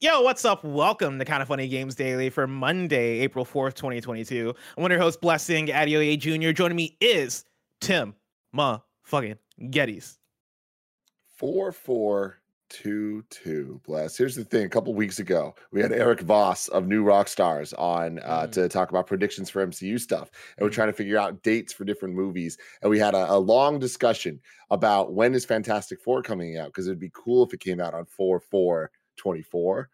Yo, 0.00 0.20
what's 0.20 0.44
up? 0.44 0.62
Welcome 0.62 1.18
to 1.18 1.24
Kind 1.24 1.42
of 1.42 1.48
Funny 1.48 1.66
Games 1.66 1.96
Daily 1.96 2.30
for 2.30 2.46
Monday, 2.46 3.18
April 3.20 3.44
4th, 3.44 3.74
2022. 3.74 4.54
I'm 4.76 4.82
one 4.82 4.92
of 4.92 4.96
your 4.96 5.02
hosts, 5.02 5.18
Blessing 5.20 5.66
Adeoye 5.66 6.16
Jr. 6.18 6.52
Joining 6.52 6.76
me 6.76 6.96
is 7.00 7.44
Tim 7.80 8.14
Ma 8.52 8.78
fucking 9.02 9.38
Gettys. 9.60 10.18
4422 11.36 13.80
bless 13.86 14.18
here's 14.18 14.34
the 14.34 14.44
thing 14.44 14.64
a 14.64 14.68
couple 14.68 14.92
weeks 14.92 15.20
ago 15.20 15.54
we 15.70 15.80
had 15.80 15.92
Erik 15.92 16.18
Voss 16.22 16.66
of 16.66 16.88
New 16.88 17.04
Rockstars 17.04 17.72
on 17.78 18.18
uh, 18.24 18.46
Mm. 18.48 18.52
to 18.52 18.68
talk 18.68 18.90
about 18.90 19.06
predictions 19.06 19.48
for 19.48 19.64
mcu 19.64 20.00
stuff 20.00 20.32
and 20.56 20.64
we're 20.64 20.70
Mm. 20.70 20.74
trying 20.74 20.88
to 20.88 20.92
figure 20.92 21.16
out 21.16 21.44
dates 21.44 21.72
for 21.72 21.84
different 21.84 22.16
movies 22.16 22.58
and 22.82 22.90
we 22.90 22.98
had 22.98 23.14
a, 23.14 23.32
a 23.32 23.38
long 23.38 23.78
discussion 23.78 24.40
about 24.70 25.12
when 25.12 25.32
is 25.32 25.44
fantastic 25.44 26.00
four 26.00 26.22
coming 26.22 26.58
out 26.58 26.66
because 26.70 26.88
it'd 26.88 26.98
be 26.98 27.12
cool 27.14 27.44
if 27.46 27.54
it 27.54 27.60
came 27.60 27.78
out 27.80 27.94
on 27.94 28.04
4 28.04 28.40
4 28.40 28.90
24 29.18 29.90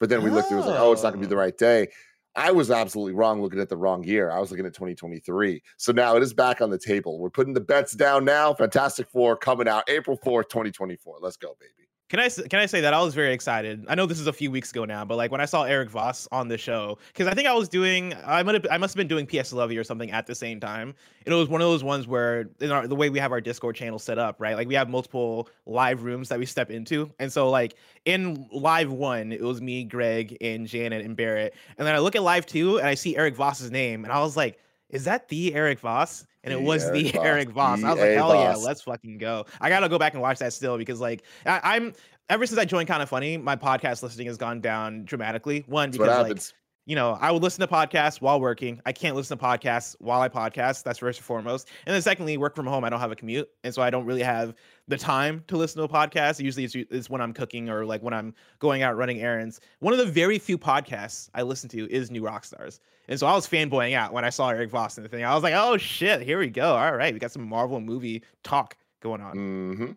but 0.00 0.08
then 0.08 0.22
we 0.22 0.30
looked 0.30 0.52
it 0.52 0.56
was 0.56 0.66
like 0.66 0.78
oh 0.78 0.92
it's 0.92 1.02
not 1.02 1.10
gonna 1.10 1.20
be 1.20 1.26
the 1.26 1.34
Oh. 1.34 1.38
right 1.38 1.56
day 1.56 1.88
I 2.36 2.50
was 2.50 2.70
absolutely 2.70 3.12
wrong 3.14 3.40
looking 3.40 3.60
at 3.60 3.68
the 3.68 3.76
wrong 3.76 4.02
year. 4.02 4.28
I 4.32 4.40
was 4.40 4.50
looking 4.50 4.66
at 4.66 4.74
2023. 4.74 5.62
So 5.76 5.92
now 5.92 6.16
it 6.16 6.22
is 6.24 6.34
back 6.34 6.60
on 6.60 6.68
the 6.68 6.78
table. 6.78 7.20
We're 7.20 7.30
putting 7.30 7.54
the 7.54 7.60
bets 7.60 7.92
down 7.92 8.24
now. 8.24 8.52
Fantastic 8.54 9.08
Four 9.08 9.36
coming 9.36 9.68
out 9.68 9.84
April 9.88 10.18
4th, 10.18 10.48
2024. 10.48 11.18
Let's 11.20 11.36
go, 11.36 11.56
baby. 11.60 11.83
Can 12.10 12.20
I 12.20 12.28
can 12.28 12.60
I 12.60 12.66
say 12.66 12.82
that 12.82 12.92
I 12.92 13.00
was 13.00 13.14
very 13.14 13.32
excited? 13.32 13.86
I 13.88 13.94
know 13.94 14.04
this 14.04 14.20
is 14.20 14.26
a 14.26 14.32
few 14.32 14.50
weeks 14.50 14.70
ago 14.70 14.84
now, 14.84 15.06
but 15.06 15.16
like 15.16 15.30
when 15.30 15.40
I 15.40 15.46
saw 15.46 15.62
Erik 15.62 15.88
Voss 15.88 16.28
on 16.30 16.48
the 16.48 16.58
show, 16.58 16.98
because 17.08 17.26
I 17.26 17.32
think 17.32 17.48
I 17.48 17.54
was 17.54 17.66
doing, 17.66 18.12
I 18.26 18.42
might 18.42 18.54
have, 18.54 18.66
I 18.70 18.76
must 18.76 18.92
have 18.92 18.98
been 18.98 19.08
doing 19.08 19.26
PS 19.26 19.54
Levy 19.54 19.78
or 19.78 19.84
something 19.84 20.10
at 20.10 20.26
the 20.26 20.34
same 20.34 20.60
time. 20.60 20.94
And 21.24 21.32
it 21.32 21.36
was 21.36 21.48
one 21.48 21.62
of 21.62 21.68
those 21.68 21.82
ones 21.82 22.06
where 22.06 22.50
in 22.60 22.70
our, 22.70 22.86
the 22.86 22.94
way 22.94 23.08
we 23.08 23.18
have 23.20 23.32
our 23.32 23.40
Discord 23.40 23.74
channel 23.74 23.98
set 23.98 24.18
up, 24.18 24.36
right? 24.38 24.54
Like 24.54 24.68
we 24.68 24.74
have 24.74 24.90
multiple 24.90 25.48
live 25.64 26.02
rooms 26.02 26.28
that 26.28 26.38
we 26.38 26.44
step 26.44 26.70
into, 26.70 27.10
and 27.18 27.32
so 27.32 27.48
like 27.48 27.74
in 28.04 28.46
live 28.52 28.92
one, 28.92 29.32
it 29.32 29.40
was 29.40 29.62
me, 29.62 29.84
Greg, 29.84 30.36
and 30.42 30.66
Janet 30.66 31.06
and 31.06 31.16
Barrett, 31.16 31.54
and 31.78 31.86
then 31.86 31.94
I 31.94 32.00
look 32.00 32.16
at 32.16 32.22
live 32.22 32.44
two 32.44 32.76
and 32.78 32.86
I 32.86 32.94
see 32.94 33.16
Erik 33.16 33.34
Voss's 33.34 33.70
name, 33.70 34.04
and 34.04 34.12
I 34.12 34.20
was 34.20 34.36
like, 34.36 34.58
is 34.90 35.04
that 35.04 35.28
the 35.28 35.54
Eric 35.54 35.80
Voss? 35.80 36.26
And 36.44 36.52
it 36.52 36.60
was 36.60 36.84
Erik 36.84 36.94
the 36.94 37.12
Voss, 37.14 37.24
Erik 37.24 37.48
Voss. 37.50 37.82
I 37.82 37.90
was 37.90 38.00
like, 38.00 38.10
hell 38.10 38.34
yeah, 38.34 38.54
let's 38.54 38.82
fucking 38.82 39.18
go. 39.18 39.46
I 39.60 39.68
gotta 39.68 39.88
go 39.88 39.98
back 39.98 40.12
and 40.12 40.22
watch 40.22 40.38
that 40.38 40.52
still 40.52 40.78
because 40.78 41.00
like 41.00 41.24
I, 41.46 41.60
I'm 41.64 41.94
ever 42.28 42.46
since 42.46 42.58
I 42.58 42.64
joined 42.64 42.86
Kind 42.86 43.02
of 43.02 43.08
Funny, 43.08 43.36
my 43.36 43.56
podcast 43.56 44.02
listening 44.02 44.26
has 44.28 44.36
gone 44.36 44.60
down 44.60 45.04
dramatically. 45.04 45.64
One 45.66 45.90
because 45.90 46.28
like. 46.28 46.38
You 46.86 46.96
know 46.96 47.16
I 47.20 47.30
would 47.30 47.42
listen 47.42 47.66
to 47.66 47.72
podcasts 47.72 48.20
while 48.20 48.40
working. 48.40 48.80
I 48.84 48.92
can't 48.92 49.16
listen 49.16 49.38
to 49.38 49.42
podcasts 49.44 49.96
while 50.00 50.20
I 50.20 50.28
podcast. 50.28 50.82
That's 50.82 50.98
first 50.98 51.18
and 51.18 51.24
foremost. 51.24 51.68
And 51.86 51.94
then 51.94 52.02
secondly, 52.02 52.36
work 52.36 52.54
from 52.54 52.66
home. 52.66 52.84
I 52.84 52.90
don't 52.90 53.00
have 53.00 53.12
a 53.12 53.16
commute, 53.16 53.48
and 53.62 53.74
so 53.74 53.80
I 53.80 53.88
don't 53.88 54.04
really 54.04 54.22
have 54.22 54.54
the 54.86 54.98
time 54.98 55.42
to 55.48 55.56
listen 55.56 55.78
to 55.78 55.84
a 55.84 55.88
podcast. 55.88 56.40
Usually, 56.40 56.64
it's, 56.64 56.74
it's 56.74 57.08
when 57.08 57.22
I'm 57.22 57.32
cooking 57.32 57.70
or 57.70 57.86
like 57.86 58.02
when 58.02 58.12
I'm 58.12 58.34
going 58.58 58.82
out 58.82 58.96
running 58.96 59.20
errands. 59.20 59.60
One 59.80 59.94
of 59.94 59.98
the 59.98 60.06
very 60.06 60.38
few 60.38 60.58
podcasts 60.58 61.30
I 61.34 61.42
listen 61.42 61.70
to 61.70 61.90
is 61.90 62.10
New 62.10 62.22
Rockstars. 62.22 62.80
And 63.08 63.18
so 63.18 63.26
I 63.26 63.34
was 63.34 63.46
fanboying 63.46 63.94
out 63.94 64.12
when 64.12 64.24
I 64.24 64.30
saw 64.30 64.48
Erik 64.50 64.70
Voss 64.70 64.96
in 64.96 65.02
the 65.02 65.08
thing. 65.08 65.24
I 65.24 65.34
was 65.34 65.42
like, 65.42 65.54
oh 65.54 65.76
shit, 65.76 66.22
here 66.22 66.38
we 66.38 66.48
go. 66.48 66.74
All 66.76 66.96
right, 66.96 67.12
we 67.12 67.18
got 67.18 67.32
some 67.32 67.46
Marvel 67.48 67.80
movie 67.80 68.22
talk 68.42 68.76
going 69.00 69.20
on. 69.20 69.32
hmm 69.32 69.92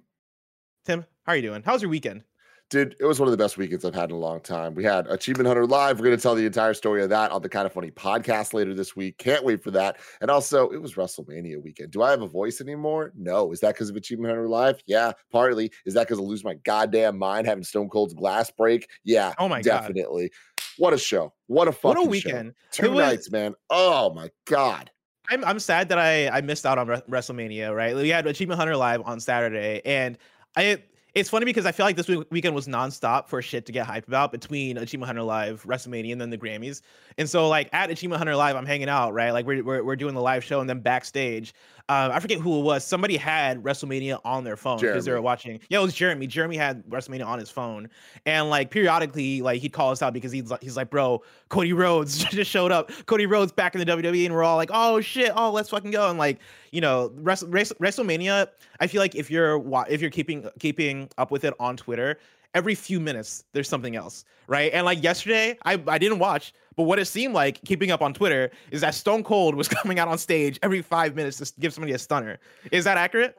Tim, 0.85 1.05
how 1.23 1.33
are 1.33 1.35
you 1.35 1.41
doing? 1.41 1.63
How's 1.65 1.81
your 1.81 1.89
weekend? 1.89 2.23
Dude, 2.69 2.97
it 2.99 3.05
was 3.05 3.17
one 3.17 3.27
of 3.27 3.31
the 3.31 3.37
best 3.41 3.57
weekends 3.57 3.85
I've 3.85 3.95
had 3.95 4.09
in 4.09 4.15
a 4.17 4.19
long 4.19 4.41
time. 4.41 4.75
We 4.75 4.83
had 4.83 5.07
Achievement 5.07 5.47
Hunter 5.47 5.65
Live. 5.65 5.99
We're 5.99 6.05
going 6.07 6.17
to 6.17 6.21
tell 6.21 6.35
the 6.35 6.45
entire 6.45 6.73
story 6.73 7.01
of 7.01 7.09
that 7.11 7.31
on 7.31 7.41
the 7.41 7.47
Kind 7.47 7.65
of 7.65 7.71
Funny 7.71 7.91
podcast 7.91 8.53
later 8.53 8.73
this 8.73 8.93
week. 8.93 9.17
Can't 9.17 9.45
wait 9.45 9.63
for 9.63 9.71
that. 9.71 9.97
And 10.19 10.29
also, 10.29 10.67
it 10.71 10.81
was 10.81 10.95
WrestleMania 10.95 11.63
weekend. 11.63 11.91
Do 11.91 12.01
I 12.01 12.11
have 12.11 12.21
a 12.21 12.27
voice 12.27 12.59
anymore? 12.59 13.13
No. 13.15 13.53
Is 13.53 13.61
that 13.61 13.75
because 13.75 13.89
of 13.89 13.95
Achievement 13.95 14.31
Hunter 14.31 14.49
Live? 14.49 14.81
Yeah, 14.85 15.13
partly. 15.31 15.71
Is 15.85 15.93
that 15.93 16.07
because 16.07 16.19
I 16.19 16.23
lose 16.23 16.43
my 16.43 16.55
goddamn 16.65 17.17
mind 17.17 17.47
having 17.47 17.63
Stone 17.63 17.87
Cold's 17.87 18.13
glass 18.13 18.51
break? 18.51 18.89
Yeah, 19.05 19.33
Oh 19.39 19.47
my 19.47 19.61
God. 19.61 19.81
definitely. 19.83 20.29
What 20.77 20.93
a 20.93 20.97
show. 20.97 21.33
What 21.47 21.69
a 21.69 21.71
What 21.71 21.97
a 21.97 22.01
weekend. 22.03 22.53
Show. 22.73 22.83
Two 22.83 22.91
was- 22.91 23.05
nights, 23.05 23.31
man. 23.31 23.53
Oh 23.69 24.13
my 24.13 24.29
God. 24.45 24.91
I'm 25.29 25.43
I'm 25.45 25.59
sad 25.59 25.87
that 25.89 25.99
I 25.99 26.27
I 26.29 26.41
missed 26.41 26.65
out 26.65 26.77
on 26.77 26.87
Re- 26.87 27.01
WrestleMania. 27.09 27.73
Right, 27.73 27.95
we 27.95 28.09
had 28.09 28.27
Achievement 28.27 28.59
Hunter 28.59 28.75
live 28.77 29.01
on 29.05 29.19
Saturday, 29.21 29.81
and 29.85 30.17
I 30.55 30.83
it's 31.17 31.31
funny 31.31 31.45
because 31.45 31.65
I 31.65 31.71
feel 31.71 31.85
like 31.87 31.95
this 31.95 32.07
week, 32.07 32.27
weekend 32.29 32.53
was 32.53 32.67
nonstop 32.67 33.27
for 33.27 33.41
shit 33.41 33.65
to 33.65 33.71
get 33.71 33.87
hyped 33.87 34.07
about 34.07 34.31
between 34.31 34.77
Achievement 34.77 35.07
Hunter 35.07 35.23
live, 35.23 35.63
WrestleMania, 35.63 36.11
and 36.11 36.21
then 36.21 36.29
the 36.29 36.37
Grammys. 36.37 36.81
And 37.17 37.27
so 37.27 37.47
like 37.47 37.69
at 37.73 37.89
Achievement 37.89 38.19
Hunter 38.19 38.35
live, 38.35 38.55
I'm 38.55 38.67
hanging 38.67 38.87
out, 38.87 39.15
right? 39.15 39.31
Like 39.31 39.47
we're 39.47 39.63
we're, 39.63 39.83
we're 39.83 39.95
doing 39.95 40.13
the 40.13 40.21
live 40.21 40.43
show, 40.43 40.59
and 40.59 40.69
then 40.69 40.79
backstage, 40.79 41.55
uh, 41.89 42.09
I 42.13 42.19
forget 42.19 42.39
who 42.39 42.59
it 42.59 42.63
was. 42.63 42.83
Somebody 42.83 43.15
had 43.15 43.63
WrestleMania 43.63 44.19
on 44.25 44.43
their 44.43 44.57
phone 44.57 44.77
because 44.79 45.05
they 45.05 45.11
were 45.11 45.21
watching. 45.21 45.59
Yeah, 45.69 45.79
it 45.79 45.83
was 45.83 45.93
Jeremy. 45.93 46.27
Jeremy 46.27 46.57
had 46.57 46.83
WrestleMania 46.87 47.25
on 47.25 47.39
his 47.39 47.49
phone, 47.49 47.89
and 48.25 48.49
like 48.49 48.71
periodically, 48.71 49.41
like 49.41 49.61
he'd 49.61 49.71
call 49.71 49.91
us 49.91 50.01
out 50.01 50.13
because 50.13 50.31
he's 50.31 50.51
like, 50.51 50.61
he's 50.61 50.75
like, 50.75 50.89
bro, 50.89 51.23
Cody 51.49 51.71
Rhodes 51.73 52.17
just 52.25 52.51
showed 52.51 52.71
up. 52.71 52.91
Cody 53.05 53.25
Rhodes 53.25 53.51
back 53.51 53.73
in 53.73 53.79
the 53.79 53.85
WWE, 53.85 54.25
and 54.25 54.33
we're 54.35 54.43
all 54.43 54.57
like, 54.57 54.69
oh 54.73 54.99
shit, 54.99 55.31
oh 55.35 55.51
let's 55.51 55.69
fucking 55.69 55.91
go. 55.91 56.09
And 56.09 56.19
like, 56.19 56.39
you 56.71 56.81
know, 56.81 57.11
Wrest- 57.15 57.45
Wrest- 57.47 57.79
WrestleMania. 57.79 58.47
I 58.79 58.87
feel 58.87 59.01
like 59.01 59.15
if 59.15 59.31
you're 59.31 59.63
if 59.89 60.01
you're 60.01 60.11
keeping 60.11 60.49
keeping 60.59 61.09
up 61.17 61.31
with 61.31 61.45
it 61.45 61.53
on 61.59 61.77
Twitter, 61.77 62.19
every 62.53 62.75
few 62.75 62.99
minutes 62.99 63.45
there's 63.53 63.69
something 63.69 63.95
else, 63.95 64.25
right? 64.47 64.71
And 64.73 64.85
like 64.85 65.01
yesterday, 65.01 65.57
I 65.63 65.81
I 65.87 65.97
didn't 65.97 66.19
watch. 66.19 66.53
But 66.77 66.83
what 66.83 66.99
it 66.99 67.05
seemed 67.05 67.33
like, 67.33 67.61
keeping 67.65 67.91
up 67.91 68.01
on 68.01 68.13
Twitter, 68.13 68.51
is 68.71 68.81
that 68.81 68.93
Stone 68.93 69.23
Cold 69.23 69.55
was 69.55 69.67
coming 69.67 69.99
out 69.99 70.07
on 70.07 70.17
stage 70.17 70.59
every 70.63 70.81
five 70.81 71.15
minutes 71.15 71.37
to 71.37 71.51
give 71.59 71.73
somebody 71.73 71.93
a 71.93 71.99
stunner. 71.99 72.37
Is 72.71 72.85
that 72.85 72.97
accurate? 72.97 73.37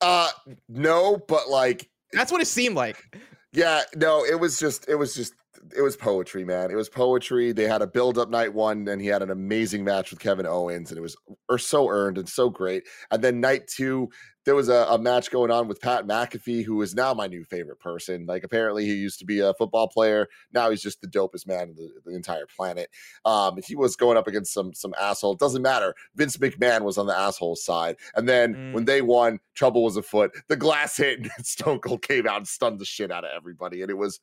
Uh 0.00 0.28
no, 0.68 1.16
but 1.28 1.48
like 1.48 1.88
That's 2.12 2.30
what 2.32 2.42
it 2.42 2.46
seemed 2.46 2.74
like. 2.74 3.16
Yeah, 3.52 3.82
no, 3.96 4.24
it 4.24 4.38
was 4.38 4.58
just 4.58 4.88
it 4.88 4.96
was 4.96 5.14
just 5.14 5.34
it 5.76 5.82
was 5.82 5.96
poetry, 5.96 6.44
man. 6.44 6.70
It 6.70 6.74
was 6.74 6.88
poetry. 6.88 7.52
They 7.52 7.68
had 7.68 7.82
a 7.82 7.86
build 7.86 8.18
up 8.18 8.28
night 8.30 8.52
one, 8.52 8.88
and 8.88 9.00
he 9.00 9.06
had 9.06 9.22
an 9.22 9.30
amazing 9.30 9.84
match 9.84 10.10
with 10.10 10.20
Kevin 10.20 10.46
Owens, 10.46 10.90
and 10.90 10.98
it 10.98 11.02
was 11.02 11.16
or 11.48 11.58
so 11.58 11.88
earned 11.88 12.18
and 12.18 12.28
so 12.28 12.50
great. 12.50 12.82
And 13.10 13.22
then 13.22 13.40
night 13.40 13.68
two, 13.68 14.08
there 14.44 14.56
was 14.56 14.68
a, 14.68 14.86
a 14.90 14.98
match 14.98 15.30
going 15.30 15.52
on 15.52 15.68
with 15.68 15.80
Pat 15.80 16.04
McAfee, 16.04 16.64
who 16.64 16.82
is 16.82 16.96
now 16.96 17.14
my 17.14 17.28
new 17.28 17.44
favorite 17.44 17.78
person. 17.78 18.26
Like 18.26 18.42
apparently 18.42 18.84
he 18.86 18.94
used 18.94 19.20
to 19.20 19.24
be 19.24 19.38
a 19.38 19.54
football 19.54 19.86
player. 19.86 20.26
Now 20.52 20.68
he's 20.70 20.82
just 20.82 21.00
the 21.00 21.06
dopest 21.06 21.46
man 21.46 21.68
in 21.68 21.74
the, 21.76 21.90
the 22.04 22.16
entire 22.16 22.46
planet. 22.46 22.90
Um, 23.24 23.60
he 23.64 23.76
was 23.76 23.94
going 23.94 24.16
up 24.16 24.26
against 24.26 24.52
some 24.52 24.74
some 24.74 24.94
asshole. 25.00 25.34
It 25.34 25.38
doesn't 25.38 25.62
matter. 25.62 25.94
Vince 26.16 26.36
McMahon 26.38 26.82
was 26.82 26.98
on 26.98 27.06
the 27.06 27.16
asshole 27.16 27.54
side. 27.54 27.96
And 28.16 28.28
then 28.28 28.72
when 28.72 28.82
Mm. 28.82 28.86
they 28.86 29.02
won, 29.02 29.38
trouble 29.54 29.84
was 29.84 29.96
afoot. 29.96 30.32
The 30.48 30.56
glass 30.56 30.96
hit 30.96 31.20
and 31.20 31.30
Stone 31.46 31.78
Cold 31.78 32.02
came 32.02 32.26
out 32.26 32.38
and 32.38 32.48
stunned 32.48 32.80
the 32.80 32.84
shit 32.84 33.12
out 33.12 33.24
of 33.24 33.30
everybody. 33.36 33.82
And 33.82 33.90
it 33.90 33.96
was 33.96 34.18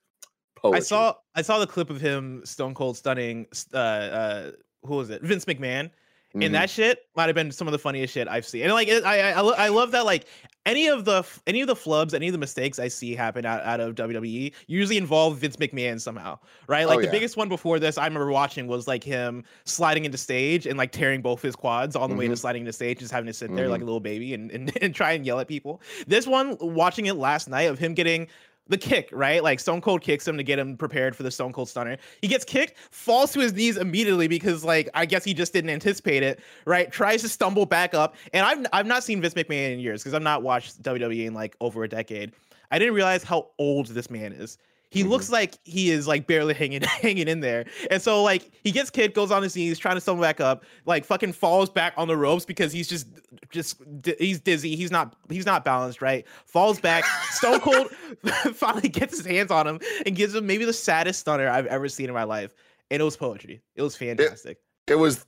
poetry. 0.62 0.78
I 0.78 0.82
saw 0.82 1.14
I 1.36 1.42
saw 1.42 1.60
the 1.60 1.68
clip 1.68 1.90
of 1.90 2.00
him 2.02 2.42
Stone 2.46 2.74
Cold 2.76 2.98
stunning 2.98 3.48
uh 3.74 3.78
uh 3.78 4.52
who 4.86 4.96
was 4.96 5.10
it? 5.10 5.22
Vince 5.22 5.46
McMahon. 5.46 5.90
Mhm. 6.36 6.46
And 6.46 6.54
that 6.56 6.70
shit 6.70 7.00
might 7.16 7.26
have 7.26 7.34
been 7.34 7.52
some 7.52 7.68
of 7.68 7.72
the 7.72 7.80
funniest 7.80 8.14
shit 8.14 8.28
I've 8.28 8.46
seen. 8.46 8.62
And 8.64 8.74
like 8.74 8.88
it, 8.88 9.04
I, 9.04 9.32
I 9.32 9.42
I 9.42 9.68
love 9.70 9.90
that 9.92 10.06
like 10.06 10.28
any 10.68 10.88
of 10.88 11.04
the 11.04 11.26
any 11.48 11.62
of 11.62 11.68
the 11.68 11.74
flubs, 11.74 12.14
any 12.14 12.28
of 12.28 12.34
the 12.34 12.38
mistakes 12.38 12.78
I 12.78 12.88
see 12.88 13.16
happen 13.16 13.46
out, 13.48 13.64
out 13.64 13.80
of 13.80 13.96
WWE 13.96 14.54
usually 14.68 14.98
involve 14.98 15.38
Vince 15.40 15.56
McMahon 15.56 16.00
somehow, 16.00 16.38
right? 16.68 16.86
Like 16.88 17.00
Oh, 17.00 17.02
the 17.02 17.08
biggest 17.08 17.36
one 17.36 17.50
before 17.50 17.80
this 17.80 17.98
I 17.98 18.06
remember 18.06 18.30
watching 18.30 18.68
was 18.68 18.88
like 18.88 19.04
him 19.04 19.44
sliding 19.66 20.06
into 20.06 20.20
stage 20.20 20.68
and 20.68 20.78
like 20.78 20.92
tearing 20.92 21.24
both 21.24 21.42
his 21.42 21.56
quads 21.56 21.96
on 21.96 22.12
the 22.12 22.16
way 22.16 22.28
to 22.28 22.34
Mhm. 22.34 22.38
sliding 22.38 22.62
into 22.62 22.74
stage, 22.74 23.00
just 23.00 23.12
having 23.12 23.26
to 23.26 23.34
sit 23.34 23.52
there 23.56 23.66
Mhm. 23.66 23.72
like 23.72 23.82
a 23.82 23.86
little 23.86 24.00
baby 24.00 24.36
and, 24.36 24.52
and 24.52 24.72
and 24.84 24.94
try 24.94 25.14
and 25.14 25.26
yell 25.26 25.40
at 25.40 25.48
people. 25.48 25.82
This 26.06 26.28
one, 26.28 26.58
watching 26.60 27.08
it 27.08 27.16
last 27.16 27.50
night 27.50 27.64
of 27.72 27.80
him 27.80 27.96
getting 27.96 28.28
the 28.70 28.78
kick, 28.78 29.10
right? 29.12 29.44
Like 29.44 29.60
Stone 29.60 29.82
Cold 29.82 30.02
kicks 30.02 30.28
him 30.28 30.38
to 30.38 30.44
get 30.44 30.60
him 30.60 30.78
prepared 30.78 31.16
for 31.16 31.24
the 31.24 31.32
Stone 31.32 31.54
Cold 31.54 31.68
Stunner. 31.68 31.98
He 32.22 32.28
gets 32.28 32.46
kicked, 32.46 32.78
falls 32.92 33.34
to 33.34 33.40
his 33.40 33.52
knees 33.52 33.78
immediately 33.78 34.28
because, 34.28 34.64
like, 34.64 34.90
I 34.94 35.06
guess 35.06 35.24
he 35.24 35.34
just 35.34 35.52
didn't 35.52 35.72
anticipate 35.72 36.24
it, 36.24 36.40
right? 36.66 36.92
Tries 36.92 37.22
to 37.24 37.30
stumble 37.30 37.66
back 37.66 37.94
up, 37.94 38.16
and 38.32 38.46
I've 38.46 38.66
I've 38.72 38.86
not 38.86 39.04
seen 39.04 39.22
Vince 39.22 39.34
McMahon 39.34 39.74
in 39.74 39.80
years 39.80 40.02
because 40.02 40.14
I've 40.14 40.22
not 40.22 40.44
watched 40.44 40.82
WWE 40.84 41.26
in 41.26 41.34
like 41.34 41.56
over 41.60 41.84
a 41.84 41.90
decade. 41.90 42.32
I 42.72 42.80
didn't 42.80 42.94
realize 42.94 43.24
how 43.24 43.50
old 43.58 43.88
this 43.88 44.10
man 44.10 44.32
is. 44.32 44.58
He 44.92 45.04
Mhm. 45.04 45.10
looks 45.10 45.30
like 45.30 45.56
he 45.64 45.92
is 45.92 46.08
like 46.08 46.26
barely 46.26 46.54
hanging 46.54 46.82
hanging 47.02 47.28
in 47.28 47.42
there. 47.42 47.66
And 47.92 48.02
so 48.02 48.24
like 48.24 48.50
he 48.64 48.72
gets 48.72 48.90
kid, 48.90 49.14
goes 49.14 49.30
on 49.32 49.44
his 49.44 49.56
knees, 49.56 49.78
trying 49.78 49.96
to 49.96 50.02
stumble 50.02 50.22
back 50.24 50.40
up, 50.42 50.64
like 50.86 51.06
fucking 51.06 51.34
falls 51.34 51.70
back 51.70 51.94
on 51.96 52.08
the 52.08 52.18
ropes 52.18 52.46
because 52.46 52.72
he's 52.72 52.88
just 52.88 53.08
just 53.52 53.82
he's 54.18 54.40
dizzy. 54.40 54.76
He's 54.76 54.92
not 54.92 55.16
he's 55.30 55.46
not 55.46 55.64
balanced, 55.64 56.02
right? 56.02 56.26
Falls 56.46 56.80
back. 56.80 57.04
Stone 57.32 57.60
Cold 57.60 57.92
finally 58.56 58.90
gets 58.90 59.18
his 59.18 59.26
hands 59.26 59.52
on 59.52 59.68
him 59.68 59.80
and 60.06 60.16
gives 60.16 60.34
him 60.34 60.48
maybe 60.48 60.66
the 60.66 60.74
saddest 60.74 61.20
stunner 61.20 61.48
I've 61.48 61.68
ever 61.68 61.88
seen 61.88 62.08
in 62.08 62.14
my 62.14 62.24
life. 62.24 62.54
And 62.92 63.00
it 63.00 63.06
was 63.06 63.16
poetry. 63.16 63.62
It 63.76 63.84
was 63.84 63.96
fantastic. 63.96 64.58
It, 64.88 64.94
it 64.94 64.96
was 64.96 65.26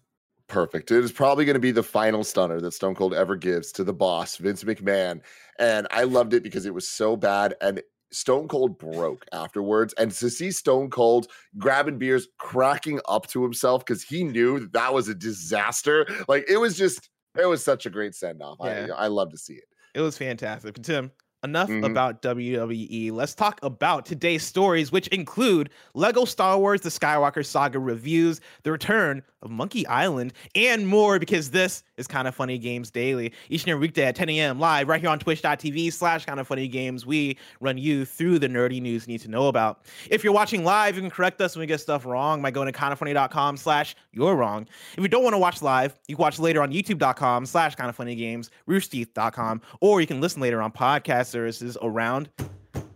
perfect. 0.47 0.89
It 0.91 1.03
is 1.03 1.11
probably 1.11 1.45
going 1.45 1.53
to 1.53 1.59
be 1.59 1.71
the 1.71 1.83
final 1.83 2.23
stunner 2.23 2.59
that 2.59 2.71
Stone 2.73 2.95
Cold 2.95 3.13
ever 3.13 3.35
gives 3.35 3.71
to 3.73 3.83
the 3.83 3.93
boss, 3.93 4.37
Vince 4.37 4.63
McMahon. 4.63 5.21
And 5.59 5.87
I 5.91 6.03
loved 6.03 6.33
it 6.33 6.41
because 6.41 6.65
it 6.65 6.73
was 6.73 6.87
so 6.87 7.15
bad 7.15 7.53
and 7.61 7.81
Stone 8.11 8.47
Cold 8.47 8.77
broke 8.77 9.25
afterwards. 9.31 9.93
And 9.97 10.11
to 10.11 10.29
see 10.29 10.51
Stone 10.51 10.89
Cold 10.89 11.27
grabbing 11.57 11.97
beers, 11.97 12.27
cracking 12.37 12.99
up 13.07 13.27
to 13.27 13.43
himself 13.43 13.85
because 13.85 14.03
he 14.03 14.23
knew 14.23 14.59
that, 14.59 14.73
that 14.73 14.93
was 14.93 15.07
a 15.07 15.15
disaster. 15.15 16.05
Like 16.27 16.45
it 16.49 16.57
was 16.57 16.77
just, 16.77 17.09
it 17.37 17.45
was 17.45 17.63
such 17.63 17.85
a 17.85 17.89
great 17.89 18.15
send 18.15 18.41
off. 18.41 18.57
Yeah. 18.61 18.87
I, 18.95 19.05
I 19.05 19.07
love 19.07 19.31
to 19.31 19.37
see 19.37 19.53
it. 19.53 19.65
It 19.93 20.01
was 20.01 20.17
fantastic. 20.17 20.73
But 20.73 20.83
Tim, 20.83 21.11
enough 21.43 21.69
mm-hmm. 21.69 21.83
about 21.83 22.21
WWE. 22.21 23.11
Let's 23.11 23.33
talk 23.33 23.59
about 23.63 24.05
today's 24.05 24.43
stories, 24.43 24.91
which 24.91 25.07
include 25.07 25.69
Lego 25.93 26.25
Star 26.25 26.57
Wars 26.57 26.81
The 26.81 26.89
Skywalker 26.89 27.45
Saga 27.45 27.79
reviews, 27.79 28.41
the 28.63 28.71
return 28.71 29.23
of 29.41 29.49
Monkey 29.49 29.85
Island, 29.87 30.33
and 30.55 30.87
more 30.87 31.19
because 31.19 31.51
this 31.51 31.83
is 32.01 32.07
Kind 32.07 32.27
of 32.27 32.35
Funny 32.35 32.57
Games 32.57 32.91
Daily. 32.91 33.31
Each 33.49 33.63
and 33.63 33.71
every 33.71 33.81
weekday 33.81 34.03
at 34.03 34.15
10 34.15 34.29
a.m. 34.31 34.59
live 34.59 34.89
right 34.89 34.99
here 34.99 35.09
on 35.09 35.19
twitch.tv 35.19 35.93
slash 35.93 36.25
kind 36.25 36.39
of 36.39 36.47
funny 36.47 36.67
games. 36.67 37.05
We 37.05 37.37
run 37.61 37.77
you 37.77 38.03
through 38.03 38.39
the 38.39 38.49
nerdy 38.49 38.81
news 38.81 39.07
you 39.07 39.13
need 39.13 39.21
to 39.21 39.29
know 39.29 39.47
about. 39.47 39.85
If 40.09 40.23
you're 40.23 40.33
watching 40.33 40.65
live, 40.65 40.95
you 40.95 41.01
can 41.01 41.09
correct 41.11 41.39
us 41.39 41.55
when 41.55 41.61
we 41.61 41.67
get 41.67 41.79
stuff 41.79 42.05
wrong 42.05 42.41
by 42.41 42.51
going 42.51 42.71
to 42.71 42.77
kindoffunny.com 42.77 43.55
slash 43.55 43.95
you're 44.11 44.35
wrong. 44.35 44.67
If 44.97 45.01
you 45.01 45.07
don't 45.07 45.23
want 45.23 45.35
to 45.35 45.39
watch 45.39 45.61
live, 45.61 45.97
you 46.07 46.15
can 46.15 46.23
watch 46.23 46.39
later 46.39 46.61
on 46.61 46.73
youtube.com 46.73 47.45
slash 47.45 47.75
kind 47.75 47.89
of 47.89 47.95
funny 47.95 48.15
games, 48.15 48.49
roosterteeth.com, 48.67 49.61
or 49.79 50.01
you 50.01 50.07
can 50.07 50.19
listen 50.19 50.41
later 50.41 50.61
on 50.61 50.71
podcast 50.71 51.27
services 51.27 51.77
around 51.81 52.29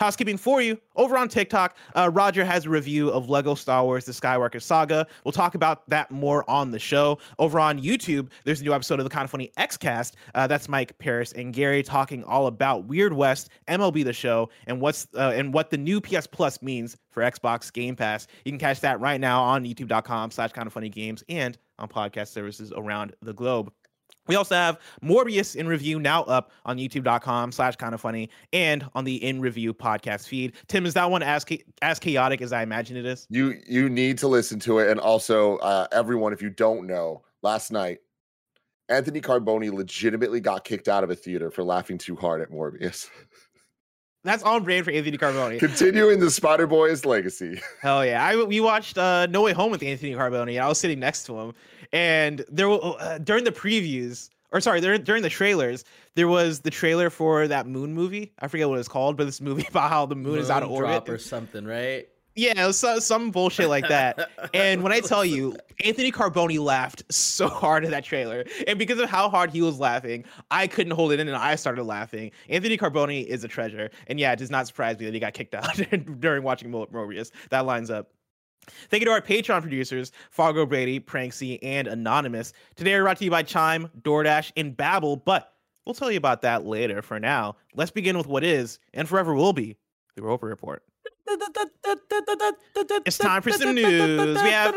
Housekeeping 0.00 0.36
for 0.36 0.60
you 0.60 0.78
over 0.96 1.16
on 1.16 1.28
TikTok, 1.28 1.76
uh, 1.94 2.10
Roger 2.12 2.44
has 2.44 2.66
a 2.66 2.70
review 2.70 3.10
of 3.10 3.28
Lego 3.28 3.54
Star 3.54 3.84
Wars 3.84 4.04
The 4.04 4.12
Skywalker 4.12 4.60
Saga. 4.60 5.06
We'll 5.24 5.32
talk 5.32 5.54
about 5.54 5.88
that 5.88 6.10
more 6.10 6.48
on 6.48 6.70
the 6.70 6.78
show. 6.78 7.18
Over 7.38 7.60
on 7.60 7.80
YouTube, 7.80 8.28
there's 8.44 8.60
a 8.60 8.64
new 8.64 8.72
episode 8.72 9.00
of 9.00 9.04
the 9.04 9.10
Kind 9.10 9.24
of 9.24 9.30
Funny 9.30 9.50
Xcast. 9.58 10.12
Uh, 10.34 10.46
that's 10.46 10.68
Mike, 10.68 10.98
Parris, 10.98 11.32
and 11.32 11.52
Gary 11.52 11.82
talking 11.82 12.24
all 12.24 12.46
about 12.46 12.84
Weird 12.84 13.12
West, 13.12 13.50
MLB 13.68 14.04
The 14.04 14.12
Show, 14.12 14.50
and 14.66 14.80
what's 14.80 15.06
uh, 15.14 15.32
and 15.34 15.52
what 15.52 15.70
the 15.70 15.78
new 15.78 16.00
PS 16.00 16.26
Plus 16.26 16.62
means 16.62 16.96
for 17.10 17.22
Xbox 17.22 17.72
Game 17.72 17.96
Pass. 17.96 18.26
You 18.44 18.52
can 18.52 18.58
catch 18.58 18.80
that 18.80 19.00
right 19.00 19.20
now 19.20 19.42
on 19.42 19.64
youtube.com 19.64 20.30
slash 20.30 20.52
kind 20.52 20.66
of 20.66 20.72
funny 20.72 20.88
games 20.88 21.24
and 21.28 21.58
on 21.78 21.88
podcast 21.88 22.28
services 22.28 22.72
around 22.76 23.14
the 23.22 23.32
globe. 23.32 23.72
We 24.28 24.36
also 24.36 24.54
have 24.54 24.78
Morbius 25.02 25.56
in 25.56 25.66
review 25.66 25.98
now 25.98 26.22
up 26.24 26.52
on 26.64 26.76
youtube.com 26.76 27.50
slash 27.50 27.76
kind 27.76 27.94
of 27.94 28.00
funny 28.00 28.30
and 28.52 28.86
on 28.94 29.04
the 29.04 29.16
in 29.24 29.40
review 29.40 29.74
podcast 29.74 30.28
feed. 30.28 30.52
Tim, 30.68 30.86
is 30.86 30.94
that 30.94 31.10
one 31.10 31.22
as, 31.22 31.44
as 31.82 31.98
chaotic 31.98 32.40
as 32.40 32.52
I 32.52 32.62
imagine 32.62 32.96
it 32.96 33.06
is? 33.06 33.26
You 33.30 33.54
you 33.66 33.88
need 33.88 34.18
to 34.18 34.28
listen 34.28 34.60
to 34.60 34.78
it. 34.78 34.88
And 34.88 35.00
also, 35.00 35.56
uh, 35.58 35.86
everyone, 35.92 36.32
if 36.32 36.42
you 36.42 36.50
don't 36.50 36.86
know, 36.86 37.22
last 37.42 37.72
night, 37.72 37.98
Anthony 38.88 39.20
Carboni 39.20 39.72
legitimately 39.72 40.40
got 40.40 40.64
kicked 40.64 40.88
out 40.88 41.04
of 41.04 41.10
a 41.10 41.14
theater 41.14 41.50
for 41.50 41.62
laughing 41.62 41.98
too 41.98 42.16
hard 42.16 42.40
at 42.40 42.50
Morbius. 42.50 43.08
That's 44.24 44.42
on 44.42 44.64
brand 44.64 44.84
for 44.84 44.90
Anthony 44.90 45.16
Carboni. 45.16 45.58
Continuing 45.58 46.18
the 46.18 46.30
Spider 46.30 46.66
Boy's 46.66 47.06
legacy. 47.06 47.60
Hell 47.80 48.04
yeah! 48.04 48.22
I 48.22 48.36
we 48.44 48.60
watched 48.60 48.98
uh, 48.98 49.26
No 49.26 49.42
Way 49.42 49.52
Home 49.52 49.70
with 49.70 49.82
Anthony 49.82 50.12
Carboni, 50.12 50.56
and 50.56 50.64
I 50.64 50.68
was 50.68 50.78
sitting 50.78 50.98
next 50.98 51.24
to 51.26 51.38
him, 51.38 51.54
and 51.92 52.44
there 52.48 52.70
uh, 52.70 53.18
during 53.18 53.44
the 53.44 53.52
previews, 53.52 54.30
or 54.52 54.60
sorry, 54.60 54.80
there, 54.80 54.96
during 54.98 55.22
the 55.22 55.28
trailers, 55.28 55.84
there 56.14 56.28
was 56.28 56.60
the 56.60 56.70
trailer 56.70 57.10
for 57.10 57.48
that 57.48 57.66
moon 57.66 57.94
movie. 57.94 58.32
I 58.38 58.48
forget 58.48 58.68
what 58.68 58.78
it's 58.78 58.88
called, 58.88 59.16
but 59.16 59.24
this 59.24 59.40
movie 59.40 59.66
about 59.70 59.90
how 59.90 60.06
the 60.06 60.16
moon, 60.16 60.32
moon 60.32 60.40
is 60.40 60.50
out 60.50 60.62
of 60.62 60.70
orbit 60.70 61.08
or 61.08 61.18
something, 61.18 61.64
right? 61.64 62.08
Yeah, 62.38 62.70
so, 62.70 63.00
some 63.00 63.32
bullshit 63.32 63.68
like 63.68 63.88
that. 63.88 64.30
and 64.54 64.84
when 64.84 64.92
I 64.92 65.00
tell 65.00 65.24
you, 65.24 65.56
Anthony 65.84 66.12
Carboni 66.12 66.60
laughed 66.60 67.02
so 67.12 67.48
hard 67.48 67.84
at 67.84 67.90
that 67.90 68.04
trailer, 68.04 68.44
and 68.68 68.78
because 68.78 69.00
of 69.00 69.10
how 69.10 69.28
hard 69.28 69.50
he 69.50 69.60
was 69.60 69.80
laughing, 69.80 70.24
I 70.48 70.68
couldn't 70.68 70.92
hold 70.92 71.10
it 71.10 71.18
in, 71.18 71.26
and 71.26 71.36
I 71.36 71.56
started 71.56 71.82
laughing. 71.82 72.30
Anthony 72.48 72.78
Carboni 72.78 73.26
is 73.26 73.42
a 73.42 73.48
treasure, 73.48 73.90
and 74.06 74.20
yeah, 74.20 74.30
it 74.30 74.38
does 74.38 74.52
not 74.52 74.68
surprise 74.68 75.00
me 75.00 75.06
that 75.06 75.14
he 75.14 75.18
got 75.18 75.34
kicked 75.34 75.52
out 75.52 75.80
during 76.20 76.44
watching 76.44 76.70
Morbius. 76.70 77.32
That 77.50 77.66
lines 77.66 77.90
up. 77.90 78.12
Thank 78.88 79.00
you 79.00 79.06
to 79.06 79.12
our 79.12 79.20
Patreon 79.20 79.60
producers, 79.60 80.12
Fargo 80.30 80.66
Brady, 80.66 81.00
Pranksy, 81.00 81.58
and 81.62 81.88
Anonymous. 81.88 82.52
Today 82.76 82.94
we're 82.96 83.04
brought 83.04 83.18
to 83.18 83.24
you 83.24 83.30
by 83.30 83.42
Chime, 83.42 83.90
DoorDash, 84.02 84.52
and 84.56 84.76
Babbel, 84.76 85.22
but 85.24 85.52
we'll 85.84 85.94
tell 85.94 86.10
you 86.10 86.18
about 86.18 86.42
that 86.42 86.66
later. 86.66 87.02
For 87.02 87.18
now, 87.18 87.56
let's 87.74 87.90
begin 87.90 88.16
with 88.16 88.26
what 88.26 88.44
is, 88.44 88.78
and 88.94 89.08
forever 89.08 89.34
will 89.34 89.52
be, 89.52 89.76
the 90.16 90.22
Roper 90.22 90.46
Report. 90.46 90.82
It's 93.04 93.18
time 93.18 93.42
for 93.42 93.50
some 93.52 93.74
news. 93.74 94.42
We 94.42 94.50
have 94.50 94.74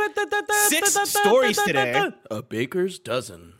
six 0.68 0.94
stories 1.10 1.58
today. 1.62 2.12
A 2.30 2.42
baker's 2.42 3.00
dozen. 3.00 3.54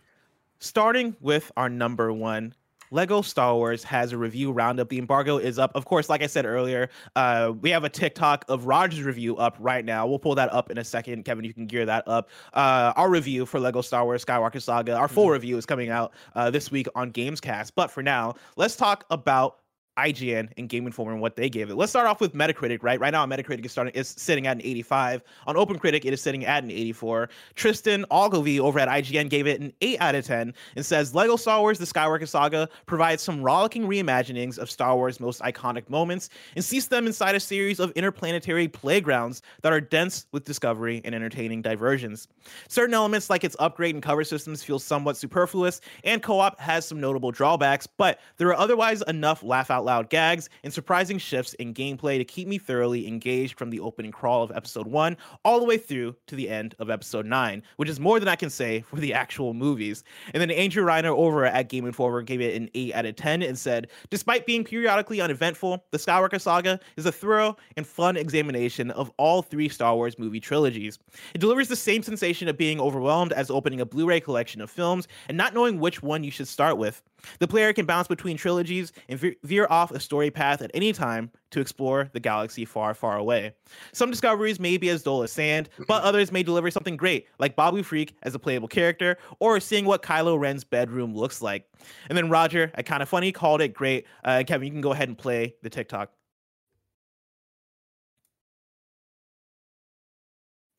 Starting 0.60 1.16
with 1.20 1.52
our 1.58 1.70
number 1.70 2.14
one 2.14 2.54
Lego 2.92 3.22
Star 3.22 3.56
Wars 3.56 3.84
has 3.86 4.12
a 4.12 4.18
review 4.18 4.52
roundup. 4.52 4.90
The 4.90 5.00
embargo 5.00 5.38
is 5.38 5.58
up. 5.58 5.72
Of 5.76 5.86
course, 5.86 6.10
like 6.10 6.22
I 6.22 6.28
said 6.28 6.46
earlier, 6.46 6.90
uh, 7.16 7.54
we 7.62 7.70
have 7.70 7.86
a 7.86 7.90
TikTok 7.90 8.46
of 8.50 8.66
Roger's 8.66 9.02
review 9.02 9.38
up 9.38 9.56
right 9.60 9.84
now. 9.84 10.06
We'll 10.06 10.20
pull 10.20 10.36
that 10.36 10.52
up 10.54 10.70
in 10.70 10.78
a 10.78 10.84
second. 10.84 11.24
Kevin, 11.24 11.46
you 11.46 11.54
can 11.54 11.68
gear 11.68 11.86
that 11.86 12.06
up. 12.08 12.30
Uh, 12.54 12.92
our 12.98 13.10
review 13.10 13.46
for 13.46 13.60
Lego 13.60 13.82
Star 13.82 14.04
Wars 14.04 14.26
Skywalker 14.26 14.62
Saga, 14.62 14.96
our 14.96 15.08
full 15.08 15.24
mm-hmm. 15.24 15.34
review 15.34 15.58
is 15.58 15.66
coming 15.66 15.90
out 15.90 16.14
uh, 16.36 16.52
this 16.52 16.70
week 16.70 16.88
on 16.94 17.12
Gamescast. 17.12 17.72
But 17.76 17.90
for 17.90 18.04
now, 18.04 18.36
let's 18.58 18.76
talk 18.76 19.06
about 19.10 19.60
IGN 20.08 20.50
and 20.58 20.68
Game 20.68 20.86
Informer 20.86 21.14
and 21.14 21.22
what 21.22 21.36
they 21.36 21.50
gave 21.50 21.70
it. 21.70 21.76
Let's 21.76 21.92
start 21.92 22.08
off 22.08 22.20
with 22.22 22.34
Metacritic, 22.34 22.82
right? 22.82 23.00
Right 23.00 23.12
now, 23.12 23.26
Metacritic 23.26 23.66
is 23.66 23.72
starting 23.72 23.94
is 23.94 24.08
sitting 24.08 24.48
at 24.48 24.58
an 24.58 24.62
85. 24.64 25.24
On 25.48 25.56
OpenCritic, 25.56 26.06
it 26.06 26.14
is 26.14 26.22
sitting 26.22 26.46
at 26.46 26.64
an 26.64 26.72
84. 26.72 27.30
Tristan 27.56 28.06
Ogilvie 28.12 28.60
over 28.60 28.80
at 28.80 28.88
IGN 28.88 29.30
gave 29.30 29.48
it 29.48 29.62
an 29.62 29.74
8 29.82 30.02
out 30.02 30.16
of 30.16 30.26
10 30.26 30.54
and 30.76 30.86
says 30.86 31.14
Lego 31.14 31.36
Star 31.36 31.60
Wars: 31.60 31.78
The 31.78 31.86
Skywalker 31.86 32.28
Saga 32.28 32.68
provides 32.86 33.22
some 33.22 33.42
rollicking 33.42 33.88
reimaginings 33.88 34.58
of 34.58 34.70
Star 34.72 34.96
Wars' 34.96 35.20
most 35.20 35.42
iconic 35.42 35.90
moments 35.90 36.30
and 36.56 36.64
sees 36.66 36.88
them 36.88 37.06
inside 37.06 37.36
a 37.36 37.40
series 37.40 37.80
of 37.80 37.92
interplanetary 37.92 38.68
playgrounds 38.68 39.42
that 39.62 39.72
are 39.72 39.82
dense 39.82 40.26
with 40.32 40.46
discovery 40.46 41.02
and 41.06 41.14
entertaining 41.14 41.62
diversions. 41.62 42.28
Certain 42.68 42.94
elements, 42.94 43.30
like 43.30 43.44
its 43.44 43.56
upgrade 43.60 43.96
and 43.96 44.04
cover 44.04 44.24
systems, 44.24 44.64
feel 44.64 44.80
somewhat 44.80 45.18
superfluous, 45.18 45.82
and 46.04 46.24
co-op 46.24 46.60
has 46.60 46.86
some 46.86 47.00
notable 47.00 47.32
drawbacks, 47.32 47.86
but 47.86 48.20
there 48.38 48.48
are 48.48 48.56
otherwise 48.56 49.02
enough 49.04 49.44
laugh 49.44 49.70
out 49.70 49.86
loud 49.86 49.91
gags, 50.00 50.50
and 50.64 50.74
surprising 50.74 51.18
shifts 51.18 51.54
in 51.56 51.74
gameplay 51.74 52.18
to 52.18 52.24
keep 52.24 52.48
me 52.48 52.58
thoroughly 52.58 53.08
engaged 53.08 53.58
from 53.58 53.70
the 53.70 53.80
opening 53.80 54.12
crawl 54.12 54.44
of 54.44 54.52
episode 54.52 54.88
1 54.88 55.18
all 55.44 55.60
the 55.60 55.66
way 55.66 55.78
through 55.78 56.16
to 56.28 56.36
the 56.36 56.50
end 56.50 56.76
of 56.80 56.90
episode 56.90 57.26
9, 57.26 57.62
which 57.76 57.90
is 57.90 58.00
more 58.00 58.20
than 58.20 58.30
I 58.30 58.36
can 58.36 58.50
say 58.50 58.82
for 58.82 58.98
the 58.98 59.14
actual 59.14 59.54
movies. 59.54 60.04
And 60.34 60.42
then 60.42 60.52
Andrew 60.52 60.86
Reiner 60.86 61.16
over 61.16 61.46
at 61.46 61.70
Game 61.70 61.86
Informer 61.86 62.22
gave 62.22 62.42
it 62.42 62.56
an 62.56 62.70
8 62.74 62.94
out 62.96 63.06
of 63.06 63.16
10 63.16 63.44
and 63.44 63.58
said, 63.58 63.90
Despite 64.10 64.46
being 64.46 64.64
periodically 64.64 65.22
uneventful, 65.22 65.84
the 65.92 65.98
Skywalker 65.98 66.40
saga 66.40 66.80
is 66.96 67.06
a 67.06 67.12
thorough 67.12 67.58
and 67.78 67.86
fun 67.86 68.16
examination 68.16 68.92
of 68.92 69.12
all 69.18 69.42
three 69.42 69.70
Star 69.70 69.96
Wars 69.96 70.18
movie 70.18 70.40
trilogies. 70.40 70.98
It 71.34 71.40
delivers 71.40 71.68
the 71.68 71.76
same 71.76 72.04
sensation 72.04 72.48
of 72.48 72.58
being 72.58 72.80
overwhelmed 72.80 73.34
as 73.34 73.50
opening 73.50 73.82
a 73.82 73.86
Blu 73.86 74.06
ray 74.08 74.20
collection 74.20 74.62
of 74.62 74.70
films 74.70 75.08
and 75.28 75.38
not 75.38 75.54
knowing 75.54 75.80
which 75.80 76.02
one 76.02 76.24
you 76.24 76.32
should 76.32 76.48
start 76.48 76.78
with. 76.78 77.02
The 77.40 77.48
player 77.48 77.74
can 77.74 77.86
bounce 77.86 78.08
between 78.08 78.38
trilogies 78.38 78.92
and 79.10 79.20
veer 79.44 79.68
off 79.70 79.92
a 79.92 80.00
story 80.00 80.32
path 80.32 80.62
at 80.62 80.72
any 80.74 80.94
time 80.94 81.32
to 81.52 81.60
explore 81.60 82.10
the 82.14 82.20
galaxy 82.20 82.66
far, 82.66 82.94
far 82.94 83.18
away. 83.18 83.54
Some 83.94 84.10
discoveries 84.10 84.60
may 84.60 84.78
be 84.78 84.90
as 84.90 85.04
dull 85.04 85.24
as 85.24 85.32
sand, 85.32 85.70
but 85.88 86.04
others 86.04 86.32
may 86.32 86.44
deliver 86.44 86.72
something 86.72 86.98
great, 86.98 87.28
like 87.40 87.56
Babu 87.56 87.84
Frik 87.84 88.14
as 88.24 88.36
a 88.36 88.40
playable 88.40 88.68
character, 88.68 89.18
or 89.40 89.60
seeing 89.60 89.86
what 89.86 90.02
Kylo 90.02 90.40
Ren's 90.40 90.64
bedroom 90.64 91.14
looks 91.16 91.42
like. 91.42 91.66
And 92.10 92.18
then 92.18 92.30
Roger, 92.30 92.72
at 92.76 92.86
Kind 92.86 93.04
of 93.04 93.10
Funny, 93.10 93.32
called 93.32 93.62
it 93.62 93.74
great. 93.74 94.06
Uh, 94.24 94.44
Kevin, 94.46 94.68
you 94.68 94.72
can 94.72 94.82
go 94.82 94.94
ahead 94.94 95.10
and 95.10 95.18
play 95.18 95.56
the 95.62 95.70
TikTok. 95.70 96.12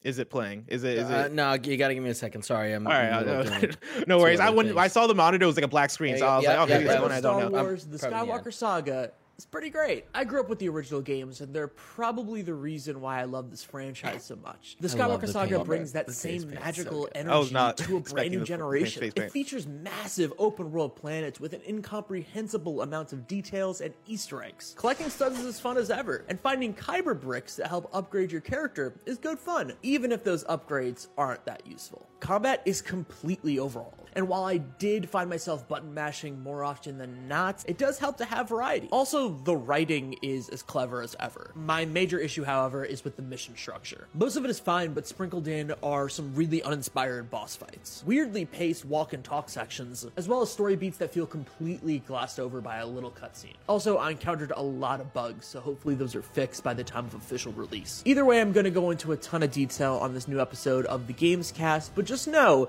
Is 0.05 0.19
it 0.19 0.31
playing? 0.31 0.65
Is 0.67 0.83
it? 0.83 0.99
Is 0.99 1.11
uh, 1.11 1.25
it? 1.27 1.33
no, 1.33 1.53
you 1.53 1.77
gotta 1.77 1.95
give 1.95 2.03
me 2.03 2.11
a 2.11 2.15
second. 2.15 2.43
Sorry, 2.43 2.73
I'm. 2.73 2.87
All 2.87 2.93
right, 2.93 3.77
no 4.09 4.19
worries. 4.19 4.41
I 4.41 4.51
when 4.51 4.77
I 4.77 4.89
saw 4.89 5.07
the 5.07 5.15
monitor, 5.15 5.45
it 5.45 5.47
was 5.47 5.57
like 5.57 5.65
a 5.65 5.69
black 5.69 5.91
screen, 5.91 6.19
so 6.19 6.27
I 6.27 6.37
was 6.37 6.45
yeah, 6.45 6.61
like, 6.61 6.71
okay, 6.71 6.85
yeah, 6.85 7.19
Star 7.19 7.49
Wars: 7.49 7.87
The 7.87 7.99
Skywalker 7.99 8.53
Saga 8.53 9.13
It's 9.43 9.47
pretty 9.49 9.71
great. 9.71 10.05
I 10.15 10.23
grew 10.23 10.39
up 10.39 10.49
with 10.49 10.61
the 10.61 10.69
original 10.69 11.01
games, 11.01 11.41
and 11.41 11.53
they're 11.53 11.67
probably 11.67 12.43
the 12.43 12.55
reason 12.55 13.01
why 13.01 13.21
I 13.21 13.25
love 13.25 13.51
this 13.51 13.65
franchise 13.65 14.23
so 14.23 14.37
much. 14.37 14.77
The 14.79 14.87
Skywalker 14.87 15.23
the 15.23 15.27
Saga 15.33 15.57
paint. 15.57 15.67
brings 15.67 15.93
that 15.95 16.07
The 16.07 16.13
same 16.13 16.43
face 16.43 16.45
paint's 16.45 16.61
so 16.61 16.65
magical 16.65 17.09
energy 17.13 17.53
not 17.53 17.77
to 17.79 17.97
a 17.97 18.01
brand 18.01 18.31
new 18.31 18.45
generation. 18.45 19.11
It 19.17 19.33
features 19.33 19.67
massive 19.67 20.33
open 20.39 20.71
world 20.71 20.95
planets 20.95 21.41
with 21.41 21.55
an 21.55 21.61
incomprehensible 21.67 22.83
amount 22.83 23.13
of 23.13 23.27
details 23.27 23.81
and 23.81 23.93
Easter 24.07 24.45
eggs. 24.45 24.77
Collecting 24.79 25.11
studs 25.11 25.41
is 25.41 25.47
as 25.47 25.59
fun 25.59 25.77
as 25.77 25.91
ever, 25.91 26.25
and 26.29 26.39
finding 26.39 26.73
Kyber 26.73 27.21
bricks 27.21 27.57
that 27.57 27.67
help 27.67 27.91
upgrade 27.93 28.31
your 28.31 28.43
character 28.43 28.95
is 29.07 29.19
good 29.19 29.41
fun, 29.41 29.73
even 29.83 30.13
if 30.13 30.23
those 30.23 30.45
upgrades 30.45 31.09
aren't 31.19 31.45
that 31.47 31.67
useful. 31.67 32.07
Combat 32.21 32.63
is 32.65 32.81
completely 32.81 33.59
overhauled, 33.59 34.02
and 34.15 34.29
while 34.29 34.45
I 34.45 34.59
did 34.59 35.09
find 35.09 35.29
myself 35.29 35.69
button 35.69 35.95
mashing 35.95 36.43
more 36.43 36.65
often 36.65 36.99
than 36.99 37.29
not, 37.29 37.65
it 37.67 37.79
does 37.79 37.99
help 37.99 38.19
to 38.19 38.25
have 38.25 38.49
variety. 38.49 38.89
Also, 38.91 39.29
the 39.29 39.57
writing 39.57 40.17
is 40.23 40.49
as 40.49 40.63
clever 40.63 41.03
as 41.03 41.17
ever. 41.19 41.51
My 41.55 41.85
major 41.85 42.19
issue, 42.19 42.45
however, 42.45 42.85
is 42.85 43.05
with 43.05 43.17
the 43.17 43.23
mission 43.23 43.57
structure. 43.57 44.07
Most 44.15 44.37
of 44.37 44.45
it 44.45 44.51
is 44.51 44.59
fine, 44.59 44.93
but 44.93 45.07
sprinkled 45.07 45.49
in 45.49 45.73
are 45.83 46.09
some 46.09 46.35
really 46.35 46.63
uninspired 46.63 47.31
boss 47.31 47.57
fights. 47.57 48.03
Weirdly 48.07 48.45
paced 48.45 48.85
walk 48.85 49.13
and 49.13 49.25
talk 49.25 49.49
sections, 49.49 50.07
as 50.17 50.29
well 50.29 50.43
as 50.43 50.51
story 50.51 50.77
beats 50.77 50.99
that 50.99 51.13
feel 51.13 51.27
completely 51.27 52.01
glossed 52.01 52.39
over 52.39 52.61
by 52.61 52.79
a 52.79 52.87
little 52.87 53.11
cutscene. 53.11 53.57
Also, 53.69 53.97
I 53.97 54.11
encountered 54.11 54.53
a 54.57 54.63
lot 54.63 55.01
of 55.01 55.13
bugs, 55.13 55.47
so 55.47 55.61
hopefully 55.61 55.95
those 55.95 56.15
are 56.15 56.23
fixed 56.23 56.63
by 56.63 56.75
the 56.75 56.85
time 56.85 57.07
of 57.07 57.15
official 57.15 57.53
release. 57.53 58.03
Either 58.05 58.25
way, 58.25 58.41
I'm 58.41 58.53
going 58.53 58.65
to 58.65 58.71
go 58.71 58.91
into 58.91 59.13
a 59.13 59.17
ton 59.17 59.43
of 59.43 59.53
detail 59.53 59.97
on 59.97 60.15
this 60.15 60.29
new 60.29 60.41
episode 60.41 60.87
of 60.87 61.07
the 61.07 61.13
Games 61.13 61.53
Cast, 61.53 61.95
but 61.95 62.05
just 62.05 62.29
know 62.29 62.69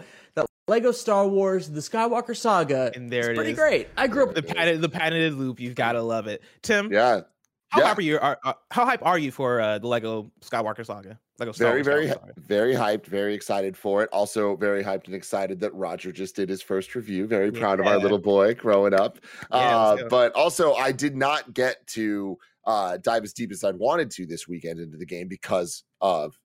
Lego 0.68 0.92
Star 0.92 1.28
Wars: 1.28 1.70
The 1.70 1.80
Skywalker 1.82 2.36
Saga 2.36 2.92
And 2.96 3.10
there 3.10 3.22
is 3.22 3.28
it 3.30 3.36
pretty 3.36 3.52
is. 3.52 3.58
great. 3.58 3.88
I 3.98 4.08
grew 4.08 4.28
up 4.28 4.36
The 4.36 4.44
patented, 4.44 4.82
the 4.82 4.90
patented 4.90 5.34
loop. 5.34 5.60
You've 5.60 5.76
got 5.76 5.94
to 5.94 6.02
love 6.02 6.28
it. 6.28 6.42
Tim, 6.62 6.92
Yeah. 6.92 7.22
how 7.70 7.82
yeah. 7.82 7.88
hype 7.88 7.98
are 7.98 8.02
you? 8.02 8.20
Are, 8.20 8.38
uh, 8.46 8.54
how 8.72 8.86
hype 8.86 9.06
are 9.06 9.18
you 9.18 9.32
for 9.32 9.60
uh, 9.60 9.80
the 9.80 9.88
Lego 9.88 10.32
Skywalker 10.42 10.86
Saga? 10.86 11.20
Lego 11.40 11.52
Star 11.52 11.68
very 11.70 11.78
Wars 11.80 11.86
very 11.88 12.08
Saga, 12.08 12.34
very 12.38 12.74
hyped 12.76 13.08
very 13.08 13.34
excited 13.34 13.76
for 13.76 14.04
it 14.04 14.10
also 14.14 14.56
very 14.56 14.84
hyped 14.84 15.08
and 15.08 15.16
excited 15.16 15.60
that 15.62 15.74
roger 15.74 16.12
just 16.12 16.36
did 16.36 16.48
his 16.48 16.62
first 16.62 16.94
review 16.94 17.26
very 17.26 17.52
proud 17.52 17.80
of 17.80 17.88
our 17.88 17.98
little 17.98 18.20
boy 18.20 18.54
growing 18.54 18.94
up 18.94 19.18
Yeah, 19.52 19.58
uh, 19.58 20.08
but 20.10 20.32
also 20.34 20.74
i 20.76 20.92
did 20.92 21.16
not 21.18 21.56
get 21.56 21.86
to 21.88 22.38
uh, 22.68 22.98
dive 22.98 23.24
as 23.24 23.34
deep 23.34 23.52
as 23.52 23.64
i'd 23.64 23.76
wanted 23.76 24.12
to 24.12 24.28
this 24.28 24.48
weekend 24.48 24.80
into 24.80 24.96
the 24.96 25.08
game 25.08 25.28
because 25.28 25.84
of 26.02 26.40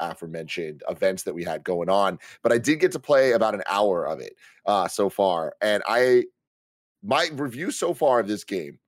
aforementioned 0.00 0.82
events 0.88 1.22
that 1.22 1.34
we 1.34 1.44
had 1.44 1.64
going 1.64 1.88
on 1.88 2.18
but 2.42 2.52
i 2.52 2.58
did 2.58 2.80
get 2.80 2.92
to 2.92 2.98
play 2.98 3.32
about 3.32 3.54
an 3.54 3.62
hour 3.68 4.06
of 4.06 4.20
it 4.20 4.34
uh, 4.66 4.86
so 4.88 5.08
far 5.08 5.54
and 5.60 5.82
i 5.86 6.22
my 7.02 7.28
review 7.32 7.70
so 7.70 7.94
far 7.94 8.20
of 8.20 8.28
this 8.28 8.44
game 8.44 8.78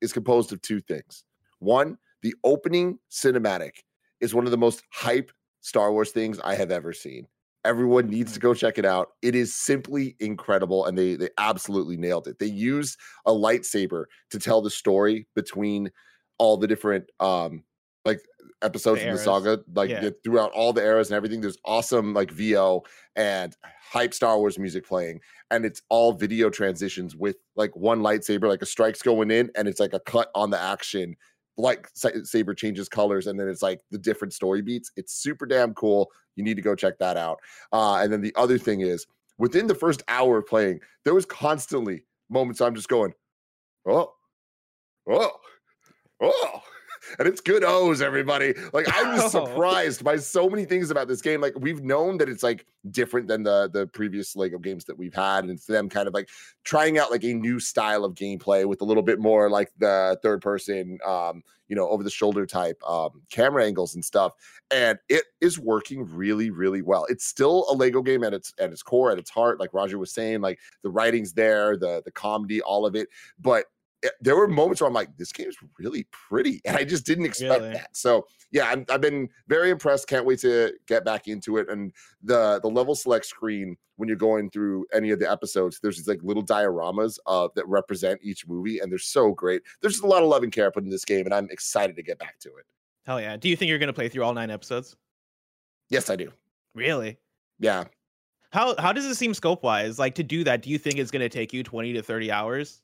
is 0.00 0.12
composed 0.12 0.52
of 0.52 0.60
two 0.62 0.80
things 0.80 1.24
one 1.58 1.96
the 2.22 2.34
opening 2.44 2.98
cinematic 3.10 3.82
is 4.20 4.34
one 4.34 4.44
of 4.44 4.50
the 4.50 4.58
most 4.58 4.84
hype 4.90 5.32
Star 5.62 5.92
Wars 5.92 6.10
things 6.10 6.38
I 6.40 6.54
have 6.54 6.70
ever 6.70 6.92
seen. 6.92 7.26
Everyone 7.64 8.08
needs 8.08 8.32
to 8.32 8.40
go 8.40 8.52
check 8.52 8.76
it 8.76 8.84
out. 8.84 9.10
It 9.22 9.36
is 9.36 9.54
simply 9.54 10.16
incredible, 10.18 10.84
and 10.84 10.98
they 10.98 11.14
they 11.14 11.28
absolutely 11.38 11.96
nailed 11.96 12.26
it. 12.26 12.38
They 12.40 12.46
used 12.46 12.98
a 13.24 13.32
lightsaber 13.32 14.04
to 14.30 14.38
tell 14.38 14.60
the 14.60 14.70
story 14.70 15.28
between 15.34 15.90
all 16.38 16.56
the 16.56 16.66
different 16.66 17.08
um 17.20 17.62
like 18.04 18.20
episodes 18.62 19.00
The 19.00 19.08
in 19.08 19.12
the 19.12 19.18
saga, 19.18 19.60
like 19.74 19.90
Yeah. 19.90 20.10
throughout 20.24 20.52
all 20.52 20.72
the 20.72 20.82
eras 20.82 21.10
and 21.10 21.16
everything. 21.16 21.40
There's 21.40 21.58
awesome 21.64 22.14
like 22.14 22.30
VO 22.30 22.82
and 23.16 23.56
hype 23.90 24.14
Star 24.14 24.38
Wars 24.38 24.58
music 24.58 24.86
playing, 24.86 25.20
and 25.50 25.64
it's 25.64 25.82
all 25.88 26.12
video 26.12 26.50
transitions 26.50 27.14
with 27.16 27.36
like 27.56 27.74
one 27.76 28.00
lightsaber, 28.00 28.48
like 28.48 28.62
a 28.62 28.66
strike's 28.66 29.02
going 29.02 29.30
in, 29.30 29.50
and 29.56 29.68
it's 29.68 29.80
like 29.80 29.92
a 29.92 30.00
cut 30.00 30.30
on 30.34 30.50
the 30.50 30.60
action 30.60 31.16
like 31.58 31.86
saber 31.94 32.54
changes 32.54 32.88
colors 32.88 33.26
and 33.26 33.38
then 33.38 33.46
it's 33.46 33.60
like 33.60 33.82
the 33.90 33.98
different 33.98 34.32
story 34.32 34.62
beats 34.62 34.90
it's 34.96 35.12
super 35.12 35.44
damn 35.44 35.74
cool 35.74 36.10
you 36.34 36.42
need 36.42 36.54
to 36.56 36.62
go 36.62 36.74
check 36.74 36.98
that 36.98 37.18
out 37.18 37.38
uh 37.72 37.96
and 37.96 38.10
then 38.10 38.22
the 38.22 38.34
other 38.36 38.56
thing 38.56 38.80
is 38.80 39.06
within 39.36 39.66
the 39.66 39.74
first 39.74 40.02
hour 40.08 40.38
of 40.38 40.46
playing 40.46 40.80
there 41.04 41.12
was 41.12 41.26
constantly 41.26 42.06
moments 42.30 42.62
i'm 42.62 42.74
just 42.74 42.88
going 42.88 43.12
oh 43.86 44.10
oh 45.10 45.30
oh 46.22 46.62
and 47.18 47.28
it's 47.28 47.40
good 47.40 47.64
O's, 47.64 48.00
everybody. 48.02 48.54
Like 48.72 48.88
I 48.88 49.12
was 49.12 49.22
Oh. 49.34 49.44
surprised 49.46 50.04
by 50.04 50.16
so 50.16 50.48
many 50.48 50.64
things 50.64 50.90
about 50.90 51.08
this 51.08 51.20
game. 51.20 51.40
Like 51.40 51.54
we've 51.58 51.82
known 51.82 52.18
that 52.18 52.28
it's 52.28 52.42
like 52.42 52.66
different 52.90 53.28
than 53.28 53.42
the 53.42 53.68
the 53.72 53.86
previous 53.88 54.34
Lego 54.36 54.58
games 54.58 54.84
that 54.86 54.98
we've 54.98 55.14
had, 55.14 55.44
and 55.44 55.50
it's 55.50 55.66
them 55.66 55.88
kind 55.88 56.08
of 56.08 56.14
like 56.14 56.28
trying 56.64 56.98
out 56.98 57.10
like 57.10 57.24
a 57.24 57.34
new 57.34 57.60
style 57.60 58.04
of 58.04 58.14
gameplay 58.14 58.64
with 58.66 58.80
a 58.80 58.84
little 58.84 59.02
bit 59.02 59.18
more 59.20 59.48
like 59.50 59.70
the 59.78 60.18
third 60.22 60.40
person, 60.42 60.98
um, 61.06 61.42
you 61.68 61.76
know, 61.76 61.88
over 61.88 62.02
the 62.02 62.10
shoulder 62.10 62.44
type 62.46 62.80
um, 62.86 63.22
camera 63.30 63.64
angles 63.64 63.94
and 63.94 64.04
stuff. 64.04 64.32
And 64.70 64.98
it 65.08 65.24
is 65.40 65.58
working 65.58 66.04
really, 66.14 66.50
really 66.50 66.82
well. 66.82 67.06
It's 67.08 67.26
still 67.26 67.66
a 67.70 67.74
Lego 67.74 68.02
game 68.02 68.24
at 68.24 68.34
its 68.34 68.52
at 68.58 68.70
its 68.72 68.82
core, 68.82 69.10
at 69.12 69.18
its 69.18 69.30
heart. 69.30 69.60
Like 69.60 69.72
Roger 69.72 69.98
was 69.98 70.12
saying, 70.12 70.40
like 70.40 70.58
the 70.82 70.90
writing's 70.90 71.32
there, 71.32 71.76
the 71.76 72.02
the 72.04 72.12
comedy, 72.12 72.60
all 72.62 72.84
of 72.86 72.94
it, 72.96 73.08
but 73.40 73.66
there 74.20 74.36
were 74.36 74.48
moments 74.48 74.80
where 74.80 74.88
I'm 74.88 74.94
like, 74.94 75.16
this 75.16 75.32
game's 75.32 75.56
really 75.78 76.06
pretty, 76.10 76.60
and 76.64 76.76
I 76.76 76.84
just 76.84 77.06
didn't 77.06 77.24
expect 77.26 77.60
Really? 77.62 77.74
that. 77.74 77.96
So 77.96 78.26
yeah, 78.50 78.68
I'm, 78.70 78.84
I've 78.90 79.00
been 79.00 79.28
very 79.48 79.70
impressed. 79.70 80.08
Can't 80.08 80.26
wait 80.26 80.40
to 80.40 80.72
get 80.86 81.04
back 81.04 81.28
into 81.28 81.56
it. 81.58 81.68
And 81.68 81.92
the 82.22 82.58
the 82.62 82.68
level 82.68 82.94
select 82.94 83.26
screen 83.26 83.76
when 83.96 84.08
you're 84.08 84.16
going 84.16 84.50
through 84.50 84.86
any 84.92 85.10
of 85.10 85.18
the 85.20 85.30
episodes, 85.30 85.78
there's 85.80 85.96
these 85.96 86.08
like 86.08 86.20
little 86.22 86.44
dioramas 86.44 87.18
uh, 87.26 87.48
that 87.54 87.66
represent 87.68 88.18
each 88.22 88.46
movie, 88.48 88.78
and 88.80 88.90
they're 88.90 88.98
so 88.98 89.32
great. 89.32 89.62
There's 89.80 89.94
just 89.94 90.04
a 90.04 90.08
lot 90.08 90.22
of 90.22 90.28
love 90.28 90.42
and 90.42 90.52
care 90.52 90.70
put 90.70 90.84
in 90.84 90.90
this 90.90 91.04
game, 91.04 91.24
and 91.26 91.34
I'm 91.34 91.48
excited 91.50 91.94
to 91.96 92.02
get 92.02 92.18
back 92.18 92.38
to 92.40 92.48
it. 92.48 92.66
Hell 93.06 93.20
yeah! 93.20 93.36
Do 93.36 93.48
you 93.48 93.56
think 93.56 93.68
you're 93.68 93.78
gonna 93.78 93.92
play 93.92 94.08
through 94.08 94.24
all 94.24 94.34
nine 94.34 94.50
episodes? 94.50 94.96
Yes, 95.90 96.10
I 96.10 96.16
do. 96.16 96.32
Really? 96.74 97.18
Yeah, 97.58 97.84
How 98.52 98.74
how 98.78 98.92
does 98.92 99.04
it 99.06 99.14
seem 99.14 99.34
scope 99.34 99.62
wise? 99.62 99.98
Like 99.98 100.14
to 100.16 100.22
do 100.22 100.42
that, 100.44 100.62
do 100.62 100.70
you 100.70 100.78
think 100.78 100.98
it's 100.98 101.10
gonna 101.10 101.28
take 101.28 101.52
you 101.52 101.62
20 101.62 101.92
to 101.92 102.02
30 102.02 102.32
hours? 102.32 102.82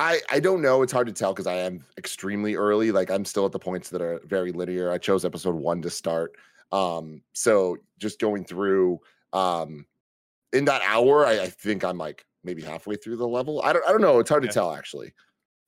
I 0.00 0.20
I 0.30 0.40
don't 0.40 0.62
know. 0.62 0.82
It's 0.82 0.92
hard 0.92 1.06
to 1.08 1.12
tell 1.12 1.32
because 1.34 1.46
I 1.46 1.56
am 1.56 1.84
extremely 1.98 2.54
early. 2.56 2.90
Like 2.90 3.10
I'm 3.10 3.24
still 3.24 3.44
at 3.46 3.52
the 3.52 3.58
points 3.58 3.90
that 3.90 4.00
are 4.00 4.20
very 4.24 4.50
linear. 4.52 4.90
I 4.90 4.98
chose 4.98 5.24
episode 5.24 5.54
one 5.54 5.82
to 5.82 5.90
start. 5.90 6.36
Um, 6.72 7.22
so 7.34 7.76
just 7.98 8.18
going 8.20 8.44
through 8.44 9.00
um 9.32 9.86
in 10.52 10.64
that 10.64 10.82
hour, 10.84 11.26
I, 11.26 11.42
I 11.42 11.48
think 11.48 11.84
I'm 11.84 11.98
like 11.98 12.24
maybe 12.42 12.62
halfway 12.62 12.96
through 12.96 13.16
the 13.16 13.28
level. 13.28 13.60
I 13.62 13.72
don't 13.72 13.86
I 13.86 13.92
don't 13.92 14.00
know. 14.00 14.18
It's 14.20 14.30
hard 14.30 14.42
Okay. 14.42 14.48
to 14.48 14.54
tell 14.54 14.72
actually. 14.72 15.12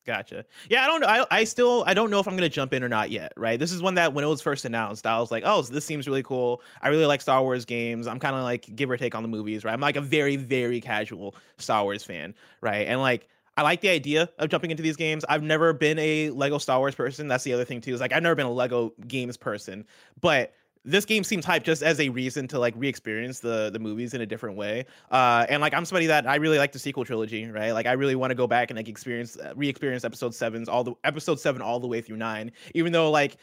Gotcha. 0.05 0.45
Yeah, 0.69 0.83
I 0.83 0.87
don't 0.89 1.01
know. 1.01 1.07
I, 1.07 1.27
I 1.31 1.45
still 1.45 1.85
I 1.87 1.95
don't 1.95 2.11
know 2.11 2.19
if 2.19 2.27
I'm 2.27 2.35
gonna 2.35 2.49
jump 2.49 2.73
in 2.73 2.83
or 2.83 2.89
not 2.89 3.11
yet. 3.11 3.33
Right. 3.37 3.59
This 3.61 3.71
is 3.71 3.81
one 3.83 3.95
that 3.95 4.13
when 4.15 4.25
it 4.25 4.29
was 4.29 4.41
first 4.43 4.65
announced, 4.65 5.07
I 5.07 5.21
was 5.21 5.31
like, 5.31 5.45
oh, 5.47 5.63
so 5.63 5.73
this 5.73 5.85
seems 5.85 6.09
really 6.09 6.25
cool. 6.25 6.61
I 6.81 6.89
really 6.89 7.07
like 7.07 7.21
Star 7.21 7.41
Wars 7.43 7.65
games. 7.65 8.09
I'm 8.09 8.19
kind 8.19 8.35
of 8.35 8.43
like 8.43 8.69
give 8.75 8.91
or 8.91 8.97
take 8.97 9.15
on 9.15 9.23
the 9.23 9.29
movies. 9.29 9.65
Right. 9.65 9.73
I'm 9.73 9.81
like 9.81 9.97
a 9.97 10.01
very 10.01 10.35
very 10.37 10.81
casual 10.81 11.37
Star 11.59 11.85
Wars 11.85 12.03
fan. 12.03 12.35
Right. 12.61 12.89
And 12.89 13.01
like 13.01 13.29
I 13.57 13.63
like 13.63 13.81
the 13.81 13.91
idea 13.91 14.31
of 14.39 14.49
jumping 14.49 14.71
into 14.71 14.83
these 14.83 14.97
games. 14.97 15.25
I've 15.29 15.43
never 15.43 15.73
been 15.73 15.99
a 15.99 16.31
Lego 16.31 16.59
Star 16.59 16.79
Wars 16.79 16.95
person. 16.95 17.29
That's 17.29 17.45
the 17.45 17.53
other 17.53 17.65
thing 17.65 17.81
too. 17.81 17.95
Is 17.95 18.01
like 18.01 18.13
I've 18.13 18.23
never 18.23 18.35
been 18.35 18.47
a 18.47 18.53
Lego 18.53 18.93
games 19.07 19.37
person, 19.37 19.85
but 20.21 20.55
this 20.85 21.05
game 21.05 21.23
seems 21.23 21.45
hype 21.45 21.63
just 21.63 21.83
as 21.83 22.01
a 22.01 22.09
reason 22.09 22.49
to 22.49 22.59
like 22.59 22.75
re-experience 22.77 23.41
the 23.41 23.71
the 23.71 23.79
movies 23.79 24.15
in 24.15 24.21
a 24.21 24.27
different 24.27 24.57
way. 24.57 24.87
Uh, 25.11 25.47
and 25.49 25.61
like 25.61 25.75
I'm 25.75 25.85
somebody 25.85 26.07
that 26.07 26.27
I 26.27 26.37
really 26.37 26.59
like 26.59 26.73
the 26.73 26.79
sequel 26.79 27.05
trilogy, 27.05 27.45
right? 27.47 27.73
Like 27.73 27.87
I 27.87 27.93
really 27.93 28.15
want 28.15 28.31
to 28.31 28.35
go 28.35 28.47
back 28.47 28.71
and 28.71 28.77
like 28.77 28.89
experience 28.89 29.37
uh, 29.37 29.53
re-experience 29.55 30.05
episode 30.05 30.35
sevens 30.35 30.69
all 30.69 30.83
the 30.83 30.95
episode 31.05 31.39
seven 31.39 31.63
all 31.63 31.79
the 31.79 31.87
way 31.87 32.01
through 32.01 32.17
nine, 32.17 32.53
even 32.75 32.93
though 32.93 33.11
like 33.11 33.37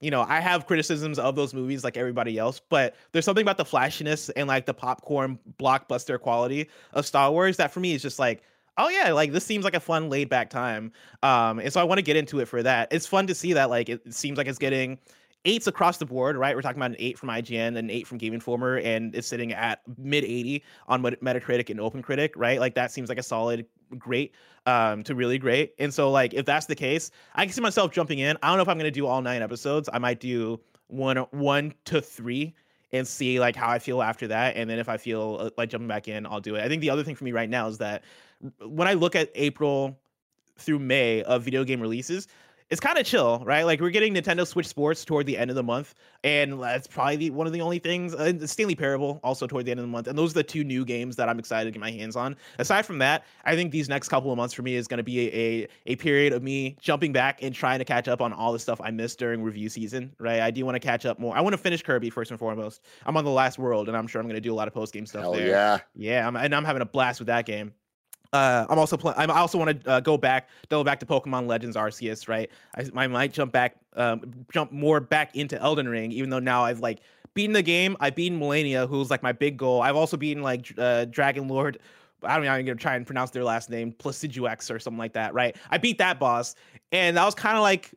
you 0.00 0.10
know, 0.10 0.26
I 0.28 0.40
have 0.40 0.66
criticisms 0.66 1.20
of 1.20 1.36
those 1.36 1.54
movies 1.54 1.84
like 1.84 1.96
everybody 1.96 2.36
else, 2.36 2.60
but 2.68 2.96
there's 3.12 3.24
something 3.24 3.42
about 3.42 3.56
the 3.56 3.64
flashiness 3.64 4.30
and 4.30 4.48
like 4.48 4.66
the 4.66 4.74
popcorn 4.74 5.38
blockbuster 5.60 6.20
quality 6.20 6.68
of 6.92 7.06
Star 7.06 7.30
Wars 7.30 7.58
that 7.58 7.72
for 7.72 7.78
me 7.78 7.94
is 7.94 8.02
just 8.02 8.18
like, 8.18 8.42
oh 8.78 8.88
yeah, 8.88 9.12
like 9.12 9.32
this 9.32 9.44
seems 9.44 9.64
like 9.64 9.74
a 9.74 9.80
fun 9.80 10.08
laid 10.08 10.28
back 10.28 10.50
time. 10.50 10.92
Um, 11.22 11.58
and 11.58 11.72
so 11.72 11.80
I 11.80 11.84
want 11.84 11.98
to 11.98 12.02
get 12.02 12.16
into 12.16 12.40
it 12.40 12.46
for 12.46 12.62
that. 12.62 12.88
It's 12.90 13.06
fun 13.06 13.26
to 13.26 13.34
see 13.34 13.52
that 13.52 13.70
like 13.70 13.88
it, 13.88 14.14
seems 14.14 14.38
like 14.38 14.46
it's 14.46 14.58
getting 14.58 14.98
eights 15.44 15.66
across 15.66 15.98
the 15.98 16.06
board, 16.06 16.36
right? 16.36 16.54
We're 16.54 16.62
talking 16.62 16.78
about 16.78 16.92
an 16.92 16.96
eight 16.98 17.18
from 17.18 17.28
IGN, 17.28 17.76
an 17.76 17.90
eight 17.90 18.06
from 18.06 18.18
Game 18.18 18.32
Informer, 18.32 18.78
and 18.78 19.14
it's 19.14 19.26
sitting 19.26 19.52
at 19.52 19.80
mid 19.98 20.24
80 20.24 20.62
on 20.88 21.02
Metacritic 21.02 21.70
and 21.70 21.80
OpenCritic, 21.80 22.30
right? 22.36 22.60
Like 22.60 22.74
that 22.74 22.92
seems 22.92 23.08
like 23.08 23.18
a 23.18 23.22
solid, 23.22 23.66
great 23.98 24.34
um, 24.66 25.02
to 25.04 25.14
really 25.14 25.38
great. 25.38 25.74
And 25.78 25.92
so, 25.92 26.10
like, 26.10 26.34
if 26.34 26.46
that's 26.46 26.66
the 26.66 26.74
case, 26.74 27.10
I 27.34 27.44
can 27.44 27.52
see 27.52 27.60
myself 27.60 27.92
jumping 27.92 28.20
in. 28.20 28.36
I 28.42 28.48
don't 28.48 28.56
know 28.56 28.62
if 28.62 28.68
I'm 28.68 28.78
gonna 28.78 28.90
do 28.90 29.06
all 29.06 29.20
nine 29.22 29.42
episodes. 29.42 29.88
I 29.92 29.98
might 29.98 30.20
do 30.20 30.60
one, 30.88 31.16
one 31.30 31.74
to 31.86 32.00
three, 32.00 32.54
and 32.92 33.06
see 33.06 33.40
like 33.40 33.56
how 33.56 33.68
I 33.68 33.78
feel 33.78 34.02
after 34.02 34.28
that. 34.28 34.56
And 34.56 34.68
then 34.68 34.78
if 34.78 34.88
I 34.88 34.96
feel 34.96 35.38
uh, 35.40 35.50
like 35.56 35.70
jumping 35.70 35.88
back 35.88 36.08
in, 36.08 36.26
I'll 36.26 36.40
do 36.40 36.56
it. 36.56 36.62
I 36.62 36.68
think 36.68 36.82
the 36.82 36.90
other 36.90 37.02
thing 37.02 37.14
for 37.14 37.24
me 37.24 37.32
right 37.32 37.48
now 37.48 37.66
is 37.66 37.78
that 37.78 38.04
when 38.64 38.88
I 38.88 38.94
look 38.94 39.16
at 39.16 39.30
April 39.34 39.98
through 40.58 40.78
May 40.78 41.22
of 41.22 41.42
video 41.42 41.64
game 41.64 41.80
releases, 41.80 42.28
it's 42.72 42.80
kind 42.80 42.96
of 42.96 43.04
chill, 43.04 43.42
right? 43.44 43.64
Like 43.64 43.82
we're 43.82 43.90
getting 43.90 44.14
Nintendo 44.14 44.46
Switch 44.46 44.66
Sports 44.66 45.04
toward 45.04 45.26
the 45.26 45.36
end 45.36 45.50
of 45.50 45.56
the 45.56 45.62
month, 45.62 45.94
and 46.24 46.58
that's 46.62 46.86
probably 46.86 47.16
the, 47.16 47.30
one 47.30 47.46
of 47.46 47.52
the 47.52 47.60
only 47.60 47.78
things. 47.78 48.14
Uh, 48.14 48.46
Stanley 48.46 48.74
Parable 48.74 49.20
also 49.22 49.46
toward 49.46 49.66
the 49.66 49.72
end 49.72 49.78
of 49.78 49.84
the 49.84 49.90
month, 49.92 50.08
and 50.08 50.16
those 50.16 50.30
are 50.30 50.36
the 50.36 50.42
two 50.42 50.64
new 50.64 50.82
games 50.86 51.14
that 51.16 51.28
I'm 51.28 51.38
excited 51.38 51.66
to 51.66 51.70
get 51.70 51.80
my 51.80 51.90
hands 51.90 52.16
on. 52.16 52.34
Aside 52.58 52.86
from 52.86 52.96
that, 53.00 53.26
I 53.44 53.56
think 53.56 53.72
these 53.72 53.90
next 53.90 54.08
couple 54.08 54.32
of 54.32 54.38
months 54.38 54.54
for 54.54 54.62
me 54.62 54.74
is 54.74 54.88
going 54.88 54.96
to 54.96 55.04
be 55.04 55.28
a, 55.28 55.34
a, 55.34 55.68
a 55.92 55.96
period 55.96 56.32
of 56.32 56.42
me 56.42 56.78
jumping 56.80 57.12
back 57.12 57.42
and 57.42 57.54
trying 57.54 57.78
to 57.78 57.84
catch 57.84 58.08
up 58.08 58.22
on 58.22 58.32
all 58.32 58.54
the 58.54 58.58
stuff 58.58 58.80
I 58.82 58.90
missed 58.90 59.18
during 59.18 59.42
review 59.42 59.68
season, 59.68 60.10
right? 60.18 60.40
I 60.40 60.50
do 60.50 60.64
want 60.64 60.76
to 60.76 60.80
catch 60.80 61.04
up 61.04 61.18
more. 61.18 61.36
I 61.36 61.42
want 61.42 61.52
to 61.52 61.58
finish 61.58 61.82
Kirby 61.82 62.08
first 62.08 62.30
and 62.30 62.40
foremost. 62.40 62.80
I'm 63.04 63.18
on 63.18 63.26
the 63.26 63.30
last 63.30 63.58
world, 63.58 63.88
and 63.88 63.96
I'm 63.98 64.06
sure 64.06 64.18
I'm 64.18 64.26
going 64.26 64.36
to 64.36 64.40
do 64.40 64.54
a 64.54 64.56
lot 64.56 64.66
of 64.66 64.72
post 64.72 64.94
game 64.94 65.04
stuff 65.04 65.24
Hell 65.24 65.32
there. 65.34 65.48
yeah. 65.48 65.78
Yeah, 65.94 66.26
I'm, 66.26 66.36
and 66.36 66.54
I'm 66.54 66.64
having 66.64 66.80
a 66.80 66.86
blast 66.86 67.20
with 67.20 67.26
that 67.26 67.44
game. 67.44 67.74
Uh, 68.32 68.66
I'm 68.68 68.78
also 68.78 68.96
playing. 68.96 69.18
I 69.18 69.26
also 69.38 69.58
want 69.58 69.84
to 69.84 69.90
uh, 69.90 70.00
go 70.00 70.16
back, 70.16 70.48
double 70.70 70.84
back 70.84 71.00
to 71.00 71.06
Pokemon 71.06 71.46
Legends 71.46 71.76
Arceus, 71.76 72.28
right? 72.28 72.50
I, 72.74 72.88
I 72.94 73.06
might 73.06 73.32
jump 73.32 73.52
back, 73.52 73.76
um, 73.94 74.46
jump 74.50 74.72
more 74.72 75.00
back 75.00 75.36
into 75.36 75.60
Elden 75.60 75.88
Ring, 75.88 76.12
even 76.12 76.30
though 76.30 76.38
now 76.38 76.64
I've 76.64 76.80
like 76.80 77.00
beaten 77.34 77.52
the 77.52 77.62
game. 77.62 77.96
I've 78.00 78.14
beaten 78.14 78.40
Malenia, 78.40 78.88
who's 78.88 79.10
like 79.10 79.22
my 79.22 79.32
big 79.32 79.58
goal. 79.58 79.82
I've 79.82 79.96
also 79.96 80.16
beaten 80.16 80.42
like 80.42 80.72
uh, 80.78 81.04
Dragon 81.06 81.46
Lord. 81.46 81.78
I 82.22 82.36
don't 82.36 82.44
know. 82.44 82.52
I'm 82.52 82.64
gonna 82.64 82.76
try 82.76 82.94
and 82.94 83.06
pronounce 83.06 83.30
their 83.30 83.44
last 83.44 83.68
name, 83.68 83.92
Placiduex 83.92 84.74
or 84.74 84.78
something 84.78 84.98
like 84.98 85.12
that, 85.12 85.34
right? 85.34 85.54
I 85.70 85.76
beat 85.76 85.98
that 85.98 86.18
boss, 86.18 86.54
and 86.90 87.16
that 87.18 87.24
was 87.24 87.34
kind 87.34 87.56
of 87.56 87.62
like 87.62 87.90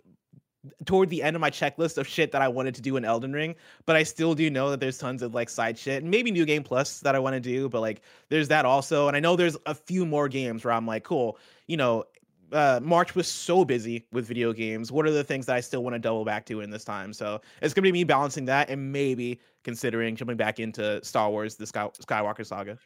toward 0.85 1.09
the 1.09 1.21
end 1.21 1.35
of 1.35 1.41
my 1.41 1.49
checklist 1.49 1.97
of 1.97 2.07
shit 2.07 2.31
that 2.31 2.41
I 2.41 2.47
wanted 2.47 2.75
to 2.75 2.81
do 2.81 2.97
in 2.97 3.05
Elden 3.05 3.33
Ring, 3.33 3.55
but 3.85 3.95
I 3.95 4.03
still 4.03 4.33
do 4.35 4.49
know 4.49 4.69
that 4.69 4.79
there's 4.79 4.97
tons 4.97 5.21
of 5.21 5.33
like 5.33 5.49
side 5.49 5.77
shit 5.77 6.01
and 6.01 6.11
maybe 6.11 6.31
New 6.31 6.45
Game 6.45 6.63
Plus 6.63 6.99
that 7.01 7.15
I 7.15 7.19
want 7.19 7.33
to 7.35 7.39
do, 7.39 7.69
but 7.69 7.81
like 7.81 8.01
there's 8.29 8.47
that 8.49 8.65
also. 8.65 9.07
And 9.07 9.15
I 9.15 9.19
know 9.19 9.35
there's 9.35 9.57
a 9.65 9.75
few 9.75 10.05
more 10.05 10.27
games 10.27 10.63
where 10.63 10.73
I'm 10.73 10.85
like, 10.85 11.03
cool, 11.03 11.37
you 11.67 11.77
know, 11.77 12.05
uh, 12.51 12.79
March 12.81 13.15
was 13.15 13.27
so 13.27 13.65
busy 13.65 14.05
with 14.11 14.25
video 14.25 14.53
games. 14.53 14.91
What 14.91 15.05
are 15.05 15.11
the 15.11 15.23
things 15.23 15.45
that 15.47 15.55
I 15.55 15.59
still 15.59 15.83
want 15.83 15.95
to 15.95 15.99
double 15.99 16.25
back 16.25 16.45
to 16.47 16.61
in 16.61 16.69
this 16.69 16.83
time? 16.83 17.13
So 17.13 17.41
it's 17.61 17.73
gonna 17.73 17.83
be 17.83 17.91
me 17.91 18.03
balancing 18.03 18.45
that 18.45 18.69
and 18.69 18.91
maybe 18.91 19.39
considering 19.63 20.15
jumping 20.15 20.37
back 20.37 20.59
into 20.59 21.03
Star 21.03 21.29
Wars: 21.29 21.55
The 21.55 21.65
Sky- 21.65 21.89
Skywalker 21.99 22.45
Saga. 22.45 22.77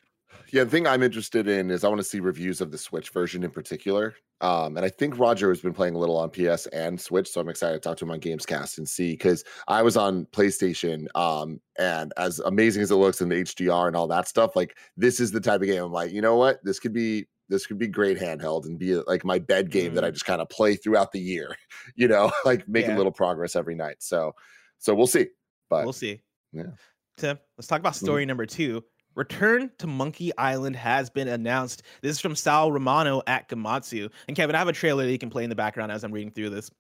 Yeah, 0.52 0.64
the 0.64 0.70
thing 0.70 0.88
I'm 0.88 1.04
interested 1.04 1.48
in 1.48 1.70
is 1.70 1.84
I 1.84 1.88
want 1.90 2.00
to 2.00 2.04
see 2.08 2.20
reviews 2.20 2.62
of 2.62 2.72
the 2.72 2.78
Switch 2.78 3.10
version 3.10 3.44
in 3.44 3.52
particular. 3.52 4.16
Um, 4.42 4.78
and 4.78 4.86
I 4.86 4.90
think 4.90 5.20
Roger 5.20 5.50
has 5.50 5.60
been 5.60 5.74
playing 5.74 5.96
a 5.96 5.98
little 5.98 6.18
on 6.18 6.30
PS 6.30 6.66
and 6.68 7.00
Switch, 7.00 7.30
so 7.30 7.42
I'm 7.42 7.50
excited 7.50 7.74
to 7.74 7.80
talk 7.80 7.98
to 7.98 8.06
him 8.06 8.12
on 8.12 8.20
Gamescast 8.20 8.78
and 8.78 8.88
see 8.88 9.12
because 9.12 9.44
I 9.68 9.82
was 9.82 9.98
on 9.98 10.26
PlayStation, 10.28 11.08
um, 11.16 11.60
and 11.78 12.14
as 12.16 12.40
amazing 12.40 12.82
as 12.82 12.92
it 12.92 12.96
looks 12.96 13.22
in 13.22 13.30
the 13.30 13.36
HDR 13.36 13.88
and 13.88 13.96
all 13.96 14.08
that 14.08 14.28
stuff, 14.28 14.56
like 14.56 14.78
this 14.96 15.20
is 15.20 15.32
the 15.32 15.42
type 15.42 15.62
of 15.62 15.68
game 15.68 15.84
I'm 15.84 15.92
like, 15.92 16.12
you 16.12 16.22
know 16.22 16.38
what, 16.38 16.64
this 16.64 16.80
could 16.80 16.94
be 16.94 17.28
this 17.50 17.66
could 17.66 17.80
be 17.80 17.88
great 17.88 18.18
handheld 18.18 18.66
and 18.66 18.80
be 18.80 18.96
like 18.96 19.26
my 19.26 19.40
bed 19.40 19.72
game 19.72 19.92
mm. 19.92 19.96
that 19.96 20.06
I 20.06 20.12
just 20.12 20.26
kind 20.26 20.40
of 20.40 20.48
play 20.50 20.76
throughout 20.76 21.12
the 21.12 21.20
year, 21.20 21.56
you 21.96 22.08
know, 22.08 22.32
like 22.46 22.68
making 22.68 22.92
yeah. 22.92 22.98
little 22.98 23.12
progress 23.12 23.56
every 23.56 23.76
night. 23.76 23.98
So, 24.00 24.34
so 24.78 24.94
we'll 24.94 25.08
see. 25.08 25.28
But 25.70 25.84
we'll 25.84 25.94
see. 25.94 26.22
Yeah. 26.54 26.72
Tim, 27.18 27.38
let's 27.58 27.68
talk 27.68 27.80
about 27.80 27.96
story 27.96 28.24
mm-hmm. 28.24 28.30
number 28.30 28.46
two. 28.46 28.84
Return 29.20 29.70
to 29.80 29.86
Monkey 29.86 30.32
Island 30.38 30.78
has 30.78 31.10
been 31.10 31.28
announced. 31.28 31.84
This 32.02 32.12
is 32.12 32.22
from 32.22 32.38
Sal 32.38 32.72
Romano 32.72 33.22
at 33.28 33.50
Gematsu. 33.50 34.10
And 34.30 34.38
Kevin, 34.38 34.56
I 34.56 34.60
have 34.60 34.70
a 34.70 34.74
trailer 34.74 35.04
that 35.04 35.12
you 35.12 35.18
can 35.18 35.30
play 35.30 35.44
in 35.44 35.50
the 35.50 35.58
background 35.58 35.92
as 35.92 36.06
I'm 36.06 36.14
reading 36.14 36.32
through 36.32 36.52
this. 36.52 36.72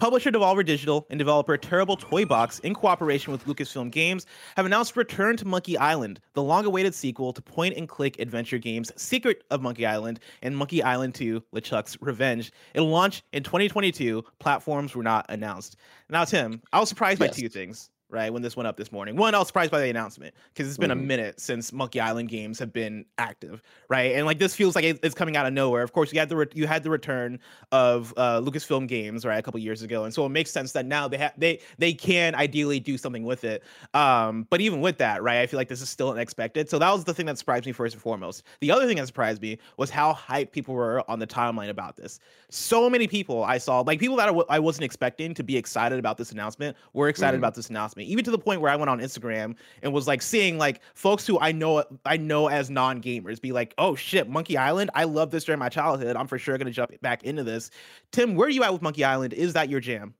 Publisher 0.00 0.32
Devolver 0.32 0.66
Digital 0.66 1.06
and 1.08 1.20
developer 1.20 1.56
Terrible 1.56 1.96
Toybox, 1.96 2.58
in 2.64 2.74
cooperation 2.74 3.30
with 3.30 3.44
Lucasfilm 3.44 3.92
Games, 3.92 4.26
have 4.56 4.66
announced 4.66 4.96
Return 4.96 5.36
to 5.36 5.44
Monkey 5.46 5.78
Island, 5.78 6.18
the 6.32 6.42
long 6.42 6.64
awaited 6.64 6.96
sequel 6.96 7.32
to 7.32 7.40
point 7.40 7.76
and 7.76 7.88
click 7.88 8.18
adventure 8.18 8.58
games 8.58 8.90
Secret 8.96 9.44
of 9.52 9.62
Monkey 9.62 9.86
Island 9.86 10.18
and 10.42 10.56
Monkey 10.56 10.82
Island 10.82 11.14
2 11.14 11.40
LeChuck's 11.54 11.96
Revenge. 12.00 12.50
It'll 12.74 12.88
launch 12.88 13.22
in 13.32 13.44
2022. 13.44 14.24
Platforms 14.40 14.96
were 14.96 15.04
not 15.04 15.26
announced. 15.28 15.76
Now, 16.10 16.24
Tim, 16.24 16.60
I 16.72 16.80
was 16.80 16.88
surprised 16.88 17.20
yes. 17.20 17.30
by 17.30 17.40
two 17.40 17.48
things 17.48 17.88
right 18.10 18.32
when 18.32 18.42
this 18.42 18.56
went 18.56 18.66
up 18.66 18.76
this 18.76 18.90
morning. 18.90 19.16
One 19.16 19.34
i 19.34 19.38
was 19.38 19.48
surprised 19.48 19.70
by 19.70 19.80
the 19.80 19.90
announcement 19.90 20.34
because 20.52 20.68
it's 20.68 20.78
been 20.78 20.90
mm-hmm. 20.90 21.00
a 21.00 21.02
minute 21.02 21.40
since 21.40 21.72
monkey 21.72 22.00
island 22.00 22.28
games 22.28 22.58
have 22.58 22.72
been 22.72 23.04
active 23.18 23.62
right? 23.88 24.14
And 24.14 24.26
like 24.26 24.38
this 24.38 24.54
feels 24.54 24.74
like 24.74 24.84
it's 24.84 25.14
coming 25.14 25.36
out 25.36 25.46
of 25.46 25.52
nowhere. 25.52 25.82
Of 25.82 25.92
course 25.92 26.12
you 26.12 26.18
had 26.18 26.28
the 26.28 26.36
re- 26.36 26.46
you 26.54 26.66
had 26.66 26.82
the 26.82 26.90
return 26.90 27.38
of 27.72 28.12
uh, 28.16 28.40
lucasfilm 28.40 28.86
games 28.88 29.24
right 29.24 29.38
a 29.38 29.42
couple 29.42 29.60
years 29.60 29.82
ago 29.82 30.04
and 30.04 30.12
so 30.12 30.24
it 30.26 30.30
makes 30.30 30.50
sense 30.50 30.72
that 30.72 30.86
now 30.86 31.08
they 31.08 31.18
have 31.18 31.32
they 31.36 31.60
they 31.78 31.92
can 31.92 32.34
ideally 32.34 32.80
do 32.80 32.98
something 32.98 33.24
with 33.24 33.44
it. 33.44 33.62
Um 33.94 34.46
but 34.50 34.60
even 34.60 34.80
with 34.80 34.98
that 34.98 35.22
right 35.22 35.40
i 35.40 35.46
feel 35.46 35.58
like 35.58 35.68
this 35.68 35.82
is 35.82 35.88
still 35.88 36.10
unexpected. 36.10 36.68
So 36.68 36.78
that 36.78 36.92
was 36.92 37.04
the 37.04 37.14
thing 37.14 37.26
that 37.26 37.38
surprised 37.38 37.66
me 37.66 37.72
first 37.72 37.94
and 37.94 38.02
foremost. 38.02 38.44
The 38.60 38.70
other 38.70 38.86
thing 38.86 38.96
that 38.96 39.06
surprised 39.06 39.42
me 39.42 39.58
was 39.76 39.90
how 39.90 40.12
hyped 40.14 40.52
people 40.52 40.74
were 40.74 41.08
on 41.10 41.18
the 41.18 41.26
timeline 41.26 41.70
about 41.70 41.96
this. 41.96 42.20
So 42.50 42.88
many 42.88 43.06
people 43.06 43.44
i 43.44 43.58
saw 43.58 43.80
like 43.80 43.98
people 44.00 44.16
that 44.16 44.24
I 44.24 44.26
w- 44.26 44.46
I 44.48 44.58
wasn't 44.58 44.84
expecting 44.84 45.34
to 45.34 45.42
be 45.42 45.56
excited 45.56 45.98
about 45.98 46.16
this 46.16 46.32
announcement 46.32 46.76
were 46.92 47.08
excited 47.08 47.36
mm-hmm. 47.36 47.44
about 47.44 47.54
this 47.54 47.70
announcement 47.70 47.97
even 48.00 48.24
to 48.24 48.30
the 48.30 48.38
point 48.38 48.60
where 48.60 48.70
I 48.70 48.76
went 48.76 48.90
on 48.90 49.00
Instagram 49.00 49.56
and 49.82 49.92
was 49.92 50.06
like 50.06 50.22
seeing 50.22 50.58
like 50.58 50.80
folks 50.94 51.26
who 51.26 51.38
I 51.40 51.52
know 51.52 51.84
I 52.04 52.16
know 52.16 52.48
as 52.48 52.70
non 52.70 53.02
gamers 53.02 53.40
be 53.40 53.52
like, 53.52 53.74
oh 53.78 53.94
shit, 53.94 54.28
Monkey 54.28 54.56
Island, 54.56 54.90
I 54.94 55.04
love 55.04 55.30
this 55.30 55.44
during 55.44 55.58
my 55.58 55.68
childhood. 55.68 56.16
I'm 56.16 56.26
for 56.26 56.38
sure 56.38 56.58
gonna 56.58 56.70
jump 56.70 56.92
back 57.00 57.24
into 57.24 57.44
this. 57.44 57.70
Tim, 58.12 58.34
where 58.34 58.46
are 58.46 58.50
you 58.50 58.64
at 58.64 58.72
with 58.72 58.82
Monkey 58.82 59.04
Island? 59.04 59.32
Is 59.32 59.52
that 59.54 59.68
your 59.68 59.80
jam? 59.80 60.14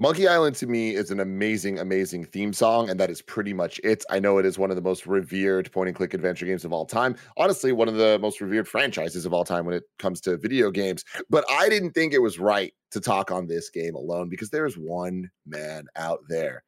Monkey 0.00 0.28
Island 0.28 0.54
to 0.56 0.68
me 0.68 0.94
is 0.94 1.10
an 1.10 1.18
amazing, 1.18 1.80
amazing 1.80 2.24
theme 2.24 2.52
song, 2.52 2.88
and 2.88 3.00
that 3.00 3.10
is 3.10 3.20
pretty 3.20 3.52
much 3.52 3.80
it. 3.82 4.04
I 4.08 4.20
know 4.20 4.38
it 4.38 4.46
is 4.46 4.56
one 4.56 4.70
of 4.70 4.76
the 4.76 4.82
most 4.82 5.08
revered 5.08 5.72
point 5.72 5.88
and 5.88 5.96
click 5.96 6.14
adventure 6.14 6.46
games 6.46 6.64
of 6.64 6.72
all 6.72 6.86
time. 6.86 7.16
Honestly, 7.36 7.72
one 7.72 7.88
of 7.88 7.96
the 7.96 8.16
most 8.20 8.40
revered 8.40 8.68
franchises 8.68 9.26
of 9.26 9.34
all 9.34 9.44
time 9.44 9.64
when 9.66 9.74
it 9.74 9.82
comes 9.98 10.20
to 10.20 10.36
video 10.36 10.70
games. 10.70 11.04
But 11.28 11.44
I 11.50 11.68
didn't 11.68 11.94
think 11.94 12.14
it 12.14 12.22
was 12.22 12.38
right 12.38 12.72
to 12.92 13.00
talk 13.00 13.32
on 13.32 13.48
this 13.48 13.70
game 13.70 13.96
alone 13.96 14.28
because 14.28 14.50
there's 14.50 14.78
one 14.78 15.28
man 15.46 15.86
out 15.96 16.20
there 16.28 16.62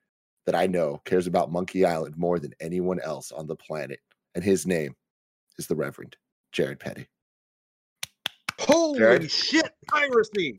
that 0.46 0.55
I 0.55 0.66
know 0.66 1.00
cares 1.05 1.26
about 1.26 1.53
Monkey 1.53 1.85
Island 1.85 2.16
more 2.16 2.38
than 2.38 2.55
anyone 2.61 3.00
else 3.00 3.33
on 3.33 3.46
the 3.46 3.57
planet. 3.57 4.00
And 4.35 4.44
his 4.44 4.66
name 4.66 4.94
is 5.59 5.66
the 5.66 5.76
Reverend 5.76 6.16
Jared 6.53 6.81
Petty. 6.81 7.07
Holy 8.59 8.98
Jared? 8.98 9.31
shit, 9.31 9.70
piracy. 9.88 10.57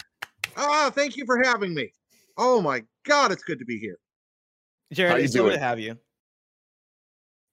Ah, 0.58 0.91
thank 0.94 1.17
you 1.17 1.26
for 1.26 1.41
having 1.44 1.74
me. 1.74 1.91
Oh 2.38 2.62
my 2.62 2.84
god, 3.06 3.32
it's 3.32 3.44
good 3.44 3.60
to 3.60 3.65
be 3.65 3.78
here. 3.78 3.98
Jared, 4.91 5.24
it's 5.24 5.36
good 5.36 5.54
to 5.54 5.60
have 5.60 5.80
you. 5.80 5.98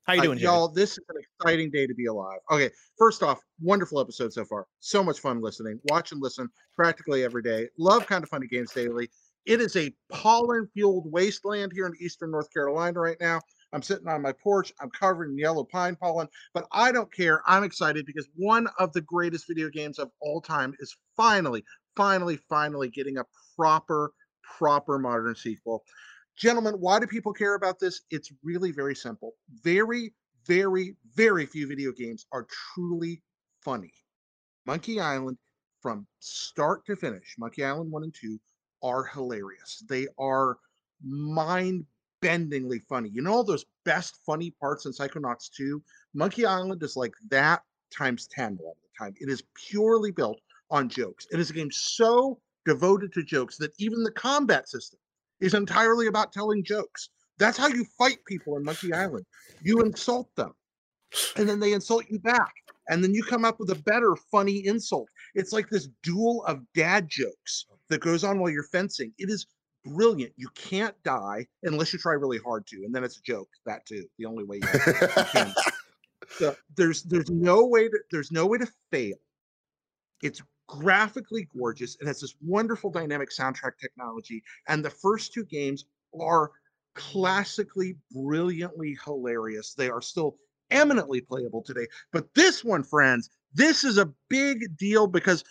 How 0.08 0.14
you 0.14 0.22
doing, 0.22 0.38
uh, 0.38 0.40
y'all? 0.40 0.68
This 0.68 0.92
is 0.92 1.00
an 1.10 1.16
exciting 1.20 1.70
day 1.70 1.86
to 1.86 1.94
be 1.94 2.06
alive. 2.06 2.38
Okay, 2.50 2.70
first 2.96 3.22
off, 3.22 3.40
wonderful 3.60 4.00
episode 4.00 4.32
so 4.32 4.42
far. 4.42 4.66
So 4.80 5.04
much 5.04 5.20
fun 5.20 5.42
listening. 5.42 5.78
Watch 5.90 6.12
and 6.12 6.22
listen 6.22 6.48
practically 6.74 7.24
every 7.24 7.42
day. 7.42 7.68
Love 7.78 8.06
kind 8.06 8.24
of 8.24 8.30
funny 8.30 8.46
games 8.46 8.72
daily. 8.72 9.10
It 9.46 9.60
is 9.60 9.76
a 9.76 9.94
pollen 10.10 10.68
fueled 10.74 11.10
wasteland 11.10 11.72
here 11.72 11.86
in 11.86 11.94
eastern 12.00 12.30
North 12.30 12.52
Carolina 12.52 13.00
right 13.00 13.16
now. 13.20 13.40
I'm 13.72 13.82
sitting 13.82 14.08
on 14.08 14.22
my 14.22 14.32
porch. 14.32 14.72
I'm 14.80 14.90
covered 14.90 15.30
in 15.30 15.38
yellow 15.38 15.64
pine 15.64 15.96
pollen, 15.96 16.28
but 16.54 16.66
I 16.72 16.92
don't 16.92 17.12
care. 17.12 17.42
I'm 17.46 17.64
excited 17.64 18.06
because 18.06 18.28
one 18.34 18.68
of 18.78 18.92
the 18.92 19.00
greatest 19.00 19.46
video 19.48 19.68
games 19.68 19.98
of 19.98 20.10
all 20.20 20.40
time 20.40 20.74
is 20.80 20.96
finally, 21.16 21.64
finally, 21.96 22.38
finally 22.48 22.88
getting 22.88 23.18
a 23.18 23.24
proper, 23.56 24.12
proper 24.58 24.98
modern 24.98 25.34
sequel. 25.34 25.82
Gentlemen, 26.36 26.74
why 26.74 27.00
do 27.00 27.06
people 27.06 27.32
care 27.32 27.54
about 27.54 27.78
this? 27.78 28.02
It's 28.10 28.32
really 28.42 28.72
very 28.72 28.94
simple. 28.94 29.32
Very, 29.62 30.14
very, 30.46 30.96
very 31.14 31.46
few 31.46 31.66
video 31.66 31.92
games 31.92 32.26
are 32.32 32.46
truly 32.74 33.22
funny. 33.60 33.92
Monkey 34.66 35.00
Island, 35.00 35.36
from 35.80 36.06
start 36.20 36.84
to 36.86 36.96
finish, 36.96 37.34
Monkey 37.38 37.64
Island 37.64 37.90
1 37.90 38.02
and 38.04 38.14
2 38.14 38.38
are 38.82 39.04
hilarious. 39.04 39.82
They 39.88 40.06
are 40.18 40.58
mind 41.02 41.86
bendingly 42.22 42.80
funny. 42.88 43.08
You 43.10 43.22
know 43.22 43.32
all 43.32 43.44
those 43.44 43.66
best 43.84 44.18
funny 44.26 44.50
parts 44.60 44.86
in 44.86 44.92
Psychonauts 44.92 45.50
2? 45.56 45.82
Monkey 46.14 46.46
Island 46.46 46.82
is 46.82 46.96
like 46.96 47.14
that 47.30 47.62
times 47.96 48.28
10 48.28 48.58
a 48.60 48.62
lot 48.62 48.72
of 48.72 48.76
the 48.82 49.04
time. 49.04 49.14
It 49.20 49.30
is 49.30 49.42
purely 49.54 50.10
built 50.10 50.40
on 50.70 50.88
jokes. 50.88 51.26
It 51.30 51.40
is 51.40 51.50
a 51.50 51.54
game 51.54 51.70
so 51.70 52.40
devoted 52.66 53.12
to 53.14 53.22
jokes 53.22 53.56
that 53.58 53.72
even 53.78 54.02
the 54.02 54.12
combat 54.12 54.68
system 54.68 54.98
is 55.40 55.54
entirely 55.54 56.06
about 56.06 56.32
telling 56.32 56.64
jokes. 56.64 57.10
That's 57.38 57.56
how 57.56 57.68
you 57.68 57.86
fight 57.96 58.18
people 58.26 58.56
in 58.56 58.64
Monkey 58.64 58.92
Island. 58.92 59.24
You 59.62 59.80
insult 59.82 60.28
them, 60.34 60.54
and 61.36 61.48
then 61.48 61.60
they 61.60 61.72
insult 61.72 62.04
you 62.08 62.18
back. 62.18 62.52
And 62.88 63.04
then 63.04 63.14
you 63.14 63.22
come 63.22 63.44
up 63.44 63.60
with 63.60 63.70
a 63.70 63.82
better 63.82 64.16
funny 64.30 64.66
insult. 64.66 65.08
It's 65.34 65.52
like 65.52 65.68
this 65.68 65.88
duel 66.02 66.44
of 66.46 66.62
dad 66.74 67.08
jokes 67.08 67.66
that 67.90 68.00
goes 68.00 68.24
on 68.24 68.38
while 68.38 68.50
you're 68.50 68.62
fencing. 68.62 69.12
It 69.18 69.30
is 69.30 69.46
brilliant. 69.84 70.32
You 70.36 70.48
can't 70.54 70.94
die 71.02 71.46
unless 71.62 71.92
you 71.92 71.98
try 71.98 72.12
really 72.12 72.38
hard 72.38 72.66
to, 72.68 72.76
and 72.84 72.94
then 72.94 73.04
it's 73.04 73.18
a 73.18 73.22
joke. 73.22 73.48
That 73.66 73.86
too, 73.86 74.04
the 74.18 74.26
only 74.26 74.44
way 74.44 74.56
you, 74.56 74.80
can. 75.32 75.54
So 76.30 76.54
there's 76.76 77.02
there's 77.04 77.30
no 77.30 77.64
way 77.64 77.88
to 77.88 77.98
there's 78.10 78.30
no 78.30 78.46
way 78.46 78.58
to 78.58 78.68
fail. 78.90 79.16
It's 80.22 80.42
graphically 80.66 81.48
gorgeous. 81.56 81.96
It 82.00 82.06
has 82.06 82.20
this 82.20 82.34
wonderful 82.42 82.90
dynamic 82.90 83.30
soundtrack 83.30 83.78
technology, 83.80 84.42
and 84.66 84.84
the 84.84 84.90
first 84.90 85.32
two 85.32 85.44
games 85.44 85.86
are 86.20 86.50
classically 86.94 87.96
brilliantly 88.12 88.98
hilarious. 89.04 89.74
They 89.74 89.88
are 89.88 90.02
still 90.02 90.36
eminently 90.70 91.20
playable 91.20 91.62
today. 91.62 91.86
But 92.12 92.26
this 92.34 92.64
one, 92.64 92.82
friends, 92.82 93.30
this 93.54 93.84
is 93.84 93.98
a 93.98 94.12
big 94.28 94.76
deal 94.76 95.06
because 95.06 95.44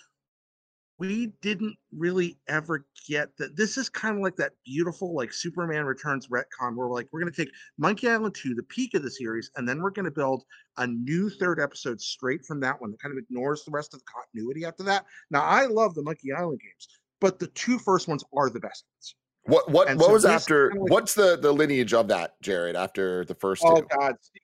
we 0.99 1.27
didn't 1.41 1.75
really 1.95 2.37
ever 2.47 2.85
get 3.07 3.29
that. 3.37 3.55
This 3.55 3.77
is 3.77 3.87
kind 3.89 4.15
of 4.17 4.23
like 4.23 4.35
that 4.37 4.53
beautiful, 4.65 5.13
like 5.13 5.31
Superman 5.31 5.85
Returns 5.85 6.27
retcon, 6.27 6.75
where 6.75 6.87
we're 6.87 6.93
like, 6.93 7.07
we're 7.11 7.19
going 7.21 7.31
to 7.31 7.45
take 7.45 7.53
Monkey 7.77 8.09
Island 8.09 8.33
2, 8.35 8.55
the 8.55 8.63
peak 8.63 8.93
of 8.95 9.03
the 9.03 9.11
series, 9.11 9.51
and 9.55 9.67
then 9.69 9.81
we're 9.81 9.91
going 9.91 10.05
to 10.05 10.11
build 10.11 10.43
a 10.77 10.87
new 10.87 11.29
third 11.29 11.59
episode 11.59 12.01
straight 12.01 12.43
from 12.45 12.59
that 12.61 12.81
one 12.81 12.91
that 12.91 12.99
kind 13.01 13.11
of 13.15 13.19
ignores 13.23 13.63
the 13.63 13.71
rest 13.71 13.93
of 13.93 13.99
the 13.99 14.05
continuity 14.05 14.65
after 14.65 14.83
that. 14.83 15.05
Now, 15.29 15.43
I 15.43 15.65
love 15.65 15.93
the 15.93 16.01
Monkey 16.03 16.31
Island 16.33 16.59
games, 16.61 16.87
but 17.21 17.37
the 17.37 17.47
two 17.47 17.77
first 17.77 18.07
ones 18.07 18.23
are 18.35 18.49
the 18.49 18.59
best 18.59 18.85
ones. 18.95 19.15
What 19.43 19.71
what 19.71 19.87
And 19.89 19.97
what 19.97 20.07
so 20.07 20.13
was 20.13 20.25
after? 20.25 20.71
like- 20.71 20.91
what's 20.91 21.13
the 21.13 21.37
the 21.37 21.51
lineage 21.53 21.93
of 21.93 22.09
that, 22.09 22.35
Jared? 22.41 22.75
After 22.75 23.23
the 23.23 23.35
first 23.35 23.63
Oh 23.65 23.81
two? 23.81 23.87
God, 23.97 24.15
Secret. 24.19 24.43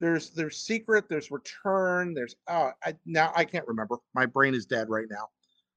There's 0.00 0.30
there's 0.30 0.56
secret. 0.56 1.04
There's 1.08 1.30
return. 1.30 2.14
There's 2.14 2.34
oh 2.48 2.72
I 2.84 2.94
now 3.06 3.32
I 3.36 3.44
can't 3.44 3.66
remember. 3.68 3.96
My 4.12 4.26
brain 4.26 4.52
is 4.54 4.66
dead 4.66 4.88
right 4.90 5.06
now. 5.08 5.28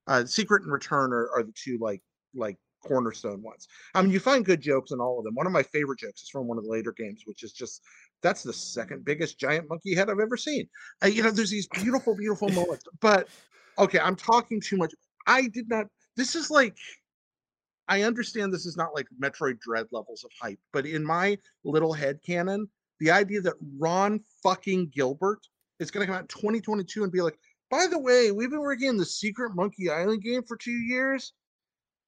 Uh, 0.08 0.26
secret 0.26 0.64
and 0.64 0.72
return 0.72 1.12
are, 1.14 1.30
are 1.36 1.44
the 1.44 1.54
two 1.54 1.78
like 1.80 2.02
like 2.34 2.58
cornerstone 2.84 3.42
ones. 3.42 3.68
I 3.96 4.02
mean, 4.02 4.12
you 4.12 4.20
find 4.20 4.46
good 4.46 4.62
jokes 4.62 4.92
in 4.92 5.00
all 5.00 5.18
of 5.20 5.26
them. 5.26 5.36
One 5.36 5.48
of 5.48 5.52
my 5.52 5.64
favorite 5.64 6.00
jokes 6.00 6.22
is 6.22 6.30
from 6.30 6.48
one 6.48 6.58
of 6.58 6.64
the 6.64 6.70
later 6.70 6.94
games, 6.96 7.24
which 7.26 7.44
is 7.44 7.52
just 7.52 7.82
that's 8.22 8.44
the 8.44 8.54
second 8.54 9.06
biggest 9.06 9.40
giant 9.40 9.70
monkey 9.70 9.96
head 9.96 10.10
I've 10.10 10.20
ever 10.20 10.38
seen. 10.38 10.68
Uh, 11.04 11.08
you 11.08 11.24
know, 11.24 11.32
there's 11.32 11.52
these 11.52 11.68
beautiful, 11.68 12.16
beautiful 12.16 12.50
moments. 12.50 12.86
But 13.00 13.28
okay, 13.78 14.00
I'm 14.00 14.16
talking 14.16 14.62
too 14.62 14.78
much. 14.78 14.94
I 15.26 15.48
did 15.48 15.70
not. 15.70 15.88
This 16.16 16.36
is 16.36 16.50
like 16.50 16.76
I 17.88 18.04
understand 18.04 18.54
this 18.54 18.66
is 18.66 18.78
not 18.78 18.94
like 18.94 19.08
Metroid 19.22 19.60
Dread 19.60 19.88
levels 19.92 20.24
of 20.24 20.32
hype, 20.42 20.60
but 20.74 20.86
in 20.86 21.06
my 21.06 21.38
little 21.64 21.94
head 21.94 22.20
canon, 22.26 22.70
the 23.00 23.12
idea 23.12 23.42
that 23.42 23.54
Ron 23.78 24.20
fucking 24.44 24.92
Gilbert 24.94 25.40
is 25.80 25.92
going 25.92 26.02
to 26.02 26.08
come 26.08 26.16
out 26.16 26.22
in 26.22 26.28
2022 26.28 27.04
and 27.04 27.12
be 27.12 27.22
like, 27.22 27.38
by 27.70 27.88
the 27.88 28.00
way, 28.00 28.32
we've 28.32 28.50
been 28.50 28.62
working 28.62 28.90
on 28.90 28.98
the 28.98 29.06
secret 29.06 29.56
Monkey 29.56 29.90
Island 29.90 30.22
game 30.22 30.44
for 30.44 30.58
two 30.58 30.72
years, 30.72 31.34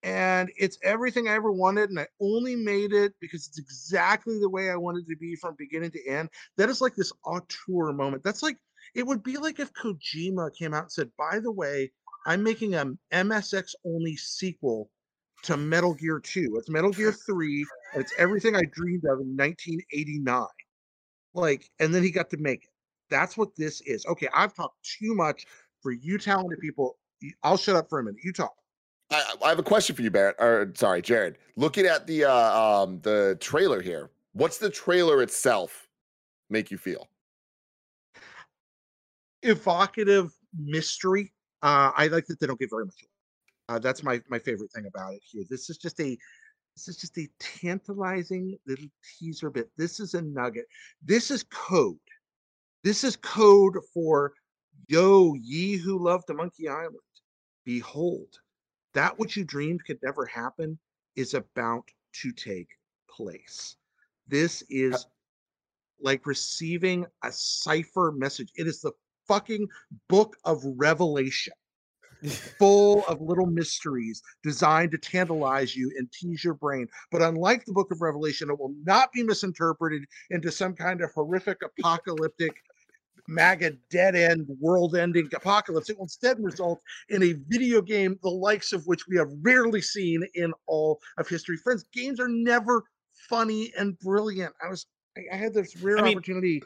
and 0.03 0.49
it's 0.55 0.77
everything 0.83 1.27
I 1.27 1.33
ever 1.33 1.51
wanted, 1.51 1.89
and 1.89 1.99
I 1.99 2.07
only 2.21 2.55
made 2.55 2.93
it 2.93 3.13
because 3.19 3.47
it's 3.47 3.59
exactly 3.59 4.39
the 4.39 4.49
way 4.49 4.69
I 4.69 4.75
wanted 4.75 5.07
to 5.07 5.15
be 5.17 5.35
from 5.35 5.55
beginning 5.57 5.91
to 5.91 6.07
end. 6.07 6.29
That 6.57 6.69
is 6.69 6.81
like 6.81 6.95
this 6.95 7.11
auteur 7.25 7.91
moment. 7.93 8.23
That's 8.23 8.43
like 8.43 8.57
it 8.95 9.05
would 9.05 9.23
be 9.23 9.37
like 9.37 9.59
if 9.59 9.73
Kojima 9.73 10.55
came 10.55 10.73
out 10.73 10.83
and 10.83 10.91
said, 10.91 11.11
by 11.17 11.39
the 11.39 11.51
way, 11.51 11.91
I'm 12.25 12.43
making 12.43 12.75
a 12.75 12.85
MSX 13.13 13.71
only 13.85 14.15
sequel 14.15 14.89
to 15.43 15.57
Metal 15.57 15.93
Gear 15.93 16.19
2. 16.19 16.55
It's 16.57 16.69
Metal 16.69 16.91
Gear 16.91 17.11
3, 17.25 17.65
and 17.93 18.01
it's 18.01 18.13
everything 18.17 18.55
I 18.55 18.63
dreamed 18.71 19.03
of 19.05 19.19
in 19.19 19.35
1989. 19.35 20.45
Like, 21.33 21.69
and 21.79 21.93
then 21.93 22.03
he 22.03 22.11
got 22.11 22.29
to 22.31 22.37
make 22.37 22.63
it. 22.63 22.68
That's 23.09 23.37
what 23.37 23.55
this 23.55 23.81
is. 23.81 24.05
Okay, 24.05 24.27
I've 24.33 24.53
talked 24.53 24.77
too 24.83 25.15
much 25.15 25.45
for 25.81 25.91
you 25.91 26.17
talented 26.17 26.59
people. 26.59 26.97
I'll 27.43 27.57
shut 27.57 27.75
up 27.75 27.89
for 27.89 27.99
a 27.99 28.03
minute. 28.03 28.19
You 28.23 28.33
talk. 28.33 28.53
I, 29.11 29.33
I 29.43 29.49
have 29.49 29.59
a 29.59 29.63
question 29.63 29.95
for 29.95 30.01
you, 30.01 30.11
Barrett. 30.11 30.35
Or 30.39 30.71
sorry, 30.75 31.01
Jared. 31.01 31.37
Looking 31.55 31.85
at 31.85 32.07
the 32.07 32.25
uh, 32.25 32.59
um 32.59 32.99
the 33.01 33.37
trailer 33.39 33.81
here, 33.81 34.11
what's 34.33 34.57
the 34.57 34.69
trailer 34.69 35.21
itself 35.21 35.87
make 36.49 36.71
you 36.71 36.77
feel? 36.77 37.07
Evocative 39.41 40.31
mystery. 40.57 41.33
Uh, 41.61 41.91
I 41.95 42.07
like 42.07 42.25
that 42.27 42.39
they 42.39 42.47
don't 42.47 42.59
get 42.59 42.69
very 42.69 42.85
much. 42.85 42.95
Uh, 43.67 43.79
that's 43.79 44.03
my 44.03 44.21
my 44.29 44.39
favorite 44.39 44.71
thing 44.71 44.85
about 44.85 45.13
it 45.13 45.21
here. 45.23 45.43
This 45.49 45.69
is 45.69 45.77
just 45.77 45.99
a 45.99 46.17
this 46.75 46.87
is 46.87 46.97
just 46.97 47.17
a 47.17 47.27
tantalizing 47.39 48.57
little 48.67 48.87
teaser 49.17 49.49
bit. 49.49 49.69
This 49.77 49.99
is 49.99 50.13
a 50.13 50.21
nugget. 50.21 50.65
This 51.03 51.29
is 51.31 51.43
code. 51.43 51.97
This 52.83 53.03
is 53.03 53.17
code 53.17 53.77
for 53.93 54.33
yo, 54.87 55.33
ye 55.33 55.75
who 55.75 56.01
love 56.01 56.23
the 56.27 56.33
Monkey 56.33 56.69
Island. 56.69 56.97
Behold, 57.65 58.39
that 58.93 59.19
which 59.19 59.35
you 59.35 59.43
dreamed 59.43 59.83
could 59.85 59.99
never 60.01 60.25
happen 60.25 60.79
is 61.15 61.33
about 61.33 61.83
to 62.21 62.31
take 62.31 62.69
place. 63.09 63.75
This 64.27 64.63
is 64.69 65.05
like 65.99 66.25
receiving 66.25 67.05
a 67.23 67.31
cipher 67.31 68.13
message. 68.15 68.49
It 68.55 68.65
is 68.65 68.79
the 68.79 68.93
fucking 69.27 69.67
book 70.07 70.37
of 70.45 70.63
Revelation, 70.63 71.53
full 72.57 73.05
of 73.07 73.21
little 73.21 73.45
mysteries 73.45 74.21
designed 74.41 74.91
to 74.91 74.97
tantalize 74.97 75.75
you 75.75 75.91
and 75.97 76.09
tease 76.13 76.43
your 76.43 76.53
brain. 76.53 76.87
But 77.11 77.21
unlike 77.21 77.65
the 77.65 77.73
book 77.73 77.91
of 77.91 78.01
Revelation, 78.01 78.49
it 78.49 78.57
will 78.57 78.73
not 78.83 79.11
be 79.11 79.23
misinterpreted 79.23 80.05
into 80.29 80.49
some 80.49 80.73
kind 80.73 81.01
of 81.01 81.11
horrific 81.11 81.57
apocalyptic 81.79 82.55
MAGA 83.29 83.71
dead 83.89 84.15
end, 84.15 84.47
world 84.59 84.95
ending 84.95 85.29
apocalypse. 85.35 85.89
It 85.89 85.97
will 85.97 86.05
instead 86.05 86.43
result 86.43 86.81
in 87.09 87.23
a 87.23 87.33
video 87.47 87.81
game 87.81 88.19
the 88.23 88.29
likes 88.29 88.73
of 88.73 88.85
which 88.87 89.07
we 89.07 89.17
have 89.17 89.29
rarely 89.41 89.81
seen 89.81 90.23
in 90.33 90.53
all 90.67 90.99
of 91.17 91.27
history. 91.27 91.57
Friends, 91.57 91.85
games 91.93 92.19
are 92.19 92.27
never 92.27 92.83
funny 93.29 93.71
and 93.77 93.97
brilliant. 93.99 94.53
I 94.63 94.69
was 94.69 94.87
I, 95.17 95.35
I 95.35 95.37
had 95.37 95.53
this 95.53 95.77
rare 95.77 95.99
I 95.99 96.01
mean, 96.01 96.17
opportunity. 96.17 96.61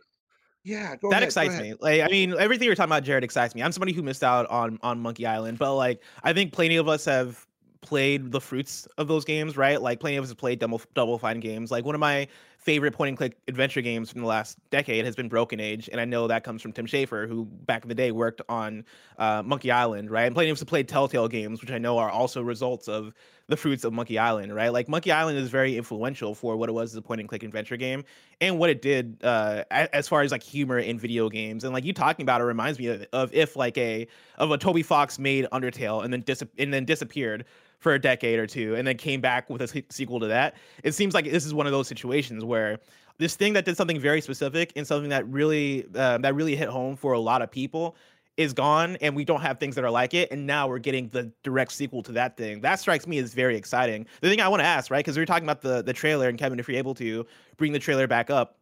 Yeah, 0.64 0.96
go 0.96 1.10
that 1.10 1.18
ahead, 1.18 1.24
excites 1.24 1.60
me. 1.60 1.74
Like, 1.82 2.02
I 2.02 2.08
mean, 2.08 2.34
everything 2.40 2.66
you're 2.68 2.76
talking 2.76 2.90
about, 2.90 3.04
Jared, 3.04 3.24
excites 3.24 3.54
me. 3.54 3.62
I'm 3.62 3.74
somebody 3.74 3.92
who 3.92 4.02
missed 4.02 4.24
out 4.24 4.46
on 4.48 4.80
on 4.82 5.00
Monkey 5.00 5.26
Island, 5.26 5.60
but 5.60 5.76
like, 5.76 6.02
I 6.24 6.32
think 6.32 6.54
plenty 6.54 6.78
of 6.78 6.88
us 6.88 7.04
have 7.06 7.46
played 7.82 8.32
the 8.32 8.40
fruits 8.40 8.88
of 8.98 9.10
those 9.10 9.26
games, 9.26 9.58
right? 9.58 9.82
Like, 9.82 10.00
plenty 10.00 10.16
of 10.16 10.24
us 10.24 10.30
have 10.30 10.38
played 10.38 10.60
double 10.60 10.82
double 10.94 11.20
fine 11.20 11.42
games. 11.42 11.70
Like, 11.70 11.84
one 11.84 11.96
of 11.96 12.00
my 12.00 12.28
favorite 12.64 12.94
point 12.94 13.10
and 13.10 13.18
click 13.18 13.38
adventure 13.48 13.82
games 13.82 14.10
from 14.10 14.22
the 14.22 14.28
last 14.28 14.58
decade 14.70 15.04
has 15.04 15.16
been 15.16 15.28
Broken 15.28 15.60
Age, 15.60 15.90
and 15.92 16.00
I 16.00 16.06
know 16.06 16.28
that 16.28 16.44
comes 16.44 16.62
from 16.62 16.72
Tim 16.72 16.86
Schafer, 16.86 17.28
who 17.28 17.46
back 17.46 17.84
in 17.84 17.90
the 17.90 17.96
day 17.96 18.12
worked 18.12 18.42
on 18.48 18.86
uh, 19.18 19.44
Monkey 19.44 19.70
Island, 19.70 20.10
right? 20.10 20.24
And 20.24 20.34
plenty 20.34 20.50
of 20.50 20.56
us 20.56 20.60
have 20.62 20.70
played 20.70 20.88
Telltale 20.88 21.28
games, 21.28 21.60
which 21.60 21.72
I 21.72 21.78
know 21.78 21.98
are 21.98 22.10
also 22.10 22.42
results 22.42 22.88
of 22.88 23.14
the 23.48 23.58
fruits 23.58 23.84
of 23.84 23.92
Monkey 23.92 24.18
Island, 24.18 24.56
right? 24.56 24.72
Like 24.72 24.88
Monkey 24.88 25.12
Island 25.12 25.38
is 25.38 25.50
very 25.50 25.78
influential 25.78 26.34
for 26.34 26.56
what 26.56 26.70
it 26.70 26.72
was 26.72 26.94
as 26.94 26.96
a 26.96 27.02
point 27.02 27.20
and 27.20 27.28
click 27.28 27.44
adventure 27.44 27.76
game 27.76 28.06
and 28.40 28.58
what 28.58 28.70
it 28.70 28.82
did 28.82 29.18
uh, 29.24 29.64
as 29.70 30.08
far 30.08 30.22
as 30.22 30.32
like 30.32 30.42
humor 30.42 30.80
in 30.80 30.98
video 30.98 31.28
games. 31.30 31.66
And 31.66 31.74
like 31.74 31.84
you 31.84 31.92
talking 31.92 32.24
about 32.24 32.40
it 32.40 32.46
reminds 32.46 32.80
me 32.80 32.88
of, 32.88 33.06
of 33.12 33.34
if 33.34 33.58
like 33.58 33.78
a 33.78 34.08
of 34.38 34.52
a 34.52 34.58
Toby 34.58 34.84
Fox 34.84 35.20
made 35.20 35.46
Undertale 35.52 36.06
and 36.06 36.14
then 36.14 36.22
dis- 36.22 36.44
and 36.58 36.74
then 36.74 36.86
disappeared 36.86 37.44
for 37.84 37.94
a 37.94 38.00
decade 38.00 38.40
or 38.40 38.48
two 38.48 38.76
and 38.76 38.88
then 38.88 38.98
came 38.98 39.22
back 39.22 39.50
with 39.50 39.62
a 39.62 39.84
sequel 39.90 40.20
to 40.22 40.28
that. 40.28 40.56
It 40.84 40.94
seems 40.94 41.14
like 41.14 41.30
this 41.30 41.46
is 41.46 41.54
one 41.54 41.68
of 41.68 41.72
those 41.72 41.88
situations 41.88 42.44
where 42.44 42.80
this 43.20 43.36
thing 43.36 43.54
that 43.54 43.66
did 43.66 43.78
something 43.78 44.00
very 44.00 44.22
specific 44.22 44.72
and 44.76 44.88
something 44.88 45.10
that 45.10 45.28
really 45.28 45.86
uh, 45.94 46.18
that 46.20 46.34
really 46.34 46.56
hit 46.56 46.70
home 46.70 46.96
for 46.96 47.14
a 47.14 47.20
lot 47.20 47.42
of 47.42 47.52
people 47.52 47.96
is 48.36 48.54
gone 48.54 48.98
and 49.02 49.16
we 49.16 49.24
don't 49.24 49.42
have 49.42 49.60
things 49.60 49.76
that 49.76 49.84
are 49.84 49.92
like 49.92 50.16
it 50.16 50.32
and 50.32 50.48
now 50.48 50.68
we're 50.68 50.80
getting 50.80 51.08
the 51.10 51.32
direct 51.44 51.72
sequel 51.72 52.02
to 52.02 52.12
that 52.12 52.36
thing 52.36 52.62
that 52.62 52.80
strikes 52.80 53.06
me 53.06 53.20
as 53.20 53.32
very 53.32 53.56
exciting 53.56 54.08
the 54.22 54.28
thing 54.28 54.42
i 54.42 54.48
want 54.48 54.60
to 54.60 54.66
ask 54.66 54.90
right 54.90 55.06
because 55.06 55.16
we 55.16 55.22
were 55.22 55.26
talking 55.28 55.44
about 55.44 55.62
the 55.62 55.84
the 55.84 55.94
trailer 55.94 56.28
and 56.30 56.40
kevin 56.40 56.60
if 56.60 56.68
you're 56.68 56.76
able 56.76 56.96
to 56.96 57.24
bring 57.58 57.72
the 57.72 57.78
trailer 57.78 58.08
back 58.08 58.32
up 58.32 58.58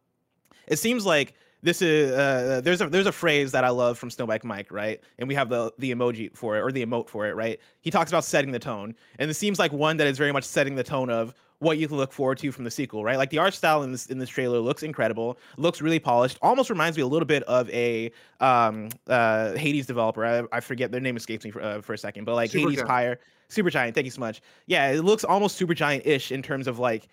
it 0.66 0.78
seems 0.78 1.06
like 1.06 1.32
this 1.62 1.80
is 1.80 2.10
uh, 2.12 2.60
there's 2.62 2.80
a 2.80 2.88
there's 2.88 3.06
a 3.06 3.12
phrase 3.12 3.52
that 3.52 3.64
I 3.64 3.70
love 3.70 3.98
from 3.98 4.10
Snowbike 4.10 4.44
Mike, 4.44 4.70
right? 4.72 5.00
And 5.18 5.28
we 5.28 5.34
have 5.34 5.48
the 5.48 5.72
the 5.78 5.92
emoji 5.92 6.36
for 6.36 6.56
it 6.56 6.60
or 6.60 6.72
the 6.72 6.84
emote 6.84 7.08
for 7.08 7.26
it, 7.26 7.34
right? 7.36 7.60
He 7.80 7.90
talks 7.90 8.10
about 8.10 8.24
setting 8.24 8.50
the 8.50 8.58
tone, 8.58 8.94
and 9.18 9.30
it 9.30 9.34
seems 9.34 9.58
like 9.58 9.72
one 9.72 9.96
that 9.98 10.06
is 10.06 10.18
very 10.18 10.32
much 10.32 10.44
setting 10.44 10.74
the 10.74 10.82
tone 10.82 11.08
of 11.08 11.34
what 11.60 11.78
you 11.78 11.86
can 11.86 11.96
look 11.96 12.12
forward 12.12 12.38
to 12.38 12.50
from 12.50 12.64
the 12.64 12.70
sequel, 12.70 13.04
right? 13.04 13.16
Like 13.16 13.30
the 13.30 13.38
art 13.38 13.54
style 13.54 13.84
in 13.84 13.92
this 13.92 14.06
in 14.06 14.18
this 14.18 14.28
trailer 14.28 14.58
looks 14.58 14.82
incredible, 14.82 15.38
looks 15.56 15.80
really 15.80 16.00
polished, 16.00 16.36
almost 16.42 16.68
reminds 16.68 16.96
me 16.96 17.04
a 17.04 17.06
little 17.06 17.26
bit 17.26 17.44
of 17.44 17.70
a 17.70 18.10
um 18.40 18.88
uh 19.06 19.52
Hades 19.52 19.86
developer. 19.86 20.26
I, 20.26 20.42
I 20.56 20.60
forget 20.60 20.90
their 20.90 21.00
name 21.00 21.16
escapes 21.16 21.44
me 21.44 21.52
for, 21.52 21.62
uh, 21.62 21.80
for 21.80 21.92
a 21.92 21.98
second, 21.98 22.24
but 22.24 22.34
like 22.34 22.50
Supergiant. 22.50 22.70
Hades 22.70 22.82
Pyre, 22.82 23.18
Supergiant. 23.48 23.94
Thank 23.94 24.06
you 24.06 24.10
so 24.10 24.20
much. 24.20 24.42
Yeah, 24.66 24.90
it 24.90 25.02
looks 25.04 25.22
almost 25.22 25.60
Supergiant-ish 25.60 26.32
in 26.32 26.42
terms 26.42 26.66
of 26.66 26.80
like 26.80 27.08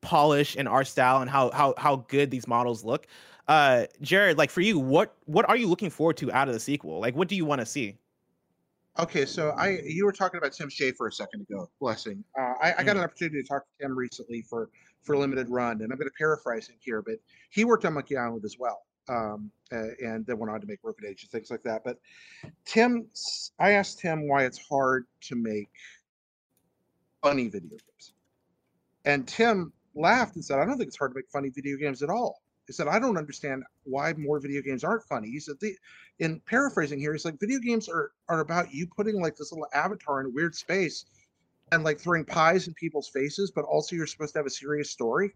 polish 0.00 0.56
and 0.56 0.68
art 0.68 0.88
style 0.88 1.22
and 1.22 1.30
how 1.30 1.52
how 1.52 1.74
how 1.78 1.96
good 2.08 2.30
these 2.30 2.48
models 2.48 2.84
look. 2.84 3.06
Uh, 3.48 3.86
Jared, 4.00 4.38
like 4.38 4.50
for 4.50 4.60
you, 4.60 4.78
what 4.78 5.14
what 5.26 5.48
are 5.48 5.56
you 5.56 5.66
looking 5.66 5.90
forward 5.90 6.16
to 6.18 6.30
out 6.32 6.48
of 6.48 6.54
the 6.54 6.60
sequel? 6.60 7.00
Like, 7.00 7.16
what 7.16 7.28
do 7.28 7.34
you 7.36 7.44
want 7.44 7.60
to 7.60 7.66
see? 7.66 7.98
Okay, 8.98 9.24
so 9.24 9.50
I 9.50 9.80
you 9.84 10.04
were 10.04 10.12
talking 10.12 10.38
about 10.38 10.52
Tim 10.52 10.68
Schafer 10.68 11.08
a 11.08 11.12
second 11.12 11.40
ago. 11.42 11.68
Blessing. 11.80 12.22
Uh, 12.38 12.54
I, 12.62 12.74
I 12.78 12.82
got 12.84 12.96
Mm. 12.96 13.00
an 13.00 13.04
opportunity 13.04 13.42
to 13.42 13.48
talk 13.48 13.64
to 13.64 13.70
Tim 13.80 13.96
recently 13.96 14.42
for 14.42 14.70
for 15.02 15.16
limited 15.16 15.48
run, 15.50 15.82
and 15.82 15.92
I'm 15.92 15.98
going 15.98 16.08
to 16.08 16.14
paraphrase 16.16 16.68
him 16.68 16.76
here, 16.78 17.02
but 17.02 17.16
he 17.50 17.64
worked 17.64 17.84
on 17.84 17.94
Monkey 17.94 18.16
Island 18.16 18.44
as 18.44 18.56
well, 18.58 18.82
um, 19.08 19.50
uh, 19.72 19.88
and 20.04 20.24
then 20.26 20.38
went 20.38 20.52
on 20.52 20.60
to 20.60 20.66
make 20.66 20.80
Broken 20.80 21.06
Age 21.08 21.22
and 21.24 21.30
things 21.32 21.50
like 21.50 21.64
that. 21.64 21.82
But 21.84 21.98
Tim, 22.64 23.08
i 23.58 23.72
asked 23.72 23.98
Tim 23.98 24.28
why 24.28 24.44
it's 24.44 24.58
hard 24.68 25.06
to 25.22 25.34
make 25.34 25.68
funny 27.22 27.48
video 27.48 27.70
games, 27.70 28.14
and 29.04 29.26
Tim 29.26 29.72
laughed 29.96 30.36
and 30.36 30.44
said, 30.44 30.60
"I 30.60 30.64
don't 30.64 30.78
think 30.78 30.88
it's 30.88 30.98
hard 30.98 31.10
to 31.10 31.16
make 31.16 31.28
funny 31.30 31.48
video 31.48 31.76
games 31.76 32.02
at 32.04 32.10
all." 32.10 32.40
He 32.72 32.74
said, 32.74 32.88
"I 32.88 32.98
don't 32.98 33.18
understand 33.18 33.64
why 33.84 34.14
more 34.14 34.40
video 34.40 34.62
games 34.62 34.82
aren't 34.82 35.04
funny." 35.04 35.28
He 35.30 35.40
said, 35.40 35.56
the, 35.60 35.76
in 36.20 36.40
paraphrasing 36.40 36.98
here, 36.98 37.12
he's 37.12 37.26
like, 37.26 37.38
video 37.38 37.58
games 37.58 37.86
are 37.86 38.12
are 38.30 38.40
about 38.40 38.72
you 38.72 38.86
putting 38.86 39.20
like 39.20 39.36
this 39.36 39.52
little 39.52 39.66
avatar 39.74 40.20
in 40.20 40.26
a 40.28 40.30
weird 40.30 40.54
space 40.54 41.04
and 41.70 41.84
like 41.84 42.00
throwing 42.00 42.24
pies 42.24 42.68
in 42.68 42.72
people's 42.72 43.10
faces, 43.10 43.50
but 43.50 43.66
also 43.66 43.94
you're 43.94 44.06
supposed 44.06 44.32
to 44.32 44.38
have 44.38 44.46
a 44.46 44.50
serious 44.50 44.90
story. 44.90 45.34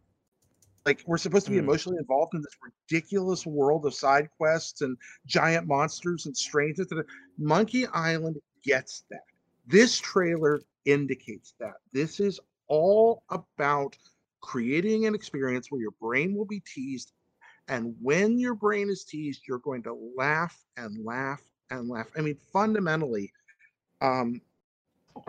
Like 0.87 1.03
we're 1.07 1.18
supposed 1.18 1.44
to 1.44 1.51
be 1.51 1.59
Mm. 1.59 1.64
emotionally 1.64 1.99
involved 1.99 2.33
in 2.33 2.40
this 2.40 2.57
ridiculous 2.62 3.44
world 3.44 3.85
of 3.85 3.92
side 3.92 4.31
quests 4.38 4.81
and 4.81 4.96
giant 5.27 5.66
monsters 5.66 6.25
and 6.25 6.35
strangeness. 6.35 6.90
And 6.90 7.05
Monkey 7.37 7.87
Island 7.88 8.40
gets 8.64 9.05
that. 9.11 9.25
This 9.66 9.99
trailer 9.99 10.62
indicates 10.87 11.53
that. 11.61 11.75
This 11.92 12.18
is 12.18 12.40
all 12.68 13.25
about 13.29 13.94
creating 14.40 15.05
an 15.05 15.14
experience 15.14 15.70
where 15.70 15.83
your 15.83 15.94
brain 16.01 16.35
will 16.35 16.46
be 16.46 16.61
teased. 16.61 17.12
And 17.68 17.96
when 18.00 18.38
your 18.38 18.55
brain 18.55 18.88
is 18.88 19.05
teased, 19.05 19.42
you're 19.48 19.59
going 19.59 19.83
to 19.85 20.12
laugh 20.16 20.57
and 20.76 21.05
laugh 21.05 21.42
and 21.70 21.88
laugh. 21.88 22.07
I 22.16 22.20
mean, 22.20 22.37
fundamentally, 22.52 23.33
um, 24.00 24.40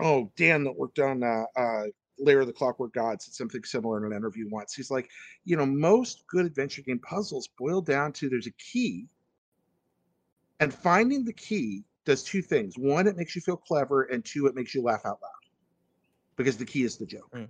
oh, 0.00 0.30
Dan 0.36 0.64
that 0.64 0.76
worked 0.76 0.98
on 0.98 1.22
uh, 1.22 1.44
uh, 1.56 1.84
Lair 2.18 2.40
of 2.40 2.46
the 2.46 2.52
Clockwork 2.52 2.92
God 2.92 3.20
said 3.22 3.34
something 3.34 3.64
similar 3.64 3.98
in 3.98 4.12
an 4.12 4.16
interview 4.16 4.48
once. 4.50 4.74
He's 4.74 4.90
like, 4.90 5.10
you 5.44 5.56
know, 5.56 5.66
most 5.66 6.24
good 6.28 6.46
adventure 6.46 6.82
game 6.82 6.98
puzzles 7.00 7.48
boil 7.58 7.80
down 7.80 8.12
to 8.14 8.28
there's 8.28 8.46
a 8.46 8.52
key, 8.52 9.06
and 10.60 10.72
finding 10.72 11.24
the 11.24 11.32
key 11.32 11.84
does 12.04 12.22
two 12.22 12.42
things. 12.42 12.76
One, 12.76 13.06
it 13.06 13.16
makes 13.16 13.34
you 13.36 13.42
feel 13.42 13.56
clever, 13.56 14.04
and 14.04 14.24
two, 14.24 14.46
it 14.46 14.54
makes 14.54 14.74
you 14.74 14.82
laugh 14.82 15.04
out 15.04 15.20
loud 15.22 15.30
because 16.36 16.56
the 16.56 16.64
key 16.64 16.84
is 16.84 16.96
the 16.96 17.06
joke. 17.06 17.30
Mm. 17.34 17.48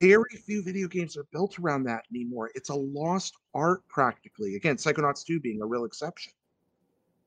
Very 0.00 0.36
few 0.44 0.62
video 0.62 0.88
games 0.88 1.16
are 1.16 1.26
built 1.32 1.58
around 1.58 1.84
that 1.84 2.04
anymore. 2.14 2.50
It's 2.54 2.68
a 2.68 2.74
lost 2.74 3.34
art 3.54 3.86
practically. 3.88 4.56
Again, 4.56 4.76
Psychonauts 4.76 5.24
2 5.24 5.40
being 5.40 5.62
a 5.62 5.66
real 5.66 5.84
exception. 5.84 6.32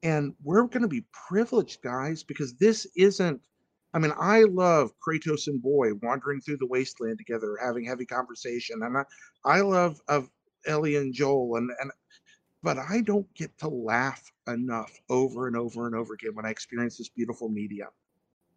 And 0.04 0.34
we're 0.44 0.64
going 0.64 0.84
to 0.84 0.88
be 0.88 1.04
privileged, 1.12 1.82
guys, 1.82 2.24
because 2.24 2.54
this 2.56 2.86
isn't. 2.96 3.42
I 3.94 4.00
mean, 4.00 4.14
I 4.20 4.44
love 4.44 4.92
Kratos 5.00 5.48
and 5.48 5.60
Boy 5.60 5.96
wandering 5.96 6.42
through 6.42 6.58
the 6.58 6.68
wasteland 6.68 7.18
together, 7.18 7.58
having 7.60 7.84
heavy 7.84 8.06
conversation, 8.06 8.84
and 8.84 8.96
I, 8.96 9.04
I 9.44 9.62
love 9.62 10.00
of 10.08 10.30
Ellie 10.68 10.98
and 10.98 11.12
Joel, 11.12 11.56
and 11.56 11.72
and 11.82 11.92
but 12.62 12.78
I 12.78 13.02
don't 13.02 13.32
get 13.34 13.58
to 13.60 13.68
laugh 13.68 14.22
enough 14.48 14.92
over 15.10 15.48
and 15.48 15.58
over 15.58 15.88
and 15.88 15.96
over 15.96 16.14
again 16.14 16.36
when 16.36 16.46
I 16.46 16.50
experience 16.50 16.98
this 16.98 17.10
beautiful 17.10 17.50
medium. 17.50 17.90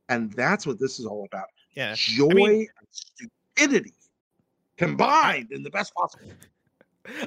And 0.08 0.32
that's 0.32 0.66
what 0.66 0.78
this 0.78 0.98
is 0.98 1.06
all 1.06 1.26
about. 1.32 1.46
Yeah. 1.74 1.94
Joy 1.96 2.28
I 2.30 2.34
mean, 2.34 2.66
and 2.78 2.88
stupidity 2.90 3.94
combined 4.76 5.52
in 5.52 5.62
the 5.62 5.70
best 5.70 5.94
possible. 5.94 6.30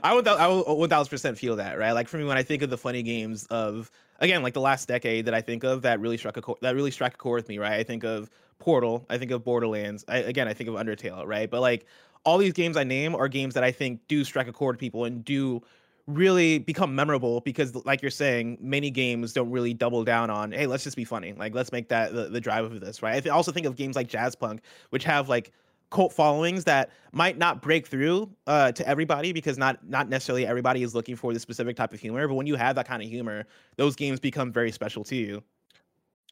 I 0.03 0.13
would 0.13 0.27
I 0.27 0.47
would 0.47 0.63
one 0.65 0.89
thousand 0.89 1.09
percent 1.09 1.37
feel 1.37 1.55
that 1.57 1.77
right. 1.77 1.91
Like 1.91 2.07
for 2.07 2.17
me, 2.17 2.23
when 2.23 2.37
I 2.37 2.43
think 2.43 2.61
of 2.61 2.69
the 2.69 2.77
funny 2.77 3.03
games 3.03 3.45
of 3.47 3.91
again 4.19 4.41
like 4.41 4.53
the 4.53 4.61
last 4.61 4.87
decade 4.87 5.25
that 5.25 5.33
I 5.33 5.41
think 5.41 5.63
of 5.63 5.81
that 5.81 5.99
really 5.99 6.17
struck 6.17 6.37
a 6.37 6.53
that 6.61 6.75
really 6.75 6.91
struck 6.91 7.13
a 7.13 7.17
chord 7.17 7.39
with 7.39 7.49
me. 7.49 7.57
Right. 7.57 7.73
I 7.73 7.83
think 7.83 8.03
of 8.03 8.29
Portal. 8.59 9.05
I 9.09 9.17
think 9.17 9.31
of 9.31 9.43
Borderlands. 9.43 10.05
I, 10.07 10.19
again, 10.19 10.47
I 10.47 10.53
think 10.53 10.69
of 10.69 10.75
Undertale. 10.75 11.25
Right. 11.25 11.49
But 11.49 11.61
like 11.61 11.85
all 12.23 12.37
these 12.37 12.53
games 12.53 12.77
I 12.77 12.83
name 12.83 13.15
are 13.15 13.27
games 13.27 13.53
that 13.53 13.63
I 13.63 13.71
think 13.71 13.99
do 14.07 14.23
strike 14.23 14.47
a 14.47 14.53
chord 14.53 14.75
with 14.75 14.79
people 14.79 15.05
and 15.05 15.23
do 15.23 15.61
really 16.07 16.59
become 16.59 16.93
memorable 16.93 17.41
because 17.41 17.73
like 17.85 18.01
you're 18.01 18.11
saying 18.11 18.57
many 18.61 18.91
games 18.91 19.33
don't 19.33 19.49
really 19.49 19.73
double 19.73 20.03
down 20.03 20.29
on 20.29 20.51
hey 20.51 20.67
let's 20.67 20.83
just 20.83 20.95
be 20.95 21.03
funny 21.03 21.33
like 21.33 21.55
let's 21.55 21.71
make 21.71 21.89
that 21.89 22.13
the, 22.13 22.27
the 22.27 22.39
drive 22.39 22.63
of 22.63 22.79
this 22.79 23.01
right 23.01 23.15
i 23.15 23.19
th- 23.19 23.33
also 23.33 23.51
think 23.51 23.65
of 23.65 23.75
games 23.75 23.95
like 23.95 24.07
jazzpunk 24.07 24.59
which 24.91 25.03
have 25.03 25.29
like 25.29 25.51
cult 25.95 26.11
followings 26.11 26.65
that 26.65 26.89
might 27.13 27.37
not 27.37 27.61
break 27.61 27.87
through 27.87 28.29
uh, 28.47 28.69
to 28.73 28.85
everybody 28.85 29.31
because 29.31 29.57
not 29.57 29.79
not 29.87 30.09
necessarily 30.09 30.45
everybody 30.45 30.83
is 30.83 30.93
looking 30.93 31.15
for 31.15 31.33
the 31.33 31.39
specific 31.39 31.77
type 31.77 31.93
of 31.93 32.01
humor 32.01 32.27
but 32.27 32.33
when 32.33 32.45
you 32.45 32.55
have 32.55 32.75
that 32.75 32.85
kind 32.85 33.01
of 33.01 33.07
humor 33.07 33.45
those 33.77 33.95
games 33.95 34.19
become 34.19 34.51
very 34.51 34.71
special 34.71 35.05
to 35.05 35.15
you 35.15 35.41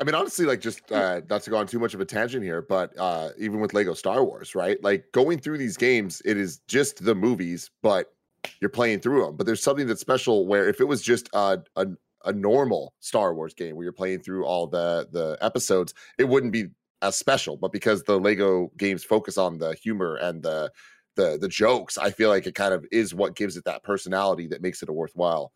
I 0.01 0.05
mean, 0.05 0.15
honestly, 0.15 0.45
like 0.47 0.59
just 0.59 0.91
uh, 0.91 1.21
not 1.29 1.43
to 1.43 1.51
go 1.51 1.57
on 1.57 1.67
too 1.67 1.77
much 1.77 1.93
of 1.93 2.01
a 2.01 2.05
tangent 2.05 2.43
here, 2.43 2.63
but 2.63 2.97
uh, 2.97 3.29
even 3.37 3.59
with 3.59 3.75
Lego 3.75 3.93
Star 3.93 4.23
Wars, 4.25 4.55
right? 4.55 4.83
Like 4.83 5.05
going 5.11 5.37
through 5.37 5.59
these 5.59 5.77
games, 5.77 6.19
it 6.25 6.35
is 6.35 6.61
just 6.67 7.05
the 7.05 7.13
movies, 7.13 7.69
but 7.83 8.11
you're 8.59 8.71
playing 8.71 9.01
through 9.01 9.23
them. 9.23 9.37
But 9.37 9.45
there's 9.45 9.61
something 9.61 9.85
that's 9.85 10.01
special 10.01 10.47
where 10.47 10.67
if 10.67 10.81
it 10.81 10.87
was 10.87 11.03
just 11.03 11.29
a, 11.33 11.59
a 11.75 11.87
a 12.25 12.33
normal 12.33 12.95
Star 13.01 13.35
Wars 13.35 13.53
game 13.53 13.75
where 13.75 13.83
you're 13.83 13.93
playing 13.93 14.21
through 14.21 14.45
all 14.45 14.65
the 14.65 15.07
the 15.11 15.37
episodes, 15.41 15.93
it 16.17 16.23
wouldn't 16.23 16.51
be 16.53 16.69
as 17.03 17.15
special. 17.15 17.57
But 17.57 17.71
because 17.71 18.01
the 18.03 18.19
Lego 18.19 18.71
games 18.77 19.03
focus 19.03 19.37
on 19.37 19.59
the 19.59 19.75
humor 19.75 20.15
and 20.15 20.41
the 20.41 20.71
the 21.15 21.37
the 21.39 21.47
jokes, 21.47 21.97
I 21.97 22.09
feel 22.09 22.29
like 22.29 22.47
it 22.47 22.55
kind 22.55 22.73
of 22.73 22.85
is 22.91 23.13
what 23.13 23.35
gives 23.35 23.57
it 23.57 23.65
that 23.65 23.83
personality 23.83 24.47
that 24.47 24.61
makes 24.61 24.81
it 24.81 24.89
a 24.89 24.93
worthwhile 24.93 25.51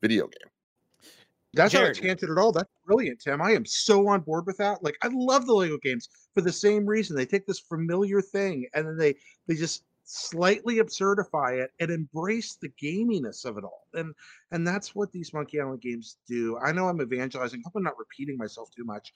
video 0.00 0.28
game. 0.28 0.50
That's 1.52 1.72
Jared. 1.72 1.96
not 1.96 2.04
a 2.04 2.06
tangent 2.06 2.30
at 2.30 2.38
all. 2.38 2.52
That's 2.52 2.70
brilliant, 2.86 3.20
Tim. 3.20 3.42
I 3.42 3.50
am 3.52 3.64
so 3.64 4.06
on 4.08 4.20
board 4.20 4.46
with 4.46 4.58
that. 4.58 4.84
Like 4.84 4.96
I 5.02 5.08
love 5.12 5.46
the 5.46 5.54
Lego 5.54 5.78
games 5.78 6.08
for 6.32 6.42
the 6.42 6.52
same 6.52 6.86
reason. 6.86 7.16
They 7.16 7.26
take 7.26 7.46
this 7.46 7.58
familiar 7.58 8.20
thing 8.20 8.66
and 8.74 8.86
then 8.86 8.96
they 8.96 9.16
they 9.48 9.56
just 9.56 9.82
slightly 10.12 10.76
absurdify 10.76 11.62
it 11.62 11.70
and 11.78 11.90
embrace 11.90 12.56
the 12.56 12.68
gaminess 12.82 13.44
of 13.44 13.56
it 13.56 13.62
all 13.62 13.86
and 13.94 14.12
and 14.50 14.66
that's 14.66 14.92
what 14.92 15.12
these 15.12 15.32
monkey 15.32 15.60
island 15.60 15.80
games 15.80 16.16
do 16.26 16.58
i 16.64 16.72
know 16.72 16.88
i'm 16.88 17.00
evangelizing 17.00 17.60
I 17.60 17.62
hope 17.64 17.76
i'm 17.76 17.84
not 17.84 17.96
repeating 17.96 18.36
myself 18.36 18.70
too 18.76 18.82
much 18.82 19.14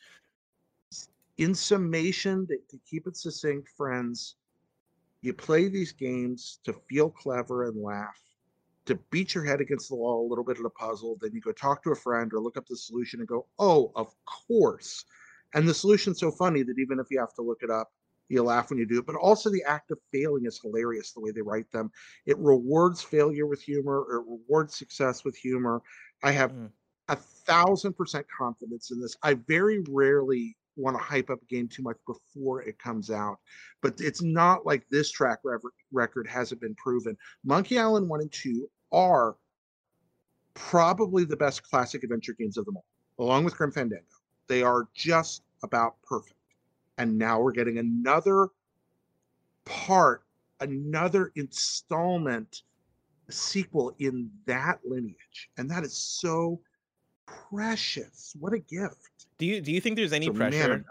in 1.39 1.55
summation 1.55 2.47
to, 2.47 2.57
to 2.69 2.79
keep 2.89 3.07
it 3.07 3.17
succinct 3.17 3.69
friends 3.77 4.37
you 5.23 5.33
play 5.33 5.69
these 5.69 5.93
games 5.93 6.59
to 6.65 6.73
feel 6.89 7.11
clever 7.11 7.65
and 7.65 7.83
laugh 7.83 8.21
to 8.87 8.95
beat 9.11 9.35
your 9.35 9.45
head 9.45 9.61
against 9.61 9.89
the 9.89 9.95
wall 9.95 10.27
a 10.27 10.29
little 10.29 10.45
bit 10.45 10.59
of 10.59 10.65
a 10.65 10.71
puzzle 10.71 11.17
then 11.21 11.33
you 11.33 11.41
go 11.41 11.53
talk 11.53 11.83
to 11.83 11.91
a 11.91 11.97
friend 11.97 12.33
or 12.33 12.41
look 12.41 12.57
up 12.57 12.67
the 12.67 12.77
solution 12.77 13.21
and 13.21 13.29
go 13.29 13.47
oh 13.59 13.91
of 13.97 14.15
course 14.27 15.05
and 15.55 15.69
the 15.69 15.75
solution's 15.75 16.21
so 16.21 16.31
funny 16.31 16.63
that 16.63 16.79
even 16.79 16.99
if 16.99 17.07
you 17.11 17.19
have 17.19 17.35
to 17.35 17.43
look 17.43 17.63
it 17.63 17.71
up 17.71 17.91
you 18.29 18.43
laugh 18.43 18.71
when 18.71 18.79
you 18.79 18.87
do 18.87 18.99
it, 18.99 19.07
but 19.07 19.17
also 19.17 19.51
the 19.51 19.63
act 19.65 19.91
of 19.91 19.99
failing 20.13 20.47
is 20.47 20.61
hilarious 20.61 21.13
the 21.13 21.21
way 21.21 21.31
they 21.31 21.43
write 21.43 21.71
them. 21.73 21.91
It 22.27 22.39
rewards 22.39 23.03
failure 23.03 23.47
with 23.47 23.63
humor, 23.63 24.07
it 24.11 24.25
rewards 24.27 24.77
success 24.77 25.25
with 25.25 25.37
humor. 25.37 25.83
I 26.23 26.33
have 26.33 26.53
mm. 26.53 26.71
a 27.09 27.17
thousand 27.17 27.95
percent 27.95 28.27
confidence 28.37 28.91
in 28.91 29.01
this. 29.01 29.17
I 29.23 29.35
very 29.35 29.85
rarely 29.89 30.57
want 30.77 30.97
to 30.97 31.03
hype 31.03 31.31
up 31.31 31.41
a 31.43 31.47
game 31.47 31.69
too 31.69 31.83
much 31.83 31.97
before 32.07 32.63
it 32.63 32.79
comes 32.79 33.11
out, 33.11 33.39
but 33.83 33.95
it's 33.99 34.23
not 34.23 34.67
like 34.67 34.85
this 34.91 35.11
track 35.11 35.39
record 35.93 36.27
hasn't 36.27 36.61
been 36.61 36.75
proven. 36.75 37.17
Monkey 37.45 37.79
Island 37.79 38.09
1 38.09 38.21
and 38.21 38.33
2 38.33 38.69
are 38.93 39.37
probably 40.55 41.25
the 41.25 41.37
best 41.37 41.63
classic 41.63 42.05
adventure 42.05 42.35
games 42.39 42.57
of 42.57 42.65
them 42.65 42.77
all, 42.77 42.85
along 43.19 43.45
with 43.45 43.57
Grim 43.57 43.73
Fandango. 43.73 44.05
They 44.49 44.63
are 44.63 44.89
just 44.95 45.43
about 45.63 45.97
perfect 46.03 46.35
and 46.99 47.19
now 47.19 47.41
we're 47.41 47.53
getting 47.53 47.79
another 47.79 48.49
part 49.65 50.23
another 50.61 51.33
installment 51.37 52.63
sequel 53.31 53.95
in 53.99 54.31
that 54.47 54.79
lineage 54.85 55.51
and 55.57 55.71
that 55.71 55.83
is 55.83 55.97
so 55.97 56.61
precious 57.27 58.35
what 58.39 58.53
a 58.53 58.59
gift 58.59 59.11
do 59.39 59.47
you 59.47 59.61
do 59.61 59.73
you 59.73 59.81
think 59.81 59.97
there's 59.97 60.13
any 60.13 60.31
pressure? 60.31 60.85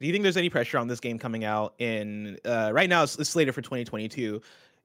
Do 0.00 0.06
you 0.06 0.12
think 0.12 0.22
there's 0.22 0.36
any 0.36 0.48
pressure 0.48 0.78
on 0.78 0.86
this 0.86 1.00
game 1.00 1.18
coming 1.18 1.44
out 1.44 1.74
in 1.78 2.38
uh, 2.44 2.70
right 2.72 2.88
now 2.88 3.02
it's, 3.02 3.18
it's 3.18 3.30
slated 3.30 3.54
for 3.54 3.62
2022 3.62 4.40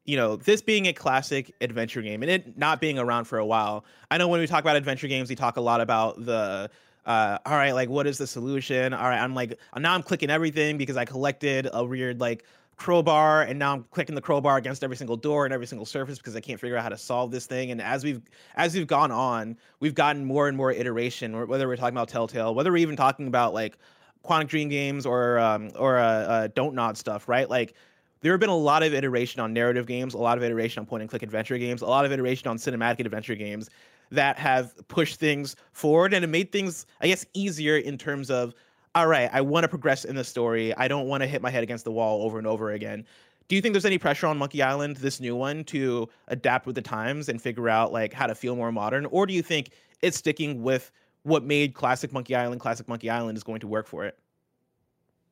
you 0.05 0.17
know 0.17 0.35
this 0.35 0.61
being 0.61 0.87
a 0.87 0.93
classic 0.93 1.53
adventure 1.61 2.01
game 2.01 2.23
and 2.23 2.31
it 2.31 2.57
not 2.57 2.81
being 2.81 2.97
around 2.97 3.25
for 3.25 3.37
a 3.37 3.45
while 3.45 3.85
i 4.09 4.17
know 4.17 4.27
when 4.27 4.39
we 4.39 4.47
talk 4.47 4.61
about 4.61 4.75
adventure 4.75 5.07
games 5.07 5.29
we 5.29 5.35
talk 5.35 5.55
a 5.57 5.61
lot 5.61 5.81
about 5.81 6.25
the 6.25 6.69
uh, 7.05 7.37
all 7.45 7.57
right, 7.57 7.73
like 7.73 7.89
what 7.89 8.07
is 8.07 8.17
the 8.17 8.27
solution? 8.27 8.93
All 8.93 9.09
right, 9.09 9.19
I'm 9.19 9.35
like 9.35 9.59
now 9.77 9.93
I'm 9.93 10.03
clicking 10.03 10.29
everything 10.29 10.77
because 10.77 10.97
I 10.97 11.05
collected 11.05 11.67
a 11.73 11.83
weird 11.83 12.19
like 12.21 12.45
crowbar 12.75 13.43
and 13.43 13.57
now 13.57 13.73
I'm 13.73 13.83
clicking 13.91 14.15
the 14.15 14.21
crowbar 14.21 14.57
against 14.57 14.83
every 14.83 14.97
single 14.97 15.15
door 15.15 15.45
and 15.45 15.53
every 15.53 15.67
single 15.67 15.85
surface 15.85 16.17
because 16.17 16.35
I 16.35 16.41
can't 16.41 16.59
figure 16.59 16.75
out 16.75 16.83
how 16.83 16.89
to 16.89 16.97
solve 16.97 17.31
this 17.31 17.45
thing. 17.45 17.71
And 17.71 17.81
as 17.81 18.03
we've 18.03 18.21
as 18.55 18.75
we've 18.75 18.87
gone 18.87 19.11
on, 19.11 19.57
we've 19.79 19.95
gotten 19.95 20.25
more 20.25 20.47
and 20.47 20.57
more 20.57 20.71
iteration. 20.71 21.47
Whether 21.47 21.67
we're 21.67 21.75
talking 21.75 21.95
about 21.95 22.09
Telltale, 22.09 22.55
whether 22.55 22.71
we're 22.71 22.77
even 22.77 22.95
talking 22.95 23.27
about 23.27 23.53
like 23.53 23.77
Quantic 24.25 24.47
Dream 24.47 24.69
games 24.69 25.05
or 25.05 25.39
um, 25.39 25.71
or 25.77 25.97
uh, 25.97 26.03
uh, 26.03 26.47
Don't 26.55 26.75
Nod 26.75 26.97
stuff, 26.97 27.27
right? 27.27 27.49
Like 27.49 27.75
there 28.21 28.31
have 28.31 28.39
been 28.39 28.49
a 28.49 28.55
lot 28.55 28.83
of 28.83 28.93
iteration 28.93 29.41
on 29.41 29.53
narrative 29.53 29.85
games, 29.85 30.13
a 30.13 30.17
lot 30.17 30.37
of 30.37 30.43
iteration 30.43 30.79
on 30.79 30.85
point 30.85 31.01
and 31.01 31.09
click 31.09 31.23
adventure 31.23 31.57
games, 31.57 31.81
a 31.81 31.85
lot 31.85 32.05
of 32.05 32.11
iteration 32.11 32.47
on 32.47 32.57
cinematic 32.57 33.01
adventure 33.01 33.35
games 33.35 33.69
that 34.11 34.37
have 34.37 34.75
pushed 34.87 35.19
things 35.19 35.55
forward 35.71 36.13
and 36.13 36.23
it 36.23 36.27
made 36.27 36.51
things, 36.51 36.85
I 37.01 37.07
guess, 37.07 37.25
easier 37.33 37.77
in 37.77 37.97
terms 37.97 38.29
of, 38.29 38.53
all 38.95 39.07
right, 39.07 39.29
I 39.33 39.41
want 39.41 39.63
to 39.63 39.67
progress 39.67 40.05
in 40.05 40.15
the 40.15 40.23
story. 40.23 40.75
I 40.75 40.87
don't 40.87 41.07
want 41.07 41.21
to 41.21 41.27
hit 41.27 41.41
my 41.41 41.49
head 41.49 41.63
against 41.63 41.83
the 41.83 41.91
wall 41.91 42.23
over 42.23 42.37
and 42.37 42.45
over 42.45 42.71
again. 42.71 43.05
Do 43.47 43.55
you 43.55 43.61
think 43.61 43.73
there's 43.73 43.85
any 43.85 43.97
pressure 43.97 44.27
on 44.27 44.37
Monkey 44.37 44.61
Island, 44.61 44.97
this 44.97 45.19
new 45.19 45.35
one, 45.35 45.63
to 45.65 46.07
adapt 46.27 46.65
with 46.65 46.75
the 46.75 46.81
times 46.81 47.27
and 47.27 47.41
figure 47.41 47.69
out 47.69 47.91
like 47.91 48.13
how 48.13 48.27
to 48.27 48.35
feel 48.35 48.55
more 48.55 48.71
modern, 48.71 49.05
or 49.07 49.25
do 49.25 49.33
you 49.33 49.41
think 49.41 49.71
it's 50.01 50.17
sticking 50.17 50.61
with 50.63 50.91
what 51.23 51.43
made 51.43 51.73
classic 51.73 52.13
Monkey 52.13 52.35
Island 52.35 52.61
classic 52.61 52.87
Monkey 52.87 53.09
Island 53.09 53.37
is 53.37 53.43
going 53.43 53.59
to 53.61 53.67
work 53.67 53.87
for 53.87 54.05
it? 54.05 54.17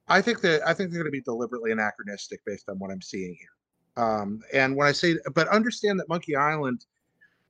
I 0.08 0.21
think 0.21 0.41
that 0.41 0.62
I 0.67 0.74
think 0.74 0.91
they're 0.91 1.02
going 1.02 1.12
to 1.12 1.17
be 1.17 1.21
deliberately 1.21 1.71
anachronistic 1.71 2.43
based 2.45 2.67
on 2.67 2.80
what 2.80 2.91
I'm 2.91 3.02
seeing 3.02 3.36
here. 3.39 4.04
Um, 4.04 4.41
and 4.54 4.76
when 4.76 4.88
I 4.88 4.91
say, 4.91 5.17
but 5.34 5.47
understand 5.50 6.00
that 6.00 6.10
Monkey 6.10 6.36
Island 6.36 6.86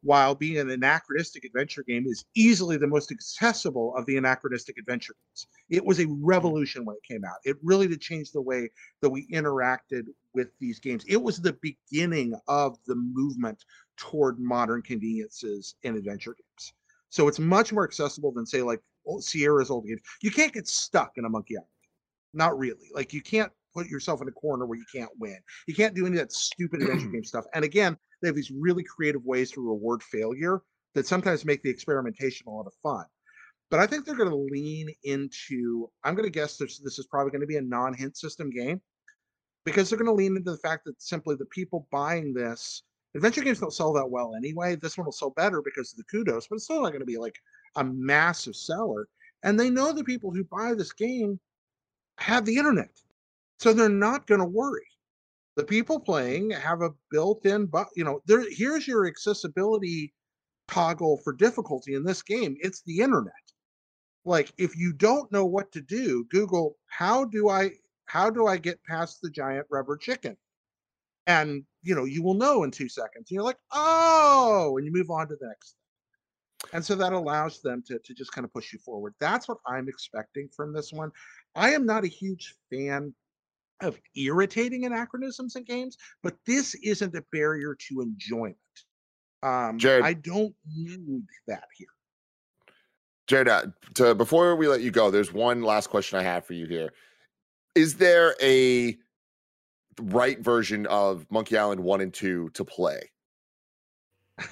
while 0.03 0.33
being 0.33 0.57
an 0.57 0.69
anachronistic 0.69 1.45
adventure 1.45 1.83
game 1.83 2.05
is 2.07 2.25
easily 2.35 2.77
the 2.77 2.87
most 2.87 3.11
accessible 3.11 3.95
of 3.95 4.05
the 4.05 4.17
anachronistic 4.17 4.77
adventure 4.77 5.13
games. 5.13 5.47
It 5.69 5.85
was 5.85 5.99
a 5.99 6.05
hmm. 6.05 6.25
revolution 6.25 6.85
when 6.85 6.95
it 6.95 7.13
came 7.13 7.23
out. 7.23 7.37
It 7.43 7.57
really 7.63 7.87
did 7.87 8.01
change 8.01 8.31
the 8.31 8.41
way 8.41 8.69
that 9.01 9.09
we 9.09 9.27
interacted 9.27 10.05
with 10.33 10.49
these 10.59 10.79
games. 10.79 11.03
It 11.07 11.21
was 11.21 11.39
the 11.39 11.57
beginning 11.61 12.33
of 12.47 12.77
the 12.87 12.95
movement 12.95 13.63
toward 13.97 14.39
modern 14.39 14.81
conveniences 14.81 15.75
in 15.83 15.95
adventure 15.95 16.33
games. 16.33 16.73
So 17.09 17.27
it's 17.27 17.39
much 17.39 17.73
more 17.73 17.83
accessible 17.83 18.31
than 18.31 18.45
say 18.45 18.61
like 18.61 18.81
Sierra's 19.19 19.69
old 19.69 19.85
games. 19.85 20.01
You 20.21 20.31
can't 20.31 20.53
get 20.53 20.67
stuck 20.67 21.17
in 21.17 21.25
a 21.25 21.29
Monkey 21.29 21.57
Island. 21.57 21.67
Not 22.33 22.57
really. 22.57 22.89
Like 22.93 23.13
you 23.13 23.21
can't 23.21 23.51
put 23.73 23.87
yourself 23.87 24.21
in 24.21 24.27
a 24.27 24.31
corner 24.31 24.65
where 24.65 24.77
you 24.77 24.85
can't 24.93 25.11
win. 25.19 25.37
You 25.67 25.75
can't 25.75 25.95
do 25.95 26.05
any 26.05 26.17
of 26.17 26.23
that 26.23 26.31
stupid 26.31 26.81
adventure 26.81 27.07
game 27.13 27.23
stuff. 27.23 27.45
And 27.53 27.63
again, 27.63 27.97
they 28.21 28.27
have 28.27 28.35
these 28.35 28.51
really 28.51 28.83
creative 28.83 29.23
ways 29.25 29.51
to 29.51 29.61
reward 29.61 30.03
failure 30.03 30.61
that 30.93 31.07
sometimes 31.07 31.45
make 31.45 31.63
the 31.63 31.69
experimentation 31.69 32.47
a 32.47 32.51
lot 32.51 32.67
of 32.67 32.73
fun. 32.83 33.05
But 33.69 33.79
I 33.79 33.87
think 33.87 34.05
they're 34.05 34.15
going 34.15 34.29
to 34.29 34.35
lean 34.35 34.89
into. 35.03 35.89
I'm 36.03 36.15
going 36.15 36.27
to 36.27 36.31
guess 36.31 36.57
this. 36.57 36.79
This 36.79 36.99
is 36.99 37.07
probably 37.07 37.31
going 37.31 37.41
to 37.41 37.47
be 37.47 37.57
a 37.57 37.61
non-hint 37.61 38.17
system 38.17 38.49
game 38.49 38.81
because 39.65 39.89
they're 39.89 39.97
going 39.99 40.07
to 40.07 40.13
lean 40.13 40.35
into 40.35 40.51
the 40.51 40.57
fact 40.57 40.83
that 40.85 41.01
simply 41.01 41.35
the 41.35 41.45
people 41.45 41.87
buying 41.91 42.33
this 42.33 42.83
adventure 43.15 43.41
games 43.41 43.59
don't 43.59 43.73
sell 43.73 43.93
that 43.93 44.09
well 44.09 44.35
anyway. 44.35 44.75
This 44.75 44.97
one 44.97 45.05
will 45.05 45.11
sell 45.11 45.31
better 45.31 45.61
because 45.61 45.93
of 45.93 45.97
the 45.97 46.03
kudos, 46.05 46.47
but 46.47 46.55
it's 46.55 46.65
still 46.65 46.81
not 46.81 46.89
going 46.89 47.01
to 47.01 47.05
be 47.05 47.17
like 47.17 47.35
a 47.77 47.83
massive 47.83 48.55
seller. 48.55 49.07
And 49.43 49.59
they 49.59 49.69
know 49.69 49.91
the 49.91 50.03
people 50.03 50.31
who 50.31 50.43
buy 50.43 50.73
this 50.73 50.91
game 50.93 51.39
have 52.17 52.45
the 52.45 52.57
internet, 52.57 52.91
so 53.61 53.73
they're 53.73 53.89
not 53.89 54.25
going 54.25 54.41
to 54.41 54.47
worry. 54.47 54.81
The 55.55 55.63
people 55.63 55.99
playing 55.99 56.49
have 56.49 56.81
a 56.81 56.89
built-in, 57.11 57.67
but 57.67 57.87
you 57.95 58.03
know, 58.03 58.21
there. 58.25 58.43
Here's 58.49 58.87
your 58.87 59.05
accessibility 59.05 60.13
toggle 60.67 61.17
for 61.17 61.33
difficulty 61.33 61.93
in 61.93 62.03
this 62.03 62.23
game. 62.23 62.55
It's 62.61 62.81
the 62.83 62.99
internet. 62.99 63.33
Like 64.25 64.51
if 64.57 64.75
you 64.75 64.93
don't 64.93 65.31
know 65.31 65.45
what 65.45 65.71
to 65.73 65.81
do, 65.81 66.25
Google 66.31 66.77
how 66.87 67.25
do 67.25 67.49
I 67.49 67.71
how 68.05 68.29
do 68.29 68.47
I 68.47 68.57
get 68.57 68.83
past 68.83 69.19
the 69.21 69.29
giant 69.29 69.67
rubber 69.69 69.97
chicken? 69.97 70.37
And 71.27 71.63
you 71.83 71.93
know, 71.93 72.05
you 72.05 72.23
will 72.23 72.33
know 72.33 72.63
in 72.63 72.71
two 72.71 72.89
seconds. 72.89 73.29
And 73.29 73.35
you're 73.35 73.43
like, 73.43 73.59
oh, 73.73 74.75
and 74.77 74.85
you 74.85 74.91
move 74.91 75.11
on 75.11 75.27
to 75.27 75.35
the 75.35 75.47
next. 75.47 75.75
And 76.73 76.83
so 76.83 76.95
that 76.95 77.13
allows 77.13 77.61
them 77.61 77.83
to, 77.87 77.99
to 77.99 78.13
just 78.13 78.31
kind 78.31 78.45
of 78.45 78.53
push 78.53 78.71
you 78.71 78.79
forward. 78.79 79.13
That's 79.19 79.47
what 79.47 79.57
I'm 79.67 79.89
expecting 79.89 80.47
from 80.55 80.73
this 80.73 80.93
one. 80.93 81.11
I 81.55 81.71
am 81.71 81.85
not 81.85 82.05
a 82.05 82.07
huge 82.07 82.55
fan 82.69 83.13
of 83.81 83.99
irritating 84.15 84.85
anachronisms 84.85 85.55
in 85.55 85.63
games, 85.63 85.97
but 86.23 86.35
this 86.45 86.75
isn't 86.75 87.15
a 87.15 87.23
barrier 87.31 87.75
to 87.87 88.01
enjoyment. 88.01 88.57
Um, 89.43 89.77
Jared. 89.77 90.05
I 90.05 90.13
don't 90.13 90.53
need 90.67 91.23
that 91.47 91.63
here. 91.75 91.87
Jared, 93.27 93.47
uh, 93.47 93.67
to, 93.95 94.15
before 94.15 94.55
we 94.55 94.67
let 94.67 94.81
you 94.81 94.91
go, 94.91 95.09
there's 95.09 95.33
one 95.33 95.63
last 95.63 95.87
question 95.87 96.19
I 96.19 96.23
have 96.23 96.45
for 96.45 96.53
you 96.53 96.65
here. 96.65 96.91
Is 97.75 97.95
there 97.95 98.35
a 98.41 98.97
right 100.01 100.39
version 100.39 100.85
of 100.87 101.25
Monkey 101.31 101.57
Island 101.57 101.81
1 101.81 102.01
and 102.01 102.13
2 102.13 102.49
to 102.53 102.65
play? 102.65 103.09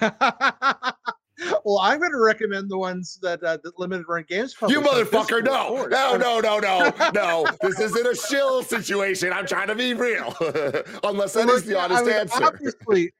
well, 1.64 1.78
I'm 1.78 1.98
going 1.98 2.12
to 2.12 2.18
recommend 2.18 2.70
the 2.70 2.78
ones 2.78 3.18
that 3.22 3.42
uh, 3.42 3.58
that 3.62 3.78
limited 3.78 4.06
run 4.08 4.24
games. 4.28 4.54
Come. 4.54 4.70
You 4.70 4.80
motherfucker, 4.80 5.42
physical 5.42 5.42
no, 5.42 5.86
no, 5.86 6.16
no, 6.16 6.40
no, 6.40 6.58
no, 6.98 7.10
no. 7.12 7.46
This 7.62 7.78
isn't 7.80 8.06
a 8.06 8.14
shill 8.14 8.62
situation. 8.62 9.32
I'm 9.32 9.46
trying 9.46 9.68
to 9.68 9.74
be 9.74 9.94
real. 9.94 10.34
Unless 11.04 11.34
that 11.34 11.48
is 11.48 11.64
the 11.64 11.78
I 11.78 11.84
honest 11.84 12.04
mean, 12.04 12.14
answer. 12.14 12.44
Obviously, 12.44 13.12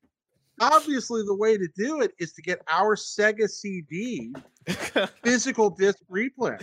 obviously, 0.61 1.23
the 1.25 1.35
way 1.35 1.57
to 1.57 1.69
do 1.77 2.01
it 2.01 2.13
is 2.19 2.33
to 2.35 2.43
get 2.43 2.61
our 2.69 2.97
Sega 2.97 3.49
CD 3.49 4.33
physical 5.23 5.71
disc 5.71 5.99
replay 6.11 6.63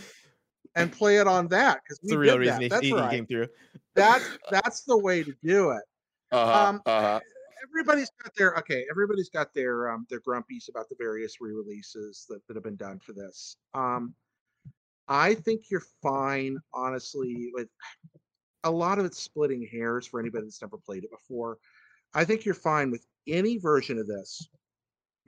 and 0.76 0.92
play 0.92 1.18
it 1.18 1.28
on 1.28 1.48
that 1.50 1.82
because 1.84 2.00
we 2.04 2.10
the 2.12 2.18
real 2.18 2.38
reason 2.38 2.68
that. 2.70 2.84
he, 2.84 2.90
he 2.90 2.94
right. 2.94 3.10
came 3.12 3.26
through. 3.26 3.48
That's 3.96 4.38
that's 4.52 4.82
the 4.82 4.98
way 4.98 5.24
to 5.24 5.34
do 5.44 5.72
it. 5.72 5.84
Uh-huh, 6.32 6.68
Um, 6.70 6.82
uh-huh. 6.86 7.20
Everybody's 7.72 8.12
got 8.24 8.36
their 8.36 8.56
okay. 8.58 8.86
Everybody's 8.90 9.30
got 9.30 9.54
their 9.54 9.90
um 9.90 10.06
their 10.10 10.22
grumpies 10.22 10.70
about 10.70 10.90
the 10.90 10.96
various 10.98 11.38
re-releases 11.42 12.26
that, 12.30 12.46
that 12.48 12.56
have 12.56 12.64
been 12.64 12.76
done 12.76 13.00
for 13.00 13.14
this. 13.14 13.58
Um, 13.74 14.14
I 15.08 15.36
think 15.36 15.70
you're 15.70 15.84
fine, 16.02 16.58
honestly. 16.74 17.52
With 17.54 17.70
a 18.64 18.72
lot 18.72 19.00
of 19.00 19.06
it's 19.06 19.22
splitting 19.22 19.68
hairs 19.72 20.06
for 20.06 20.20
anybody 20.20 20.46
that's 20.46 20.62
never 20.62 20.78
played 20.78 21.04
it 21.04 21.12
before. 21.12 21.58
I 22.14 22.26
think 22.26 22.46
you're 22.46 22.56
fine 22.56 22.92
with 22.92 23.06
any 23.28 23.58
version 23.58 24.00
of 24.00 24.08
this 24.08 24.50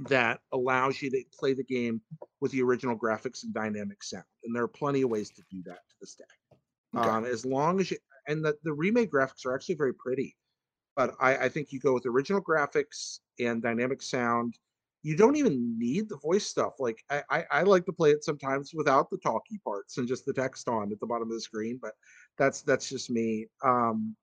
that 0.07 0.39
allows 0.53 1.01
you 1.01 1.09
to 1.11 1.21
play 1.37 1.53
the 1.53 1.63
game 1.63 2.01
with 2.39 2.51
the 2.51 2.61
original 2.61 2.97
graphics 2.97 3.43
and 3.43 3.53
dynamic 3.53 4.01
sound. 4.03 4.23
And 4.43 4.55
there 4.55 4.63
are 4.63 4.67
plenty 4.67 5.01
of 5.01 5.09
ways 5.09 5.29
to 5.31 5.43
do 5.51 5.61
that 5.65 5.79
to 5.89 5.95
this 5.99 6.15
day. 6.15 6.23
Okay. 6.97 7.07
Um, 7.07 7.25
as 7.25 7.45
long 7.45 7.79
as 7.79 7.91
you 7.91 7.97
and 8.27 8.43
the, 8.43 8.55
the 8.63 8.73
remake 8.73 9.11
graphics 9.11 9.45
are 9.45 9.53
actually 9.53 9.75
very 9.75 9.93
pretty 9.93 10.35
but 10.99 11.15
I, 11.21 11.45
I 11.45 11.49
think 11.49 11.71
you 11.71 11.79
go 11.79 11.93
with 11.93 12.05
original 12.05 12.41
graphics 12.41 13.19
and 13.39 13.61
dynamic 13.61 14.01
sound. 14.01 14.55
You 15.01 15.15
don't 15.15 15.37
even 15.37 15.79
need 15.79 16.09
the 16.09 16.17
voice 16.17 16.45
stuff. 16.45 16.73
Like 16.77 17.01
I, 17.09 17.23
I, 17.29 17.45
I 17.51 17.61
like 17.63 17.85
to 17.85 17.93
play 17.93 18.09
it 18.11 18.21
sometimes 18.21 18.73
without 18.73 19.09
the 19.09 19.15
talky 19.15 19.61
parts 19.63 19.97
and 19.97 20.05
just 20.05 20.25
the 20.25 20.33
text 20.33 20.67
on 20.67 20.91
at 20.91 20.99
the 20.99 21.05
bottom 21.05 21.29
of 21.29 21.33
the 21.33 21.39
screen, 21.39 21.79
but 21.81 21.93
that's 22.37 22.63
that's 22.63 22.89
just 22.89 23.09
me. 23.09 23.47
Um, 23.63 24.13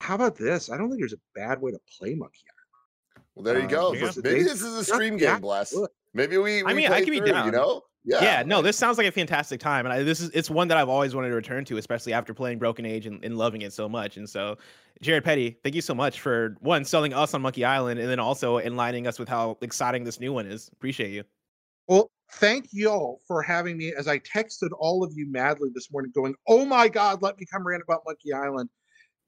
how 0.00 0.14
about 0.14 0.34
this? 0.34 0.70
I 0.70 0.78
don't 0.78 0.88
think 0.88 1.02
there's 1.02 1.12
a 1.12 1.20
bad 1.34 1.60
way 1.60 1.72
to 1.72 1.80
play 1.98 2.14
Monkey 2.14 2.44
Island. 2.48 3.26
Well, 3.34 3.44
there 3.44 3.58
you 3.58 3.66
uh, 3.66 3.68
go. 3.68 3.90
there 3.92 4.00
you 4.00 4.12
go. 4.12 4.20
Maybe 4.24 4.44
this 4.44 4.62
is 4.62 4.74
a 4.74 4.84
stream 4.84 5.18
game, 5.18 5.28
that 5.28 5.42
bless. 5.42 5.76
Maybe 6.14 6.38
we, 6.38 6.62
we 6.62 6.70
I 6.70 6.72
mean, 6.72 6.90
I 6.90 7.02
can 7.02 7.12
could 7.12 7.22
be 7.22 7.30
down. 7.30 7.44
you 7.44 7.52
know? 7.52 7.82
Yeah. 8.04 8.22
Yeah, 8.22 8.42
no, 8.44 8.60
this 8.60 8.76
sounds 8.76 8.98
like 8.98 9.06
a 9.06 9.12
fantastic 9.12 9.60
time, 9.60 9.86
and 9.86 9.92
I, 9.92 10.02
this 10.02 10.20
is 10.20 10.28
it's 10.30 10.50
one 10.50 10.68
that 10.68 10.76
I've 10.76 10.90
always 10.90 11.14
wanted 11.14 11.30
to 11.30 11.34
return 11.34 11.64
to, 11.66 11.78
especially 11.78 12.12
after 12.12 12.34
playing 12.34 12.58
Broken 12.58 12.84
Age 12.84 13.06
and, 13.06 13.24
and 13.24 13.38
loving 13.38 13.62
it 13.62 13.72
so 13.72 13.88
much. 13.88 14.18
And 14.18 14.28
so, 14.28 14.58
Jared 15.00 15.24
Petty, 15.24 15.56
thank 15.62 15.74
you 15.74 15.80
so 15.80 15.94
much 15.94 16.20
for 16.20 16.54
one 16.60 16.84
selling 16.84 17.14
us 17.14 17.32
on 17.32 17.40
Monkey 17.40 17.64
Island, 17.64 17.98
and 17.98 18.08
then 18.08 18.20
also 18.20 18.58
enlightening 18.58 19.06
us 19.06 19.18
with 19.18 19.28
how 19.28 19.56
exciting 19.62 20.04
this 20.04 20.20
new 20.20 20.34
one 20.34 20.46
is. 20.46 20.68
Appreciate 20.68 21.12
you. 21.12 21.24
Well, 21.88 22.10
thank 22.32 22.68
y'all 22.72 23.20
for 23.26 23.42
having 23.42 23.76
me 23.76 23.94
as 23.96 24.08
I 24.08 24.18
texted 24.18 24.68
all 24.78 25.02
of 25.02 25.12
you 25.14 25.30
madly 25.30 25.70
this 25.74 25.90
morning, 25.90 26.12
going, 26.14 26.34
Oh 26.46 26.64
my 26.64 26.88
God, 26.88 27.22
let 27.22 27.38
me 27.38 27.46
come 27.50 27.66
rant 27.66 27.82
about 27.82 28.02
Monkey 28.06 28.32
Island. 28.32 28.68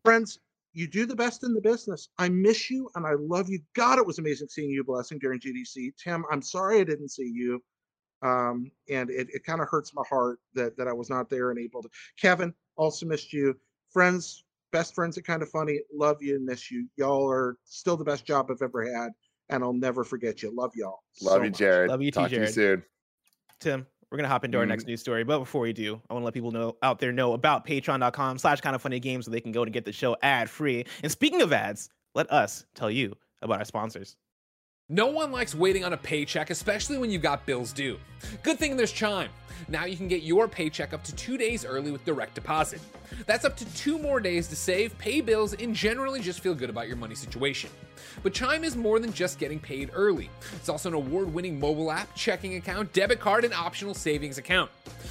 Friends, 0.05 0.39
you 0.73 0.87
do 0.87 1.07
the 1.07 1.17
best 1.17 1.45
in 1.45 1.55
the 1.55 1.61
business. 1.61 2.09
I 2.19 2.29
miss 2.29 2.71
you 2.71 2.91
and 2.95 3.07
I 3.07 3.15
love 3.19 3.49
you. 3.49 3.61
God, 3.75 3.99
it 3.99 4.07
was 4.07 4.19
amazing 4.19 4.49
seeing 4.49 4.71
you, 4.71 4.85
Blessing, 4.85 5.19
during 5.19 5.41
GDC. 5.41 5.93
Tim, 6.03 6.25
I'm 6.31 6.43
sorry 6.43 6.81
I 6.81 6.85
didn't 6.85 7.09
see 7.09 7.31
you. 7.35 7.63
Um, 8.23 8.71
and 8.91 9.11
it, 9.11 9.29
it 9.33 9.45
kind 9.45 9.61
of 9.61 9.69
hurts 9.69 9.95
my 9.95 10.03
heart 10.09 10.39
that, 10.55 10.77
that 10.77 10.89
I 10.89 10.93
was 10.93 11.11
not 11.11 11.29
there 11.29 11.51
and 11.51 11.59
able 11.59 11.83
to. 11.83 11.89
Kevin, 12.21 12.55
also 12.77 13.07
missed 13.07 13.33
you. 13.33 13.55
Friends, 13.93 14.45
best 14.73 14.95
friends 14.95 15.17
at 15.19 15.27
Kinda 15.27 15.47
Funny, 15.47 15.81
love 15.95 16.23
you 16.23 16.37
and 16.37 16.45
miss 16.45 16.71
you. 16.71 16.89
Y'all 16.97 17.31
are 17.31 17.57
still 17.65 17.97
the 17.97 18.05
best 18.05 18.25
job 18.27 18.47
I've 18.51 18.63
ever 18.63 18.85
had, 18.85 19.11
and 19.49 19.63
I'll 19.63 19.73
never 19.73 20.03
forget 20.05 20.43
you. 20.43 20.55
Love 20.55 20.73
y'all. 20.75 21.01
Love 21.23 21.33
so 21.35 21.43
you, 21.43 21.51
much. 21.51 21.59
Jared. 21.59 21.91
Love 21.91 22.03
you 22.03 22.11
too, 22.11 22.21
Talk 22.21 22.31
to 22.31 22.41
you 22.41 22.47
soon. 22.47 22.83
Tim, 23.61 23.87
we're 24.11 24.19
gonna 24.19 24.29
hop 24.29 24.45
into 24.45 24.59
our 24.59 24.65
Mm-hmm. 24.65 24.71
next 24.71 24.87
news 24.87 25.01
story, 25.01 25.25
but 25.25 25.39
before 25.39 25.63
we 25.63 25.73
do, 25.73 26.01
I 26.11 26.15
want 26.15 26.23
to 26.23 26.25
let 26.27 26.35
people 26.35 26.51
know 26.53 26.77
out 26.83 26.99
there 26.99 27.13
know 27.13 27.33
about 27.33 27.67
patreon.com 27.67 28.39
slash 28.39 28.61
kind 28.61 28.75
of 28.77 28.83
funny 28.83 29.01
games 29.01 29.25
so 29.25 29.31
they 29.31 29.41
can 29.41 29.53
go 29.53 29.65
to 29.65 29.71
get 29.71 29.85
the 29.85 29.93
show 29.93 30.17
ad 30.23 30.51
free. 30.51 30.85
And 31.03 31.11
speaking 31.11 31.43
of 31.43 31.53
ads, 31.53 31.89
let 32.15 32.31
us 32.31 32.67
tell 32.75 32.91
you 32.91 33.15
about 33.43 33.59
our 33.59 33.65
sponsors. 33.65 34.17
No 34.89 35.09
one 35.09 35.33
likes 35.33 35.53
waiting 35.53 35.85
on 35.85 35.95
a 35.95 35.97
paycheck, 35.97 36.51
especially 36.51 36.97
when 36.97 37.11
you've 37.11 37.21
got 37.21 37.45
bills 37.45 37.73
due. 37.73 37.99
Good 38.45 38.57
thing 38.57 38.77
there's 38.77 38.93
Chime. 38.93 39.31
Now 39.67 39.85
you 39.85 39.97
can 39.97 40.07
get 40.07 40.23
your 40.23 40.47
paycheck 40.47 40.95
up 40.95 41.03
to 41.03 41.15
two 41.17 41.37
days 41.37 41.65
early 41.65 41.91
with 41.91 42.05
direct 42.05 42.37
deposit. 42.37 42.81
That's 43.27 43.45
up 43.45 43.57
to 43.57 43.65
two 43.75 43.99
more 43.99 44.21
days 44.21 44.47
to 44.47 44.55
save, 44.55 44.97
pay 44.97 45.21
bills, 45.21 45.55
and 45.55 45.75
generally 45.75 46.21
just 46.21 46.39
feel 46.39 46.55
good 46.55 46.71
about 46.71 46.87
your 46.87 46.97
money 46.97 47.17
situation. 47.17 47.69
But 48.23 48.33
Chime 48.33 48.63
is 48.63 48.77
more 48.77 49.01
than 49.01 49.13
just 49.13 49.41
getting 49.41 49.59
paid 49.59 49.91
early. 49.93 50.31
It's 50.55 50.69
also 50.69 50.91
an 50.91 50.95
award 50.95 51.35
winning 51.35 51.59
mobile 51.59 51.91
app, 51.91 52.15
checking 52.15 52.55
account, 52.55 52.93
debit 52.93 53.19
card, 53.19 53.45
and 53.45 53.53
optional 53.53 53.93
savings 53.93 54.39
account. 54.39 54.71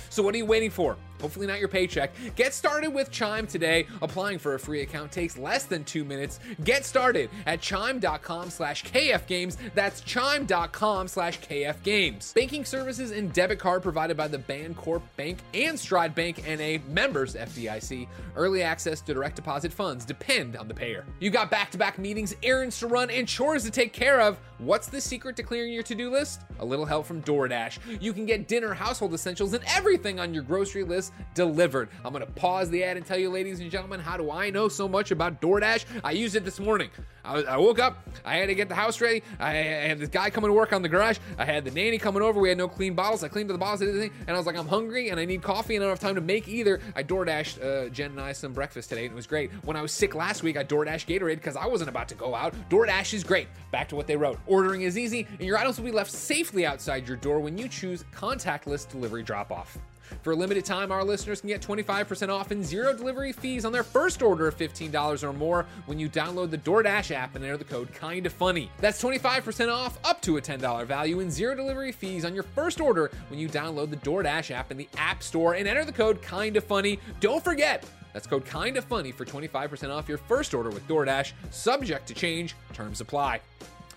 So 0.09 0.23
what 0.23 0.33
are 0.35 0.38
you 0.38 0.45
waiting 0.45 0.69
for? 0.69 0.95
Hopefully 1.25 1.47
not 1.47 1.57
your 1.57 1.67
paycheck. 1.67 2.11
Get 2.35 2.53
started 2.53 2.89
with 2.93 3.09
Chime 3.09 3.47
today. 3.47 3.88
Applying 4.03 4.38
for 4.38 4.53
a 4.53 4.59
free 4.59 4.81
account 4.83 5.11
takes 5.11 5.39
less 5.39 5.63
than 5.63 5.83
two 5.83 6.05
minutes. 6.05 6.39
Get 6.63 6.85
started 6.85 7.31
at 7.47 7.61
chime.com 7.61 8.51
slash 8.51 8.83
kfgames. 8.83 9.57
That's 9.73 10.01
chime.com 10.01 11.07
slash 11.07 11.39
kfgames. 11.39 12.35
Banking 12.35 12.63
services 12.63 13.09
and 13.09 13.33
debit 13.33 13.57
card 13.57 13.81
provided 13.81 14.15
by 14.15 14.27
the 14.27 14.38
Bancorp 14.38 15.01
Bank 15.17 15.39
and 15.55 15.79
Stride 15.79 16.13
Bank 16.13 16.43
NA 16.47 16.77
members 16.93 17.33
FDIC. 17.33 18.07
Early 18.35 18.61
access 18.61 19.01
to 19.01 19.11
direct 19.11 19.35
deposit 19.35 19.73
funds 19.73 20.05
depend 20.05 20.55
on 20.55 20.67
the 20.67 20.75
payer. 20.75 21.05
You 21.19 21.31
got 21.31 21.49
back-to-back 21.49 21.97
meetings, 21.97 22.35
errands 22.43 22.77
to 22.81 22.88
run, 22.88 23.09
and 23.09 23.27
chores 23.27 23.63
to 23.63 23.71
take 23.71 23.93
care 23.93 24.21
of. 24.21 24.38
What's 24.59 24.88
the 24.88 25.01
secret 25.01 25.35
to 25.38 25.43
clearing 25.43 25.73
your 25.73 25.83
to-do 25.83 26.11
list? 26.11 26.41
A 26.59 26.65
little 26.65 26.85
help 26.85 27.07
from 27.07 27.23
DoorDash. 27.23 27.79
You 27.99 28.13
can 28.13 28.27
get 28.27 28.47
dinner, 28.47 28.75
household 28.75 29.13
essentials, 29.13 29.53
and 29.53 29.63
everything 29.67 30.19
on 30.19 30.33
your 30.33 30.43
grocery 30.43 30.83
list 30.83 31.13
delivered. 31.34 31.89
I'm 32.04 32.13
gonna 32.13 32.25
pause 32.25 32.69
the 32.69 32.84
ad 32.84 32.97
and 32.97 33.06
tell 33.06 33.17
you, 33.17 33.30
ladies 33.30 33.60
and 33.60 33.69
gentlemen, 33.69 33.99
how 33.99 34.17
do 34.17 34.32
I 34.32 34.49
know 34.49 34.67
so 34.67 34.88
much 34.88 35.12
about 35.12 35.41
DoorDash? 35.41 35.85
I 36.04 36.12
used 36.12 36.35
it 36.35 36.46
this 36.46 36.60
morning. 36.60 36.89
I, 37.23 37.42
I 37.42 37.58
woke 37.58 37.79
up, 37.79 38.08
I 38.23 38.37
had 38.37 38.48
to 38.48 38.56
get 38.56 38.69
the 38.69 38.75
house 38.75 39.02
ready. 39.02 39.23
I, 39.39 39.50
I 39.50 39.54
had 39.54 40.00
this 40.00 40.10
guy 40.10 40.29
coming 40.29 40.50
to 40.50 40.54
work 40.54 40.73
on 40.73 40.81
the 40.81 40.89
garage. 40.89 41.17
I 41.37 41.46
had 41.46 41.65
the 41.65 41.71
nanny 41.71 41.98
coming 41.98 42.21
over. 42.21 42.39
We 42.39 42.50
had 42.50 42.58
no 42.58 42.67
clean 42.67 42.94
bottles. 42.94 43.23
I 43.23 43.27
cleaned 43.27 43.50
the 43.50 43.58
bottles 43.58 43.81
and 43.81 43.89
everything, 43.89 44.12
and 44.27 44.35
I 44.35 44.37
was 44.37 44.46
like, 44.46 44.58
I'm 44.58 44.67
hungry 44.67 45.10
and 45.10 45.19
I 45.19 45.25
need 45.25 45.42
coffee 45.42 45.75
and 45.75 45.83
I 45.83 45.87
don't 45.87 45.94
have 45.94 46.00
time 46.00 46.15
to 46.15 46.21
make 46.21 46.48
either. 46.48 46.79
I 46.96 47.04
DoorDashed 47.04 47.63
uh, 47.63 47.89
Jen 47.89 48.12
and 48.12 48.21
I 48.21 48.31
some 48.31 48.54
breakfast 48.54 48.89
today, 48.89 49.06
and 49.06 49.13
it 49.13 49.15
was 49.15 49.27
great. 49.27 49.52
When 49.63 49.75
I 49.75 49.81
was 49.81 49.92
sick 49.92 50.15
last 50.15 50.44
week, 50.44 50.58
I 50.58 50.63
DoorDashed 50.63 51.08
Gatorade 51.08 51.35
because 51.35 51.56
I 51.56 51.65
wasn't 51.65 51.89
about 51.89 52.08
to 52.10 52.15
go 52.15 52.35
out. 52.35 52.54
DoorDash 52.69 53.13
is 53.13 53.23
great. 53.23 53.48
Back 53.71 53.89
to 53.89 53.96
what 53.96 54.08
they 54.08 54.15
wrote. 54.15 54.39
Ordering 54.48 54.83
is 54.83 54.98
easy, 54.98 55.27
and 55.31 55.42
your 55.42 55.58
items 55.58 55.77
will 55.77 55.85
be 55.85 55.92
left 55.92 56.12
safely 56.12 56.65
outside 56.65 57.08
your 57.08 57.17
door 57.17 57.39
when 57.39 57.58
you 57.58 57.67
choose 57.67 58.06
contactless 58.13 58.89
delivery 58.89 59.23
drop 59.23 59.52
off. 59.52 59.77
For 60.21 60.31
a 60.31 60.35
limited 60.35 60.65
time, 60.65 60.91
our 60.91 61.03
listeners 61.03 61.41
can 61.41 61.49
get 61.49 61.62
25% 61.62 62.29
off 62.29 62.51
and 62.51 62.65
zero 62.65 62.95
delivery 62.95 63.31
fees 63.31 63.65
on 63.65 63.71
their 63.71 63.83
first 63.83 64.21
order 64.21 64.47
of 64.47 64.58
$15 64.58 65.23
or 65.23 65.33
more 65.33 65.65
when 65.85 65.99
you 65.99 66.10
download 66.10 66.51
the 66.51 66.58
DoorDash 66.58 67.12
app 67.12 67.35
and 67.35 67.43
enter 67.43 67.58
the 67.58 67.63
code 67.63 67.89
Kinda 67.93 68.29
Funny. 68.29 68.71
That's 68.79 69.01
25% 69.01 69.71
off 69.71 69.99
up 70.03 70.21
to 70.21 70.37
a 70.37 70.41
$10 70.41 70.85
value 70.85 71.19
and 71.19 71.31
zero 71.31 71.56
delivery 71.56 71.91
fees 71.91 72.25
on 72.25 72.33
your 72.33 72.43
first 72.43 72.81
order 72.81 73.12
when 73.29 73.39
you 73.39 73.47
download 73.47 73.89
the 73.89 73.97
DoorDash 73.97 74.51
app 74.51 74.71
in 74.71 74.77
the 74.77 74.89
App 74.97 75.23
Store 75.23 75.53
and 75.53 75.67
enter 75.67 75.85
the 75.85 75.91
code 75.91 76.21
Kinda 76.21 76.62
Funny. 76.62 76.99
Don't 77.19 77.43
forget, 77.43 77.85
that's 78.13 78.27
code 78.27 78.45
Kinda 78.45 78.81
Funny 78.81 79.12
for 79.12 79.25
25% 79.25 79.91
off 79.91 80.08
your 80.10 80.17
first 80.17 80.53
order 80.53 80.69
with 80.69 80.87
DoorDash, 80.87 81.33
subject 81.51 82.08
to 82.08 82.13
change, 82.13 82.56
terms 82.73 83.01
apply. 83.01 83.41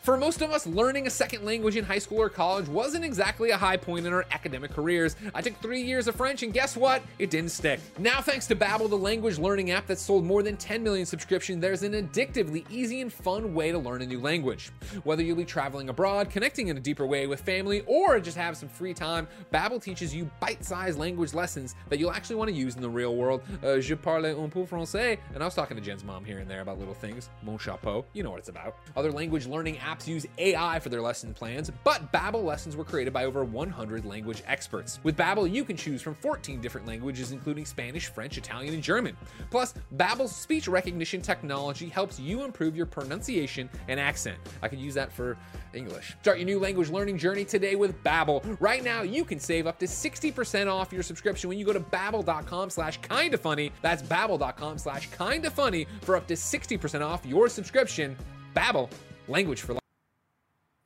For 0.02 0.16
most 0.16 0.40
of 0.40 0.52
us, 0.52 0.66
learning 0.66 1.06
a 1.06 1.10
second 1.10 1.44
language 1.44 1.76
in 1.76 1.84
high 1.84 1.98
school 1.98 2.18
or 2.18 2.30
college 2.30 2.66
wasn't 2.66 3.04
exactly 3.04 3.50
a 3.50 3.58
high 3.58 3.76
point 3.76 4.06
in 4.06 4.12
our 4.12 4.24
academic 4.30 4.70
careers. 4.70 5.16
I 5.34 5.42
took 5.42 5.54
three 5.60 5.82
years 5.82 6.08
of 6.08 6.14
French, 6.14 6.42
and 6.42 6.52
guess 6.52 6.76
what? 6.78 7.02
It 7.18 7.28
didn't 7.28 7.50
stick. 7.50 7.78
Now, 7.98 8.22
thanks 8.22 8.46
to 8.46 8.56
Babbel, 8.56 8.88
the 8.88 8.96
language 8.96 9.38
learning 9.38 9.70
app 9.70 9.86
that 9.88 9.98
sold 9.98 10.24
more 10.24 10.42
than 10.42 10.56
10 10.56 10.82
million 10.82 11.04
subscriptions, 11.04 11.60
there's 11.60 11.82
an 11.82 11.92
addictively 11.92 12.64
easy 12.70 13.02
and 13.02 13.12
fun 13.12 13.52
way 13.52 13.70
to 13.70 13.78
learn 13.78 14.00
a 14.00 14.06
new 14.06 14.18
language. 14.18 14.70
Whether 15.04 15.22
you'll 15.22 15.36
be 15.36 15.44
traveling 15.44 15.90
abroad, 15.90 16.30
connecting 16.30 16.68
in 16.68 16.78
a 16.78 16.80
deeper 16.80 17.04
way 17.04 17.26
with 17.26 17.40
family, 17.42 17.82
or 17.86 18.18
just 18.18 18.36
have 18.38 18.56
some 18.56 18.68
free 18.70 18.94
time, 18.94 19.28
Babbel 19.52 19.82
teaches 19.82 20.14
you 20.14 20.30
bite-sized 20.40 20.98
language 20.98 21.34
lessons 21.34 21.74
that 21.90 21.98
you'll 21.98 22.12
actually 22.12 22.36
want 22.36 22.48
to 22.48 22.56
use 22.56 22.76
in 22.76 22.82
the 22.82 22.88
real 22.88 23.14
world. 23.14 23.42
Uh, 23.62 23.78
je 23.78 23.94
parle 23.94 24.26
un 24.26 24.48
peu 24.48 24.64
français, 24.64 25.18
and 25.34 25.42
I 25.42 25.46
was 25.46 25.54
talking 25.54 25.76
to 25.76 25.82
Jen's 25.82 26.04
mom 26.04 26.24
here 26.24 26.38
and 26.38 26.48
there 26.50 26.62
about 26.62 26.78
little 26.78 26.94
things. 26.94 27.28
Mon 27.42 27.58
chapeau, 27.58 28.06
you 28.14 28.22
know 28.22 28.30
what 28.30 28.38
it's 28.38 28.48
about. 28.48 28.76
Other 28.96 29.12
language 29.12 29.46
learning 29.46 29.76
apps 29.76 29.87
apps 29.88 30.06
use 30.06 30.26
AI 30.38 30.78
for 30.78 30.88
their 30.88 31.00
lesson 31.00 31.32
plans, 31.32 31.70
but 31.84 32.12
Babbel 32.12 32.44
lessons 32.44 32.76
were 32.76 32.84
created 32.84 33.12
by 33.12 33.24
over 33.24 33.44
100 33.44 34.04
language 34.04 34.42
experts. 34.46 35.00
With 35.02 35.16
Babbel, 35.16 35.50
you 35.50 35.64
can 35.64 35.76
choose 35.76 36.02
from 36.02 36.14
14 36.16 36.60
different 36.60 36.86
languages 36.86 37.32
including 37.32 37.64
Spanish, 37.64 38.06
French, 38.06 38.36
Italian, 38.38 38.74
and 38.74 38.82
German. 38.82 39.16
Plus, 39.50 39.74
Babbel's 39.96 40.34
speech 40.34 40.68
recognition 40.68 41.22
technology 41.22 41.88
helps 41.88 42.20
you 42.20 42.44
improve 42.44 42.76
your 42.76 42.86
pronunciation 42.86 43.68
and 43.88 43.98
accent. 43.98 44.38
I 44.62 44.68
could 44.68 44.78
use 44.78 44.94
that 44.94 45.12
for 45.12 45.36
English. 45.74 46.16
Start 46.20 46.38
your 46.38 46.46
new 46.46 46.58
language 46.58 46.90
learning 46.90 47.18
journey 47.18 47.44
today 47.44 47.74
with 47.74 48.02
Babbel. 48.02 48.56
Right 48.60 48.82
now, 48.82 49.02
you 49.02 49.24
can 49.24 49.38
save 49.38 49.66
up 49.66 49.78
to 49.78 49.86
60% 49.86 50.72
off 50.72 50.92
your 50.92 51.02
subscription 51.02 51.48
when 51.48 51.58
you 51.58 51.64
go 51.64 51.72
to 51.72 51.80
babbel.com 51.80 52.70
slash 52.70 52.98
kinda 53.02 53.38
funny. 53.38 53.72
That's 53.82 54.02
babbel.com 54.02 54.78
slash 54.78 55.08
kinda 55.16 55.50
funny 55.50 55.86
for 56.02 56.16
up 56.16 56.26
to 56.28 56.34
60% 56.34 57.02
off 57.02 57.24
your 57.24 57.48
subscription. 57.48 58.16
Babbel, 58.54 58.90
language 59.28 59.62
for. 59.62 59.77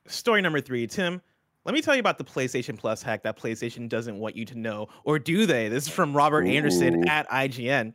Story 0.07 0.41
number 0.41 0.61
three, 0.61 0.85
Tim. 0.87 1.21
Let 1.65 1.73
me 1.73 1.81
tell 1.81 1.95
you 1.95 2.01
about 2.01 2.17
the 2.17 2.25
PlayStation 2.25 2.77
Plus 2.77 3.01
hack 3.01 3.23
that 3.23 3.39
PlayStation 3.39 3.87
doesn't 3.87 4.19
want 4.19 4.35
you 4.35 4.43
to 4.45 4.55
know, 4.55 4.89
or 5.05 5.17
do 5.17 5.45
they? 5.45 5.69
This 5.69 5.87
is 5.87 5.89
from 5.89 6.15
Robert 6.15 6.45
Anderson 6.45 7.07
at 7.07 7.29
IGN. 7.29 7.93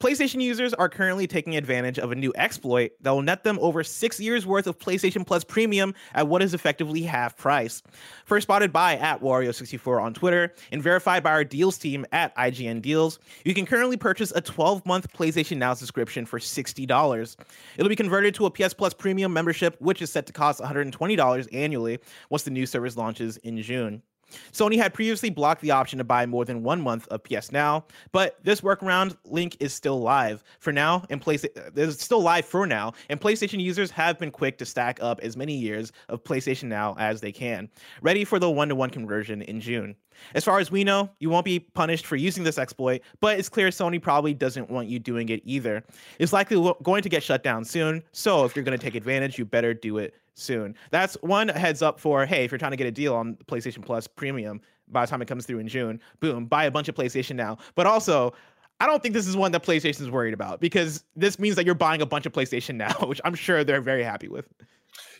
PlayStation 0.00 0.42
users 0.42 0.74
are 0.74 0.88
currently 0.88 1.26
taking 1.26 1.56
advantage 1.56 1.98
of 1.98 2.10
a 2.10 2.16
new 2.16 2.32
exploit 2.36 2.92
that 3.00 3.12
will 3.12 3.22
net 3.22 3.44
them 3.44 3.58
over 3.60 3.84
six 3.84 4.18
years 4.18 4.44
worth 4.44 4.66
of 4.66 4.78
PlayStation 4.78 5.24
Plus 5.24 5.44
Premium 5.44 5.94
at 6.14 6.26
what 6.26 6.42
is 6.42 6.52
effectively 6.52 7.02
half 7.02 7.36
price. 7.36 7.80
First 8.24 8.44
spotted 8.44 8.72
by 8.72 8.96
at 8.96 9.22
Wario64 9.22 10.02
on 10.02 10.12
Twitter 10.12 10.52
and 10.72 10.82
verified 10.82 11.22
by 11.22 11.30
our 11.30 11.44
deals 11.44 11.78
team 11.78 12.04
at 12.10 12.36
IGN 12.36 12.82
Deals, 12.82 13.20
you 13.44 13.54
can 13.54 13.66
currently 13.66 13.96
purchase 13.96 14.32
a 14.34 14.40
12 14.40 14.84
month 14.84 15.12
PlayStation 15.12 15.58
Now 15.58 15.74
subscription 15.74 16.26
for 16.26 16.40
$60. 16.40 17.36
It'll 17.76 17.88
be 17.88 17.96
converted 17.96 18.34
to 18.34 18.46
a 18.46 18.50
PS 18.50 18.74
Plus 18.74 18.94
Premium 18.94 19.32
membership, 19.32 19.76
which 19.80 20.02
is 20.02 20.10
set 20.10 20.26
to 20.26 20.32
cost 20.32 20.60
$120 20.60 21.48
annually 21.54 22.00
once 22.30 22.42
the 22.42 22.50
new 22.50 22.66
service 22.66 22.96
launches 22.96 23.36
in 23.38 23.62
June. 23.62 24.02
Sony 24.52 24.76
had 24.76 24.94
previously 24.94 25.30
blocked 25.30 25.60
the 25.60 25.70
option 25.70 25.98
to 25.98 26.04
buy 26.04 26.26
more 26.26 26.44
than 26.44 26.62
one 26.62 26.80
month 26.80 27.06
of 27.08 27.22
PS 27.24 27.52
Now, 27.52 27.84
but 28.12 28.38
this 28.42 28.60
workaround 28.60 29.16
link 29.24 29.56
is 29.60 29.72
still 29.72 30.00
live 30.00 30.44
for 30.58 30.72
now. 30.72 31.04
And 31.10 31.20
place 31.20 31.44
is 31.74 32.00
still 32.00 32.22
live 32.22 32.44
for 32.44 32.66
now, 32.66 32.92
and 33.08 33.20
PlayStation 33.20 33.60
users 33.60 33.90
have 33.90 34.18
been 34.18 34.30
quick 34.30 34.58
to 34.58 34.66
stack 34.66 34.98
up 35.02 35.20
as 35.20 35.36
many 35.36 35.54
years 35.54 35.92
of 36.08 36.22
PlayStation 36.24 36.64
Now 36.64 36.96
as 36.98 37.20
they 37.20 37.32
can, 37.32 37.68
ready 38.02 38.24
for 38.24 38.38
the 38.38 38.50
one-to-one 38.50 38.90
conversion 38.90 39.42
in 39.42 39.60
June. 39.60 39.94
As 40.34 40.44
far 40.44 40.58
as 40.58 40.70
we 40.70 40.84
know, 40.84 41.10
you 41.18 41.28
won't 41.28 41.44
be 41.44 41.58
punished 41.58 42.06
for 42.06 42.16
using 42.16 42.44
this 42.44 42.58
exploit, 42.58 43.02
but 43.20 43.38
it's 43.38 43.48
clear 43.48 43.68
Sony 43.68 44.00
probably 44.00 44.32
doesn't 44.32 44.70
want 44.70 44.88
you 44.88 44.98
doing 44.98 45.28
it 45.28 45.42
either. 45.44 45.82
It's 46.18 46.32
likely 46.32 46.72
going 46.82 47.02
to 47.02 47.08
get 47.08 47.22
shut 47.22 47.42
down 47.42 47.64
soon, 47.64 48.02
so 48.12 48.44
if 48.44 48.54
you're 48.54 48.64
going 48.64 48.78
to 48.78 48.82
take 48.82 48.94
advantage, 48.94 49.38
you 49.38 49.44
better 49.44 49.74
do 49.74 49.98
it 49.98 50.14
soon. 50.34 50.74
That's 50.90 51.14
one 51.22 51.48
heads 51.48 51.82
up 51.82 51.98
for 52.00 52.26
hey, 52.26 52.44
if 52.44 52.50
you're 52.50 52.58
trying 52.58 52.72
to 52.72 52.76
get 52.76 52.86
a 52.86 52.92
deal 52.92 53.14
on 53.14 53.36
PlayStation 53.46 53.84
Plus 53.84 54.06
Premium 54.06 54.60
by 54.88 55.04
the 55.04 55.10
time 55.10 55.22
it 55.22 55.28
comes 55.28 55.46
through 55.46 55.58
in 55.58 55.68
June, 55.68 56.00
boom, 56.20 56.46
buy 56.46 56.64
a 56.64 56.70
bunch 56.70 56.88
of 56.88 56.94
PlayStation 56.94 57.36
now. 57.36 57.56
But 57.74 57.86
also, 57.86 58.34
I 58.80 58.86
don't 58.86 59.02
think 59.02 59.14
this 59.14 59.26
is 59.26 59.36
one 59.36 59.52
that 59.52 59.62
PlayStation 59.62 60.02
is 60.02 60.10
worried 60.10 60.34
about 60.34 60.60
because 60.60 61.04
this 61.16 61.38
means 61.38 61.56
that 61.56 61.64
you're 61.64 61.74
buying 61.74 62.02
a 62.02 62.06
bunch 62.06 62.26
of 62.26 62.32
PlayStation 62.32 62.74
now, 62.76 62.92
which 63.06 63.20
I'm 63.24 63.34
sure 63.34 63.64
they're 63.64 63.80
very 63.80 64.02
happy 64.02 64.28
with. 64.28 64.46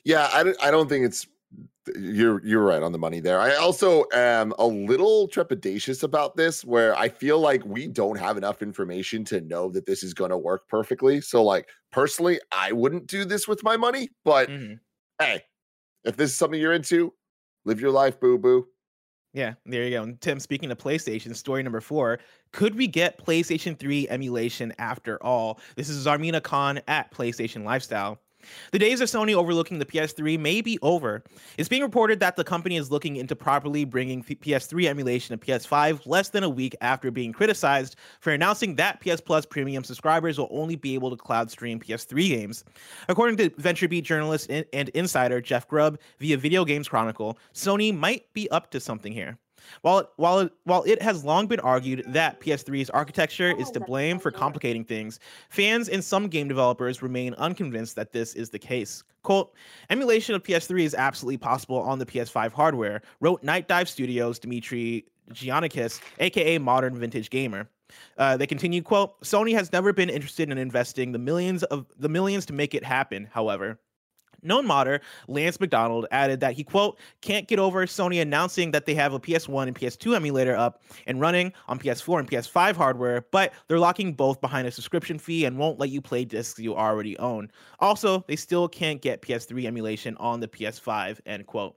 Yeah, 0.05 0.29
I 0.33 0.43
don't, 0.43 0.63
I 0.63 0.71
don't 0.71 0.89
think 0.89 1.07
it's 1.07 1.27
you're 1.99 2.45
you're 2.45 2.63
right 2.63 2.83
on 2.83 2.93
the 2.93 2.99
money 2.99 3.21
there. 3.21 3.39
I 3.39 3.55
also 3.57 4.05
am 4.13 4.55
a 4.59 4.67
little 4.67 5.29
trepidatious 5.29 6.03
about 6.03 6.35
this 6.35 6.65
where 6.65 6.97
I 6.97 7.09
feel 7.11 7.39
like 7.39 7.65
we 7.65 7.87
don't 7.87 8.19
have 8.19 8.37
enough 8.39 8.63
information 8.63 9.23
to 9.27 9.41
know 9.43 9.71
that 9.71 9.85
this 9.87 10.03
is 10.03 10.15
going 10.15 10.31
to 10.31 10.39
work 10.39 10.67
perfectly. 10.69 11.21
So 11.21 11.43
like 11.43 11.69
personally, 11.91 12.41
I 12.53 12.73
wouldn't 12.73 13.07
do 13.07 13.25
this 13.25 13.47
with 13.47 13.63
my 13.63 13.77
money, 13.77 14.09
but 14.25 14.49
Mhm. 14.49 14.81
Hey, 15.19 15.43
if 16.05 16.17
this 16.17 16.31
is 16.31 16.37
something 16.37 16.61
you're 16.61 16.73
into, 16.73 17.13
live 17.65 17.81
your 17.81 17.91
life, 17.91 18.19
boo 18.21 18.39
boo. 18.39 18.67
Yeah, 19.33 19.55
there 19.67 19.83
you 19.83 19.91
go. 19.91 20.05
And 20.05 20.21
Tim, 20.21 20.39
speaking 20.39 20.71
of 20.71 20.79
PlayStation, 20.79 21.35
story 21.35 21.63
number 21.63 21.81
four 21.81 22.21
could 22.53 22.77
we 22.77 22.87
get 22.87 23.19
PlayStation 23.19 23.77
3 23.77 24.09
emulation 24.09 24.73
after 24.79 25.21
all? 25.23 25.59
This 25.75 25.89
is 25.89 26.07
Zarmena 26.07 26.41
Khan 26.41 26.81
at 26.87 27.11
PlayStation 27.13 27.65
Lifestyle. 27.65 28.21
The 28.73 28.79
days 28.79 29.01
of 29.01 29.09
Sony 29.09 29.35
overlooking 29.35 29.79
the 29.79 29.87
PS3 29.87 30.39
may 30.39 30.61
be 30.61 30.79
over. 30.83 31.23
It's 31.59 31.69
being 31.69 31.83
reported 31.83 32.21
that 32.21 32.37
the 32.37 32.45
company 32.45 32.77
is 32.77 32.91
looking 32.91 33.17
into 33.17 33.37
properly 33.37 33.85
bringing 33.85 34.23
P- 34.23 34.37
PS3 34.37 34.87
emulation 34.87 35.39
to 35.39 35.47
PS5 35.47 36.07
less 36.07 36.31
than 36.31 36.45
a 36.45 36.49
week 36.49 36.75
after 36.81 37.11
being 37.11 37.33
criticized 37.33 37.97
for 38.21 38.33
announcing 38.33 38.77
that 38.77 39.01
PS 39.01 39.21
Plus 39.21 39.47
premium 39.47 39.85
subscribers 39.85 40.39
will 40.39 40.49
only 40.51 40.77
be 40.77 40.95
able 40.95 41.11
to 41.11 41.17
cloud 41.17 41.51
stream 41.51 41.79
PS3 41.79 42.29
games. 42.29 42.65
According 43.09 43.37
to 43.39 43.51
VentureBeat 43.51 44.03
journalist 44.03 44.51
and 44.51 44.89
insider 44.91 45.41
Jeff 45.41 45.69
Grubb 45.69 45.99
via 46.19 46.37
Video 46.37 46.65
Games 46.65 46.89
Chronicle, 46.89 47.39
Sony 47.53 47.97
might 47.97 48.33
be 48.33 48.51
up 48.51 48.71
to 48.71 48.81
something 48.81 49.13
here. 49.13 49.39
While 49.83 49.99
it, 49.99 50.09
while 50.17 50.39
it, 50.41 50.53
while 50.65 50.83
it 50.85 51.01
has 51.03 51.25
long 51.25 51.47
been 51.47 51.61
argued 51.61 52.05
that 52.09 52.41
PS3's 52.41 52.91
architecture 52.91 53.55
is 53.59 53.71
to 53.73 53.81
blame 53.81 54.19
for 54.19 54.31
complicating 54.31 54.85
things, 54.85 55.21
fans 55.49 55.89
and 55.89 56.03
some 56.03 56.29
game 56.29 56.49
developers 56.49 57.03
remain 57.03 57.35
unconvinced 57.35 57.97
that 57.97 58.13
this 58.13 58.35
is 58.35 58.51
the 58.51 58.59
case. 58.59 59.05
Quote, 59.23 59.55
emulation 59.91 60.35
of 60.35 60.43
PS3 60.43 60.83
is 60.83 60.95
absolutely 60.95 61.39
possible 61.39 61.81
on 61.81 61.99
the 61.99 62.07
PS5 62.07 62.53
hardware, 62.53 63.03
wrote 63.21 63.43
Nightdive 63.43 63.89
Studios' 63.89 64.39
Dimitri 64.39 65.07
Giannakis, 65.33 66.01
aka 66.19 66.59
Modern 66.59 66.99
Vintage 66.99 67.31
Gamer. 67.31 67.69
Uh, 68.19 68.37
they 68.37 68.47
continue, 68.47 68.83
quote, 68.83 69.21
Sony 69.23 69.53
has 69.55 69.73
never 69.73 69.93
been 69.93 70.11
interested 70.11 70.51
in 70.51 70.59
investing 70.59 71.13
the 71.13 71.19
millions 71.19 71.63
of 71.65 71.87
the 71.99 72.09
millions 72.09 72.47
to 72.47 72.53
make 72.53 72.75
it 72.75 72.85
happen, 72.85 73.29
however. 73.31 73.79
Known 74.45 74.67
modder 74.67 75.01
Lance 75.27 75.59
McDonald 75.59 76.07
added 76.11 76.41
that 76.41 76.53
he, 76.53 76.63
quote, 76.63 76.99
can't 77.23 77.49
get 77.49 77.59
over 77.59 77.87
Sony 77.87 78.21
announcing 78.21 78.71
that 78.73 78.87
they 78.87 78.95
have 78.95 79.15
a 79.15 79.21
PS1 79.21 79.67
and 79.67 79.75
PS2 79.75 80.15
emulator 80.15 80.55
up 80.55 80.83
and 81.07 81.21
running 81.21 81.53
on 81.67 81.79
PS4 81.79 82.21
and 82.21 82.31
PS5 82.31 82.77
hardware, 82.77 83.25
but 83.31 83.53
they're 83.67 83.79
locking 83.79 84.13
both 84.13 84.41
behind 84.41 84.69
a 84.69 84.71
subscription 84.71 85.19
fee 85.19 85.45
and 85.45 85.59
won't 85.59 85.81
let 85.81 85.91
you 85.91 86.01
play 86.01 86.25
discs 86.25 86.59
you 86.59 86.77
already 86.77 87.19
own. 87.19 87.51
Also, 87.81 88.25
they 88.29 88.37
still 88.37 88.69
can't 88.69 89.01
get 89.01 89.23
PS3 89.23 89.65
emulation 89.65 90.17
on 90.19 90.41
the 90.41 90.49
PS5, 90.49 91.21
end 91.27 91.47
quote. 91.47 91.75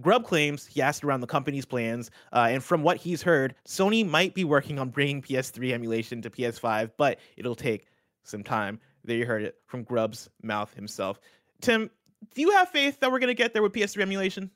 Grubb 0.00 0.24
claims 0.24 0.66
he 0.66 0.80
asked 0.80 1.04
around 1.04 1.20
the 1.20 1.26
company's 1.26 1.66
plans, 1.66 2.10
uh, 2.32 2.48
and 2.50 2.62
from 2.64 2.82
what 2.82 2.96
he's 2.96 3.22
heard, 3.22 3.54
Sony 3.66 4.08
might 4.08 4.34
be 4.34 4.44
working 4.44 4.78
on 4.78 4.88
bringing 4.88 5.20
PS3 5.20 5.72
emulation 5.72 6.22
to 6.22 6.30
PS5, 6.30 6.90
but 6.96 7.18
it'll 7.36 7.54
take 7.54 7.86
some 8.22 8.42
time. 8.42 8.80
There 9.04 9.16
you 9.16 9.26
heard 9.26 9.42
it 9.42 9.56
from 9.66 9.84
Grubb's 9.84 10.28
mouth 10.42 10.72
himself. 10.74 11.20
Tim, 11.60 11.90
do 12.34 12.40
you 12.40 12.50
have 12.52 12.68
faith 12.70 13.00
that 13.00 13.10
we're 13.10 13.18
going 13.18 13.28
to 13.28 13.34
get 13.34 13.52
there 13.52 13.62
with 13.62 13.72
PS3 13.72 14.02
emulation? 14.02 14.50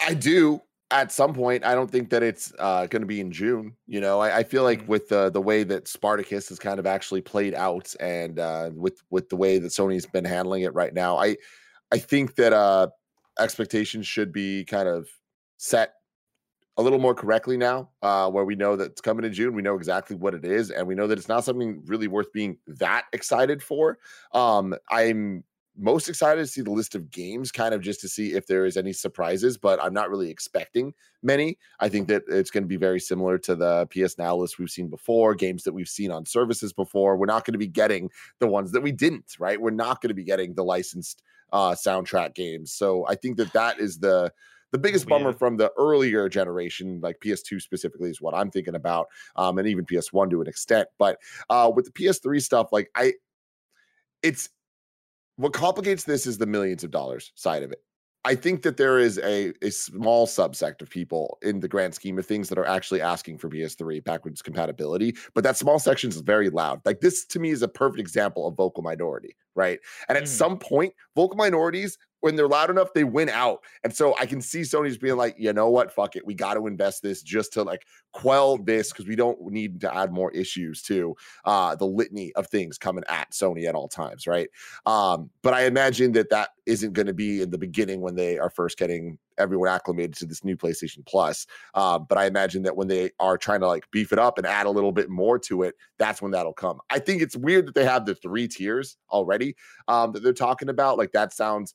I 0.00 0.14
do 0.14 0.60
at 0.90 1.12
some 1.12 1.32
point. 1.34 1.64
I 1.64 1.74
don't 1.74 1.90
think 1.90 2.10
that 2.10 2.22
it's 2.22 2.52
uh, 2.58 2.86
going 2.86 3.02
to 3.02 3.06
be 3.06 3.20
in 3.20 3.32
June. 3.32 3.76
You 3.86 4.00
know, 4.00 4.20
I, 4.20 4.38
I 4.38 4.42
feel 4.42 4.62
like 4.62 4.82
Mhm. 4.82 4.86
with 4.86 5.08
the 5.08 5.30
the 5.30 5.40
way 5.40 5.62
that 5.64 5.88
Spartacus 5.88 6.48
has 6.50 6.58
kind 6.58 6.78
of 6.78 6.86
actually 6.86 7.20
played 7.22 7.54
out, 7.54 7.94
and 8.00 8.38
uh, 8.38 8.70
with 8.74 9.02
with 9.10 9.28
the 9.28 9.36
way 9.36 9.58
that 9.58 9.68
Sony's 9.68 10.06
been 10.06 10.24
handling 10.24 10.62
it 10.62 10.74
right 10.74 10.92
now, 10.92 11.16
I 11.16 11.36
I 11.92 11.98
think 11.98 12.34
that 12.36 12.52
uh, 12.52 12.88
expectations 13.38 14.06
should 14.06 14.32
be 14.32 14.64
kind 14.64 14.88
of 14.88 15.08
set 15.56 15.94
a 16.76 16.82
little 16.82 16.98
more 16.98 17.14
correctly 17.14 17.56
now, 17.56 17.90
uh, 18.02 18.28
where 18.30 18.44
we 18.44 18.56
know 18.56 18.76
that 18.76 18.92
it's 18.92 19.00
coming 19.00 19.24
in 19.24 19.32
June. 19.32 19.54
We 19.54 19.62
know 19.62 19.76
exactly 19.76 20.16
what 20.16 20.34
it 20.34 20.44
is, 20.44 20.70
and 20.70 20.86
we 20.86 20.94
know 20.94 21.06
that 21.06 21.18
it's 21.18 21.28
not 21.28 21.44
something 21.44 21.82
really 21.86 22.08
worth 22.08 22.32
being 22.32 22.58
that 22.66 23.04
excited 23.12 23.62
for. 23.62 23.98
Um, 24.32 24.74
I'm 24.90 25.44
most 25.76 26.08
excited 26.08 26.40
to 26.40 26.46
see 26.46 26.60
the 26.60 26.70
list 26.70 26.94
of 26.94 27.10
games, 27.10 27.50
kind 27.50 27.74
of 27.74 27.80
just 27.80 28.00
to 28.00 28.08
see 28.08 28.32
if 28.32 28.46
there 28.46 28.64
is 28.64 28.76
any 28.76 28.92
surprises, 28.92 29.58
but 29.58 29.82
I'm 29.82 29.92
not 29.92 30.08
really 30.08 30.30
expecting 30.30 30.94
many. 31.22 31.58
I 31.80 31.88
think 31.88 32.06
that 32.08 32.22
it's 32.28 32.50
going 32.50 32.62
to 32.62 32.68
be 32.68 32.76
very 32.76 33.00
similar 33.00 33.38
to 33.38 33.56
the 33.56 33.86
PS 33.86 34.16
Now 34.18 34.36
list 34.36 34.58
we've 34.58 34.70
seen 34.70 34.88
before, 34.88 35.34
games 35.34 35.64
that 35.64 35.72
we've 35.72 35.88
seen 35.88 36.10
on 36.10 36.26
services 36.26 36.72
before. 36.72 37.16
We're 37.16 37.26
not 37.26 37.44
going 37.44 37.54
to 37.54 37.58
be 37.58 37.66
getting 37.66 38.10
the 38.38 38.46
ones 38.46 38.70
that 38.72 38.82
we 38.82 38.92
didn't, 38.92 39.34
right? 39.38 39.60
We're 39.60 39.70
not 39.70 40.00
going 40.00 40.10
to 40.10 40.14
be 40.14 40.24
getting 40.24 40.54
the 40.54 40.64
licensed 40.64 41.22
uh, 41.52 41.72
soundtrack 41.72 42.34
games. 42.34 42.72
So 42.72 43.06
I 43.08 43.16
think 43.16 43.36
that 43.38 43.52
that 43.52 43.80
is 43.80 43.98
the 43.98 44.32
the 44.74 44.78
biggest 44.78 45.08
bummer 45.08 45.30
Yeah. 45.30 45.32
from 45.32 45.56
the 45.56 45.70
earlier 45.78 46.28
generation, 46.28 46.98
like 47.00 47.20
PS2 47.20 47.60
specifically, 47.60 48.10
is 48.10 48.20
what 48.20 48.34
I'm 48.34 48.50
thinking 48.50 48.74
about, 48.74 49.06
um, 49.36 49.56
and 49.56 49.68
even 49.68 49.84
PS1 49.84 50.28
to 50.30 50.40
an 50.42 50.48
extent. 50.48 50.88
But 50.98 51.20
uh, 51.48 51.70
with 51.72 51.84
the 51.84 51.92
PS3 51.92 52.40
stuff, 52.40 52.70
like 52.72 52.90
I, 52.96 53.14
it's 54.22 54.48
what 55.36 55.52
complicates 55.52 56.04
this 56.04 56.26
is 56.26 56.38
the 56.38 56.46
millions 56.46 56.84
of 56.84 56.90
dollars 56.92 57.32
side 57.36 57.62
of 57.62 57.72
it. 57.72 57.82
I 58.26 58.34
think 58.34 58.62
that 58.62 58.78
there 58.78 58.98
is 58.98 59.18
a, 59.18 59.52
a 59.62 59.70
small 59.70 60.26
subsect 60.26 60.82
of 60.82 60.90
people 60.90 61.38
in 61.42 61.60
the 61.60 61.68
grand 61.68 61.94
scheme 61.94 62.18
of 62.18 62.26
things 62.26 62.48
that 62.48 62.58
are 62.58 62.66
actually 62.66 63.02
asking 63.02 63.38
for 63.38 63.48
PS3 63.50 64.00
backwards 64.00 64.42
compatibility, 64.42 65.16
but 65.34 65.44
that 65.44 65.56
small 65.58 65.78
section 65.78 66.10
is 66.10 66.20
very 66.20 66.50
loud. 66.50 66.80
Like 66.86 67.00
this 67.00 67.26
to 67.26 67.40
me 67.40 67.50
is 67.50 67.62
a 67.62 67.68
perfect 67.68 68.00
example 68.00 68.46
of 68.48 68.56
vocal 68.56 68.82
minority, 68.82 69.36
right? 69.54 69.80
And 70.08 70.18
at 70.18 70.26
Mhm. 70.26 70.28
some 70.28 70.58
point, 70.58 70.94
vocal 71.16 71.36
minorities, 71.36 71.98
when 72.24 72.36
they're 72.36 72.48
loud 72.48 72.70
enough, 72.70 72.94
they 72.94 73.04
win 73.04 73.28
out. 73.28 73.62
And 73.82 73.94
so 73.94 74.14
I 74.18 74.24
can 74.24 74.40
see 74.40 74.62
Sony's 74.62 74.96
being 74.96 75.18
like, 75.18 75.34
you 75.36 75.52
know 75.52 75.68
what, 75.68 75.92
fuck 75.92 76.16
it, 76.16 76.24
we 76.24 76.32
got 76.32 76.54
to 76.54 76.66
invest 76.66 77.02
this 77.02 77.20
just 77.20 77.52
to 77.52 77.62
like 77.62 77.84
quell 78.12 78.56
this 78.56 78.90
because 78.90 79.06
we 79.06 79.14
don't 79.14 79.38
need 79.42 79.78
to 79.82 79.94
add 79.94 80.10
more 80.10 80.30
issues 80.30 80.80
to 80.84 81.14
uh, 81.44 81.74
the 81.74 81.84
litany 81.84 82.32
of 82.32 82.46
things 82.46 82.78
coming 82.78 83.04
at 83.10 83.30
Sony 83.32 83.68
at 83.68 83.74
all 83.74 83.88
times, 83.88 84.26
right? 84.26 84.48
Um, 84.86 85.28
but 85.42 85.52
I 85.52 85.66
imagine 85.66 86.12
that 86.12 86.30
that 86.30 86.48
isn't 86.64 86.94
going 86.94 87.08
to 87.08 87.12
be 87.12 87.42
in 87.42 87.50
the 87.50 87.58
beginning 87.58 88.00
when 88.00 88.14
they 88.14 88.38
are 88.38 88.48
first 88.48 88.78
getting 88.78 89.18
everyone 89.36 89.68
acclimated 89.68 90.14
to 90.14 90.24
this 90.24 90.44
new 90.44 90.56
PlayStation 90.56 91.04
Plus. 91.04 91.46
Uh, 91.74 91.98
but 91.98 92.16
I 92.16 92.24
imagine 92.24 92.62
that 92.62 92.76
when 92.76 92.88
they 92.88 93.10
are 93.20 93.36
trying 93.36 93.60
to 93.60 93.66
like 93.66 93.90
beef 93.90 94.12
it 94.12 94.18
up 94.18 94.38
and 94.38 94.46
add 94.46 94.64
a 94.64 94.70
little 94.70 94.92
bit 94.92 95.10
more 95.10 95.38
to 95.40 95.62
it, 95.64 95.74
that's 95.98 96.22
when 96.22 96.30
that'll 96.30 96.54
come. 96.54 96.78
I 96.88 97.00
think 97.00 97.20
it's 97.20 97.36
weird 97.36 97.66
that 97.66 97.74
they 97.74 97.84
have 97.84 98.06
the 98.06 98.14
three 98.14 98.48
tiers 98.48 98.96
already 99.10 99.56
um, 99.88 100.12
that 100.12 100.22
they're 100.22 100.32
talking 100.32 100.70
about. 100.70 100.96
Like 100.96 101.12
that 101.12 101.34
sounds 101.34 101.74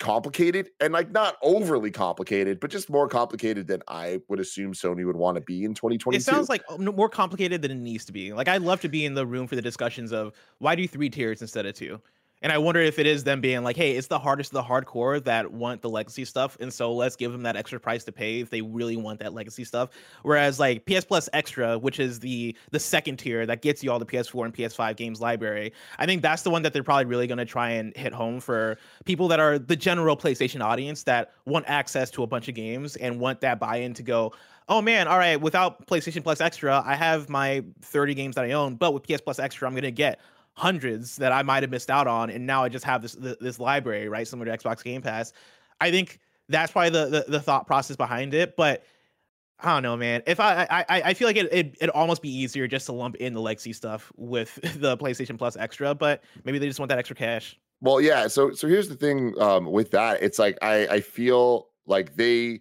complicated 0.00 0.70
and 0.80 0.92
like 0.92 1.12
not 1.12 1.36
overly 1.42 1.92
complicated, 1.92 2.58
but 2.58 2.70
just 2.70 2.90
more 2.90 3.06
complicated 3.06 3.68
than 3.68 3.82
I 3.86 4.20
would 4.28 4.40
assume 4.40 4.72
Sony 4.72 5.06
would 5.06 5.14
want 5.14 5.36
to 5.36 5.40
be 5.42 5.64
in 5.64 5.74
2022. 5.74 6.16
It 6.16 6.24
sounds 6.24 6.48
like 6.48 6.62
um, 6.68 6.84
more 6.84 7.08
complicated 7.08 7.62
than 7.62 7.70
it 7.70 7.76
needs 7.76 8.04
to 8.06 8.12
be. 8.12 8.32
Like 8.32 8.48
I'd 8.48 8.62
love 8.62 8.80
to 8.80 8.88
be 8.88 9.04
in 9.04 9.14
the 9.14 9.24
room 9.24 9.46
for 9.46 9.54
the 9.54 9.62
discussions 9.62 10.12
of 10.12 10.32
why 10.58 10.74
do 10.74 10.88
three 10.88 11.10
tiers 11.10 11.40
instead 11.40 11.66
of 11.66 11.74
two. 11.74 12.00
And 12.42 12.52
I 12.52 12.58
wonder 12.58 12.80
if 12.80 12.98
it 12.98 13.06
is 13.06 13.24
them 13.24 13.40
being 13.40 13.62
like, 13.62 13.76
hey, 13.76 13.92
it's 13.92 14.06
the 14.06 14.18
hardest 14.18 14.52
of 14.52 14.54
the 14.54 14.62
hardcore 14.62 15.22
that 15.24 15.50
want 15.50 15.82
the 15.82 15.90
legacy 15.90 16.24
stuff, 16.24 16.56
and 16.60 16.72
so 16.72 16.92
let's 16.92 17.16
give 17.16 17.32
them 17.32 17.42
that 17.42 17.56
extra 17.56 17.78
price 17.78 18.04
to 18.04 18.12
pay 18.12 18.40
if 18.40 18.50
they 18.50 18.62
really 18.62 18.96
want 18.96 19.18
that 19.20 19.34
legacy 19.34 19.64
stuff. 19.64 19.90
Whereas 20.22 20.58
like 20.58 20.86
PS 20.86 21.04
Plus 21.04 21.28
Extra, 21.32 21.78
which 21.78 22.00
is 22.00 22.20
the 22.20 22.56
the 22.70 22.80
second 22.80 23.18
tier 23.18 23.46
that 23.46 23.62
gets 23.62 23.82
you 23.82 23.90
all 23.90 23.98
the 23.98 24.06
PS4 24.06 24.44
and 24.44 24.54
PS5 24.54 24.96
games 24.96 25.20
library, 25.20 25.72
I 25.98 26.06
think 26.06 26.22
that's 26.22 26.42
the 26.42 26.50
one 26.50 26.62
that 26.62 26.72
they're 26.72 26.82
probably 26.82 27.06
really 27.06 27.26
to 27.38 27.44
try 27.44 27.70
and 27.70 27.96
hit 27.96 28.12
home 28.12 28.40
for 28.40 28.78
people 29.04 29.28
that 29.28 29.40
are 29.40 29.58
the 29.58 29.76
general 29.76 30.16
PlayStation 30.16 30.62
audience 30.62 31.02
that 31.04 31.32
want 31.46 31.64
access 31.68 32.10
to 32.12 32.22
a 32.22 32.26
bunch 32.26 32.48
of 32.48 32.54
games 32.54 32.96
and 32.96 33.20
want 33.20 33.40
that 33.40 33.60
buy-in 33.60 33.94
to 33.94 34.02
go, 34.02 34.32
oh 34.68 34.80
man, 34.80 35.08
all 35.08 35.18
right, 35.18 35.40
without 35.40 35.86
PlayStation 35.86 36.22
Plus 36.22 36.40
Extra, 36.40 36.82
I 36.84 36.94
have 36.94 37.28
my 37.28 37.64
30 37.82 38.14
games 38.14 38.34
that 38.36 38.44
I 38.44 38.52
own, 38.52 38.76
but 38.76 38.94
with 38.94 39.02
PS 39.02 39.20
Plus 39.20 39.38
Extra, 39.38 39.68
I'm 39.68 39.74
gonna 39.74 39.90
get 39.90 40.20
hundreds 40.54 41.16
that 41.16 41.32
I 41.32 41.42
might 41.42 41.62
have 41.62 41.70
missed 41.70 41.90
out 41.90 42.06
on, 42.06 42.30
and 42.30 42.46
now 42.46 42.62
I 42.64 42.68
just 42.68 42.84
have 42.84 43.02
this 43.02 43.16
this 43.40 43.58
library, 43.58 44.08
right, 44.08 44.26
similar 44.26 44.50
to 44.50 44.58
Xbox 44.58 44.82
Game 44.82 45.02
Pass. 45.02 45.32
I 45.80 45.90
think 45.90 46.18
that's 46.48 46.72
probably 46.72 46.90
the 46.90 47.06
the, 47.06 47.24
the 47.28 47.40
thought 47.40 47.66
process 47.66 47.96
behind 47.96 48.34
it, 48.34 48.56
but. 48.56 48.84
I 49.62 49.74
don't 49.74 49.82
know, 49.82 49.94
man. 49.94 50.22
If 50.26 50.40
I 50.40 50.66
I 50.70 50.84
I- 50.88 51.12
feel 51.12 51.28
like 51.28 51.36
it 51.36 51.52
it 51.52 51.76
it'd 51.82 51.90
almost 51.90 52.22
be 52.22 52.34
easier 52.34 52.66
just 52.66 52.86
to 52.86 52.92
lump 52.92 53.16
in 53.16 53.34
the 53.34 53.42
legacy 53.42 53.74
stuff 53.74 54.10
with 54.16 54.54
the 54.80 54.96
PlayStation 54.96 55.36
Plus 55.36 55.54
Extra, 55.54 55.94
but 55.94 56.24
maybe 56.44 56.58
they 56.58 56.66
just 56.66 56.78
want 56.80 56.88
that 56.88 56.96
extra 56.98 57.14
cash. 57.14 57.58
Well, 57.82 58.00
yeah. 58.00 58.26
So 58.28 58.52
so 58.52 58.66
here's 58.68 58.88
the 58.88 58.94
thing 58.94 59.38
um, 59.38 59.70
with 59.70 59.90
that. 59.90 60.22
It's 60.22 60.38
like 60.38 60.56
I 60.62 60.86
I 60.86 61.00
feel 61.02 61.68
like 61.84 62.16
they 62.16 62.60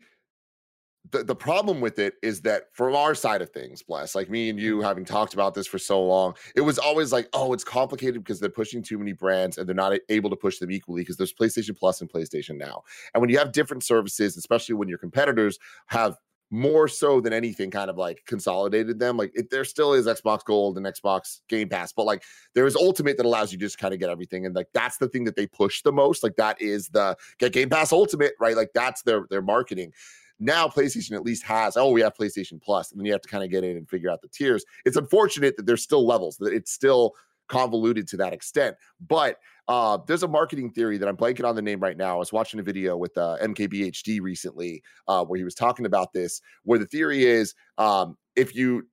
the, 1.11 1.23
the 1.23 1.35
problem 1.35 1.81
with 1.81 1.99
it 1.99 2.15
is 2.21 2.41
that 2.41 2.65
from 2.73 2.95
our 2.95 3.15
side 3.15 3.41
of 3.41 3.49
things, 3.49 3.81
bless, 3.81 4.15
like 4.15 4.29
me 4.29 4.49
and 4.49 4.59
you 4.59 4.77
mm-hmm. 4.77 4.85
having 4.85 5.05
talked 5.05 5.33
about 5.33 5.53
this 5.53 5.67
for 5.67 5.79
so 5.79 6.03
long, 6.03 6.35
it 6.55 6.61
was 6.61 6.77
always 6.77 7.11
like, 7.11 7.27
oh, 7.33 7.53
it's 7.53 7.63
complicated 7.63 8.23
because 8.23 8.39
they're 8.39 8.49
pushing 8.49 8.81
too 8.81 8.97
many 8.97 9.13
brands 9.13 9.57
and 9.57 9.67
they're 9.67 9.75
not 9.75 9.97
able 10.09 10.29
to 10.29 10.35
push 10.35 10.59
them 10.59 10.71
equally 10.71 11.01
because 11.01 11.17
there's 11.17 11.33
PlayStation 11.33 11.77
Plus 11.77 12.01
and 12.01 12.11
PlayStation 12.11 12.57
Now. 12.57 12.83
And 13.13 13.21
when 13.21 13.29
you 13.29 13.37
have 13.37 13.51
different 13.51 13.83
services, 13.83 14.37
especially 14.37 14.75
when 14.75 14.87
your 14.87 14.97
competitors 14.97 15.59
have 15.87 16.17
more 16.51 16.87
so 16.87 17.21
than 17.21 17.31
anything 17.31 17.69
kind 17.69 17.89
of 17.89 17.97
like 17.97 18.23
consolidated 18.25 18.99
them, 18.99 19.17
like 19.17 19.31
it, 19.35 19.49
there 19.51 19.65
still 19.65 19.93
is 19.93 20.07
Xbox 20.07 20.43
Gold 20.43 20.77
and 20.77 20.85
Xbox 20.85 21.41
Game 21.47 21.69
Pass, 21.69 21.93
but 21.93 22.05
like 22.05 22.23
there 22.55 22.65
is 22.65 22.75
Ultimate 22.75 23.17
that 23.17 23.25
allows 23.25 23.51
you 23.51 23.57
to 23.59 23.65
just 23.65 23.77
kind 23.77 23.93
of 23.93 23.99
get 23.99 24.09
everything. 24.09 24.45
And 24.45 24.55
like 24.55 24.67
that's 24.73 24.97
the 24.97 25.07
thing 25.07 25.25
that 25.25 25.35
they 25.35 25.47
push 25.47 25.81
the 25.83 25.91
most. 25.91 26.23
Like 26.23 26.35
that 26.37 26.59
is 26.61 26.89
the 26.89 27.15
get 27.37 27.53
Game 27.53 27.69
Pass 27.69 27.91
Ultimate, 27.91 28.33
right? 28.39 28.55
Like 28.55 28.71
that's 28.73 29.03
their 29.03 29.25
their 29.29 29.41
marketing 29.41 29.93
now 30.39 30.67
PlayStation 30.67 31.13
at 31.13 31.23
least 31.23 31.43
has, 31.43 31.75
oh, 31.77 31.91
we 31.91 32.01
have 32.01 32.15
PlayStation 32.15 32.61
Plus, 32.61 32.91
and 32.91 32.99
then 32.99 33.05
you 33.05 33.11
have 33.11 33.21
to 33.21 33.29
kind 33.29 33.43
of 33.43 33.49
get 33.49 33.63
in 33.63 33.77
and 33.77 33.89
figure 33.89 34.09
out 34.09 34.21
the 34.21 34.27
tiers. 34.29 34.63
It's 34.85 34.97
unfortunate 34.97 35.57
that 35.57 35.65
there's 35.65 35.83
still 35.83 36.05
levels, 36.05 36.37
that 36.37 36.53
it's 36.53 36.71
still 36.71 37.13
convoluted 37.49 38.07
to 38.07 38.17
that 38.17 38.31
extent. 38.31 38.75
But 39.05 39.37
uh, 39.67 39.99
there's 40.07 40.23
a 40.23 40.27
marketing 40.27 40.71
theory 40.71 40.97
that 40.97 41.07
I'm 41.07 41.17
blanking 41.17 41.47
on 41.47 41.55
the 41.55 41.61
name 41.61 41.79
right 41.79 41.97
now. 41.97 42.15
I 42.15 42.17
was 42.17 42.31
watching 42.31 42.59
a 42.59 42.63
video 42.63 42.95
with 42.95 43.17
uh, 43.17 43.37
MKBHD 43.41 44.21
recently 44.21 44.81
uh, 45.07 45.23
where 45.25 45.37
he 45.37 45.43
was 45.43 45.55
talking 45.55 45.85
about 45.85 46.13
this, 46.13 46.41
where 46.63 46.79
the 46.79 46.87
theory 46.87 47.25
is 47.25 47.53
um, 47.77 48.17
if 48.35 48.55
you 48.55 48.87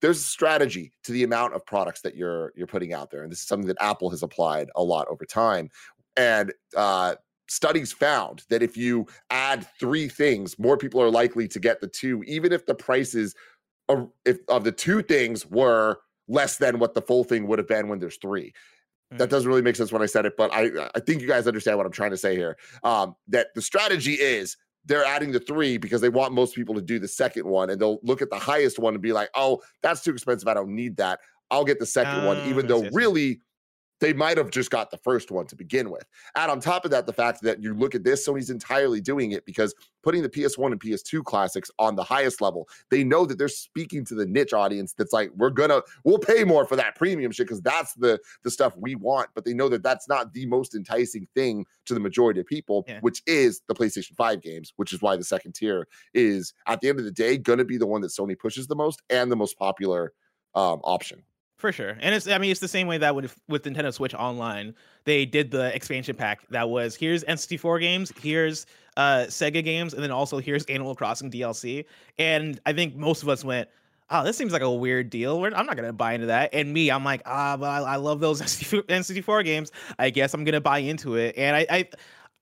there's 0.00 0.18
a 0.18 0.22
strategy 0.22 0.92
to 1.04 1.12
the 1.12 1.24
amount 1.24 1.54
of 1.54 1.64
products 1.64 2.00
that 2.02 2.16
you're 2.16 2.52
you're 2.56 2.66
putting 2.66 2.92
out 2.92 3.10
there, 3.10 3.22
and 3.22 3.30
this 3.30 3.40
is 3.40 3.46
something 3.46 3.68
that 3.68 3.76
Apple 3.80 4.10
has 4.10 4.22
applied 4.22 4.70
a 4.76 4.82
lot 4.82 5.06
over 5.08 5.24
time. 5.24 5.68
And 6.16 6.52
uh, 6.76 7.14
studies 7.50 7.92
found 7.92 8.44
that 8.50 8.62
if 8.62 8.78
you 8.78 9.06
add 9.30 9.66
three 9.78 10.08
things, 10.08 10.58
more 10.58 10.78
people 10.78 11.02
are 11.02 11.10
likely 11.10 11.48
to 11.48 11.60
get 11.60 11.82
the 11.82 11.88
two, 11.88 12.22
even 12.24 12.52
if 12.52 12.66
the 12.66 12.74
prices 12.76 13.34
of, 13.88 14.10
if, 14.24 14.38
of 14.48 14.64
the 14.64 14.72
two 14.72 15.02
things 15.02 15.46
were 15.46 15.98
less 16.28 16.58
than 16.58 16.78
what 16.80 16.94
the 16.94 17.02
full 17.02 17.24
thing 17.24 17.46
would 17.48 17.58
have 17.60 17.68
been 17.68 17.88
when 17.88 18.00
there's 18.00 18.18
three. 18.18 18.52
That 19.18 19.28
Mhm. 19.28 19.30
doesn't 19.30 19.48
really 19.48 19.62
make 19.62 19.76
sense 19.76 19.92
when 19.92 20.02
I 20.02 20.06
said 20.06 20.24
it, 20.24 20.34
but 20.38 20.50
I 20.52 20.90
I 20.94 21.00
think 21.00 21.20
you 21.20 21.28
guys 21.28 21.46
understand 21.46 21.76
what 21.76 21.84
I'm 21.86 21.92
trying 21.92 22.12
to 22.12 22.16
say 22.16 22.36
here. 22.36 22.56
Um, 22.84 23.14
that 23.28 23.48
the 23.54 23.62
strategy 23.62 24.14
is 24.14 24.56
they're 24.84 25.04
adding 25.04 25.32
the 25.32 25.40
three 25.40 25.76
because 25.76 26.00
they 26.00 26.08
want 26.08 26.32
most 26.32 26.54
people 26.54 26.74
to 26.76 26.80
do 26.82 26.98
the 26.98 27.08
second 27.08 27.46
one, 27.46 27.68
and 27.68 27.80
they'll 27.80 27.98
look 28.02 28.22
at 28.22 28.30
the 28.30 28.38
highest 28.38 28.78
one 28.78 28.94
and 28.94 29.02
be 29.02 29.12
like, 29.12 29.28
"Oh, 29.34 29.62
that's 29.82 30.02
too 30.02 30.12
expensive. 30.12 30.48
I 30.48 30.54
don't 30.54 30.74
need 30.74 30.96
that. 30.96 31.20
I'll 31.50 31.64
get 31.66 31.80
the 31.80 31.86
second 31.86 32.22
one," 32.22 32.40
Ah, 32.42 32.44
even 32.44 32.66
though 32.66 32.80
see, 32.80 32.86
I 32.86 32.90
see. 32.90 33.04
really 33.04 33.42
they 34.00 34.12
might 34.12 34.38
have 34.38 34.50
just 34.50 34.70
got 34.70 34.90
the 34.90 34.96
first 34.96 35.30
one 35.30 35.46
to 35.46 35.54
begin 35.56 35.90
with. 35.90 36.04
And 36.34 36.50
on 36.50 36.60
top 36.60 36.84
of 36.84 36.90
that, 36.90 37.06
the 37.06 37.12
fact 37.12 37.42
that 37.42 37.62
you 37.62 37.74
look 37.74 37.94
at 37.94 38.02
this, 38.02 38.26
Sony's 38.26 38.50
entirely 38.50 39.00
doing 39.00 39.32
it 39.32 39.44
because 39.44 39.74
putting 40.02 40.22
the 40.22 40.28
PS1 40.28 40.72
and 40.72 40.80
PS2 40.80 41.22
classics 41.24 41.70
on 41.78 41.94
the 41.94 42.02
highest 42.02 42.40
level, 42.40 42.68
they 42.90 43.04
know 43.04 43.26
that 43.26 43.36
they're 43.38 43.48
speaking 43.48 44.04
to 44.06 44.14
the 44.14 44.24
niche 44.24 44.54
audience 44.54 44.94
that's 44.94 45.12
like, 45.12 45.30
we're 45.36 45.50
gonna, 45.50 45.82
we'll 46.04 46.18
pay 46.18 46.44
more 46.44 46.64
for 46.64 46.76
that 46.76 46.96
premium 46.96 47.30
shit 47.30 47.46
because 47.46 47.60
that's 47.60 47.94
the 47.94 48.18
the 48.42 48.50
stuff 48.50 48.74
we 48.76 48.94
want. 48.94 49.28
But 49.34 49.44
they 49.44 49.52
know 49.52 49.68
that 49.68 49.82
that's 49.82 50.08
not 50.08 50.32
the 50.32 50.46
most 50.46 50.74
enticing 50.74 51.28
thing 51.34 51.66
to 51.86 51.94
the 51.94 52.00
majority 52.00 52.40
of 52.40 52.46
people, 52.46 52.84
Yeah. 52.88 53.00
which 53.00 53.22
is 53.26 53.60
the 53.68 53.74
PlayStation 53.74 54.14
5 54.16 54.40
games, 54.40 54.72
which 54.76 54.92
is 54.94 55.02
why 55.02 55.16
the 55.16 55.24
second 55.24 55.52
tier 55.54 55.86
is 56.14 56.54
at 56.66 56.80
the 56.80 56.88
end 56.88 56.98
of 56.98 57.04
the 57.04 57.10
day 57.10 57.36
gonna 57.36 57.64
be 57.64 57.76
the 57.76 57.86
one 57.86 58.00
that 58.00 58.08
Sony 58.08 58.38
pushes 58.38 58.66
the 58.66 58.76
most 58.76 59.02
and 59.10 59.30
the 59.30 59.36
most 59.36 59.58
popular 59.58 60.12
um, 60.54 60.80
option. 60.84 61.22
For 61.60 61.72
sure. 61.72 61.94
And 62.00 62.14
it's 62.14 62.26
I 62.26 62.38
mean 62.38 62.50
it's 62.50 62.58
the 62.58 62.68
same 62.68 62.86
way 62.86 62.96
that 62.96 63.14
with 63.14 63.38
with 63.46 63.64
Nintendo 63.64 63.92
Switch 63.92 64.14
Online, 64.14 64.74
they 65.04 65.26
did 65.26 65.50
the 65.50 65.74
expansion 65.76 66.16
pack 66.16 66.40
that 66.48 66.70
was 66.70 66.96
here's 66.96 67.22
N64 67.24 67.80
games, 67.80 68.12
here's 68.18 68.64
uh 68.96 69.26
Sega 69.28 69.62
games, 69.62 69.92
and 69.92 70.02
then 70.02 70.10
also 70.10 70.38
here's 70.38 70.64
Animal 70.64 70.94
Crossing 70.94 71.30
DLC. 71.30 71.84
And 72.18 72.58
I 72.64 72.72
think 72.72 72.96
most 72.96 73.22
of 73.22 73.28
us 73.28 73.44
went, 73.44 73.68
Oh, 74.08 74.24
this 74.24 74.38
seems 74.38 74.54
like 74.54 74.62
a 74.62 74.70
weird 74.70 75.10
deal. 75.10 75.44
I'm 75.44 75.66
not 75.66 75.76
gonna 75.76 75.92
buy 75.92 76.14
into 76.14 76.28
that. 76.28 76.54
And 76.54 76.72
me, 76.72 76.90
I'm 76.90 77.04
like, 77.04 77.20
ah, 77.26 77.58
but 77.58 77.68
I, 77.68 77.92
I 77.92 77.96
love 77.96 78.20
those 78.20 78.40
N64 78.42 79.44
games. 79.44 79.70
I 79.98 80.08
guess 80.08 80.32
I'm 80.32 80.44
gonna 80.44 80.62
buy 80.62 80.78
into 80.78 81.16
it. 81.16 81.36
And 81.36 81.54
I, 81.54 81.86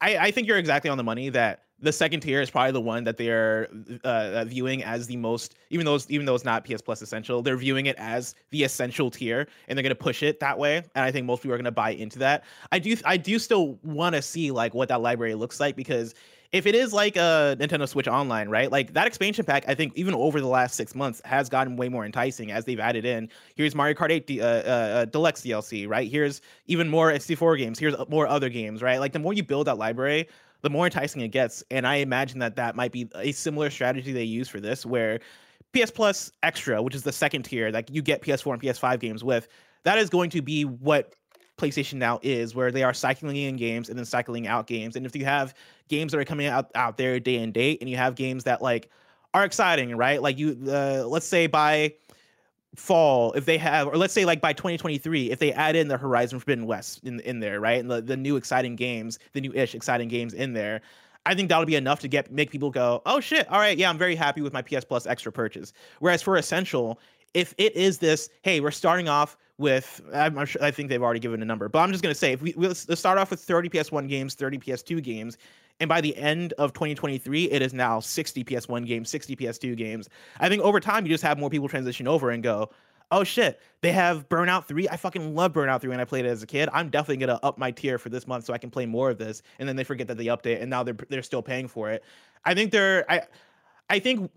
I, 0.01 0.17
I 0.17 0.31
think 0.31 0.47
you're 0.47 0.59
exactly 0.59 0.91
on 0.91 0.97
the 0.97 1.03
money 1.05 1.29
that 1.31 1.65
the 1.81 1.93
second 1.93 2.21
tier 2.21 2.41
is 2.41 2.51
probably 2.51 2.73
the 2.73 2.81
one 2.81 3.05
that 3.05 3.17
they're 3.17 3.69
uh, 4.05 4.45
viewing 4.45 4.83
as 4.83 5.07
the 5.07 5.17
most, 5.17 5.55
even 5.71 5.87
though 5.87 5.95
it's, 5.95 6.11
even 6.11 6.27
though 6.27 6.35
it's 6.35 6.45
not 6.45 6.65
PS 6.65 6.81
Plus 6.81 7.03
essential, 7.03 7.43
they're 7.43 7.57
viewing 7.57 7.87
it 7.87 7.97
as 7.99 8.35
the 8.51 8.65
essential 8.65 9.11
tier, 9.11 9.47
and 9.69 9.77
they're 9.77 9.83
going 9.83 9.91
to 9.91 9.95
push 9.95 10.23
it 10.23 10.41
that 10.41 10.59
way. 10.59 10.77
And 10.77 11.05
I 11.05 11.13
think 11.13 11.27
most 11.27 11.43
people 11.43 11.55
are 11.55 11.59
going 11.59 11.65
to 11.65 11.71
buy 11.71 11.91
into 11.91 12.19
that. 12.21 12.45
I 12.73 12.79
do, 12.79 12.97
I 13.05 13.17
do 13.17 13.39
still 13.39 13.79
want 13.83 14.15
to 14.15 14.23
see 14.23 14.51
like 14.51 14.75
what 14.75 14.89
that 14.89 15.01
library 15.01 15.35
looks 15.35 15.61
like 15.61 15.77
because 15.77 16.15
if 16.51 16.67
it 16.67 16.75
is 16.75 16.93
like 16.95 17.17
a 17.17 17.57
Nintendo 17.61 17.87
Switch 17.87 18.09
Online, 18.09 18.49
right? 18.49 18.73
Like 18.73 18.95
that 18.95 19.07
expansion 19.07 19.45
pack, 19.45 19.69
I 19.69 19.75
think 19.75 19.93
even 19.97 20.15
over 20.15 20.41
the 20.41 20.47
last 20.47 20.77
six 20.77 20.95
months 20.95 21.21
has 21.25 21.49
gotten 21.49 21.77
way 21.77 21.91
more 21.91 22.07
enticing 22.07 22.51
as 22.51 22.65
they've 22.65 22.81
added 22.81 23.05
in. 23.05 23.29
Here's 23.55 23.75
Mario 23.75 23.95
Kart 23.95 24.11
8 24.11 24.27
D, 24.27 24.41
uh, 24.41 24.47
uh, 24.47 24.49
uh 24.49 25.05
Deluxe 25.05 25.43
DLC, 25.43 25.87
right? 25.87 26.11
Here's 26.11 26.41
even 26.67 26.89
more 26.89 27.13
SD4 27.13 27.59
games. 27.59 27.79
Here's 27.79 27.95
more 28.09 28.27
other 28.27 28.49
games, 28.49 28.83
right? 28.83 28.99
Like 28.99 29.13
the 29.13 29.19
more 29.19 29.35
you 29.35 29.43
build 29.43 29.67
that 29.67 29.77
library, 29.77 30.27
the 30.63 30.71
more 30.71 30.87
enticing 30.87 31.23
it 31.23 31.29
gets. 31.29 31.63
And 31.71 31.87
I 31.87 31.97
imagine 31.97 32.39
that 32.41 32.57
that 32.57 32.77
might 32.77 32.93
be 32.93 33.09
a 33.15 33.33
similar 33.33 33.71
strategy 33.71 34.13
they 34.13 34.25
use 34.25 34.49
for 34.49 34.61
this, 34.61 34.85
where 34.85 35.21
PS 35.73 35.91
Plus 35.91 36.33
Extra, 36.43 36.83
which 36.83 36.95
is 36.95 37.03
the 37.03 37.13
second 37.13 37.45
tier, 37.45 37.71
like 37.71 37.89
you 37.91 38.03
get 38.03 38.23
PS4 38.23 38.55
and 38.55 38.63
PS5 38.63 39.01
games 39.01 39.23
with, 39.23 39.49
that 39.85 39.99
is 39.99 40.11
going 40.11 40.31
to 40.31 40.43
be 40.43 40.65
what 40.65 41.15
PlayStation 41.57 41.95
now 41.95 42.19
is, 42.23 42.55
where 42.55 42.71
they 42.71 42.83
are 42.83 42.95
cycling 42.95 43.37
in 43.37 43.57
games 43.57 43.89
and 43.89 43.99
then 43.99 44.05
cycling 44.05 44.47
out 44.47 44.67
games. 44.67 44.97
And 44.97 45.05
if 45.05 45.15
you 45.15 45.25
have 45.25 45.55
games 45.89 46.13
that 46.13 46.19
are 46.19 46.25
coming 46.25 46.47
out 46.47 46.71
out 46.75 46.97
there 46.97 47.19
day 47.21 47.37
and 47.37 47.53
date, 47.53 47.79
and 47.81 47.91
you 47.91 47.97
have 47.97 48.15
games 48.15 48.45
that 48.45 48.63
like 48.63 48.91
are 49.35 49.45
exciting, 49.45 49.95
right? 49.97 50.23
Like 50.23 50.39
you, 50.39 50.57
uh, 50.69 51.05
let's 51.07 51.27
say 51.27 51.47
by 51.47 51.95
fall, 52.77 53.33
if 53.33 53.45
they 53.45 53.59
have, 53.59 53.89
or 53.89 53.97
let's 53.97 54.15
say 54.15 54.25
like 54.25 54.41
by 54.41 54.53
2023, 54.53 55.31
if 55.31 55.39
they 55.39 55.53
add 55.53 55.77
in 55.77 55.89
the 55.89 55.97
Horizon 55.97 56.39
Forbidden 56.39 56.67
West 56.67 57.03
in 57.05 57.21
in 57.21 57.41
there, 57.41 57.61
right, 57.61 57.81
and 57.81 57.91
the 57.91 58.01
the 58.01 58.17
new 58.17 58.37
exciting 58.37 58.77
games, 58.77 59.19
the 59.33 59.41
new 59.41 59.53
ish 59.53 59.75
exciting 59.75 60.09
games 60.09 60.35
in 60.35 60.53
there. 60.53 60.81
I 61.27 61.35
think 61.35 61.51
that'll 61.51 61.67
be 61.67 61.77
enough 61.77 62.01
to 62.01 62.09
get 62.09 62.33
make 62.33 62.51
people 62.51 62.71
go, 62.71 63.03
oh 63.05 63.21
shit, 63.21 63.51
all 63.51 63.59
right, 63.59 63.77
yeah, 63.77 63.91
I'm 63.91 63.99
very 63.99 64.15
happy 64.15 64.41
with 64.41 64.53
my 64.53 64.63
PS 64.63 64.85
Plus 64.85 65.07
extra 65.07 65.33
purchase. 65.33 65.73
Whereas 65.99 66.23
for 66.23 66.37
Essential, 66.37 67.01
if 67.35 67.55
it 67.59 67.77
is 67.77 67.99
this, 67.99 68.31
hey, 68.43 68.61
we're 68.61 68.71
starting 68.71 69.09
off 69.09 69.37
with 69.59 70.01
I'm, 70.15 70.45
sure, 70.47 70.63
I 70.63 70.71
think 70.71 70.89
they've 70.89 71.03
already 71.03 71.21
given 71.21 71.43
a 71.43 71.45
number, 71.45 71.69
but 71.69 71.81
I'm 71.81 71.91
just 71.91 72.03
gonna 72.03 72.15
say 72.15 72.33
if 72.33 72.43
we 72.43 72.55
let's, 72.57 72.89
let's 72.89 73.01
start 73.01 73.19
off 73.19 73.31
with 73.31 73.41
30 73.41 73.69
PS1 73.69 74.09
games, 74.09 74.35
30 74.35 74.59
PS2 74.59 75.03
games, 75.03 75.37
and 75.81 75.89
by 75.89 76.01
the 76.01 76.17
end 76.17 76.53
of 76.55 76.73
2023, 76.73 77.51
it 77.51 77.63
is 77.63 77.73
now 77.73 78.01
60 78.01 78.45
PS1 78.45 78.87
games, 78.87 79.09
60 79.11 79.37
PS2 79.37 79.77
games. 79.77 80.09
I 80.41 80.49
think 80.49 80.63
over 80.63 80.81
time 80.81 81.07
you 81.07 81.13
just 81.13 81.25
have 81.25 81.39
more 81.39 81.51
people 81.51 81.69
transition 81.69 82.09
over 82.09 82.31
and 82.31 82.43
go, 82.43 82.71
oh 83.11 83.25
shit, 83.25 83.61
they 83.81 83.93
have 83.93 84.29
Burnout 84.29 84.65
3. 84.67 84.89
I 84.89 84.97
fucking 84.97 85.35
love 85.35 85.53
Burnout 85.53 85.81
3 85.81 85.91
when 85.91 86.01
I 86.01 86.05
played 86.05 86.25
it 86.25 86.29
as 86.29 86.43
a 86.43 86.47
kid. 86.47 86.69
I'm 86.73 86.91
definitely 86.91 87.25
gonna 87.25 87.41
up 87.43 87.59
my 87.59 87.71
tier 87.71 87.99
for 87.99 88.09
this 88.09 88.27
month 88.27 88.45
so 88.45 88.53
I 88.53 88.59
can 88.59 88.71
play 88.71 88.87
more 88.87 89.11
of 89.11 89.19
this. 89.19 89.43
And 89.59 89.69
then 89.69 89.77
they 89.77 89.85
forget 89.85 90.09
that 90.09 90.17
they 90.17 90.27
update 90.27 90.61
and 90.61 90.69
now 90.69 90.83
they're 90.83 90.97
they're 91.09 91.23
still 91.23 91.43
paying 91.43 91.69
for 91.69 91.91
it. 91.91 92.05
I 92.45 92.55
think 92.55 92.73
they're 92.73 93.11
I 93.11 93.23
I 93.89 93.99
think 93.99 94.31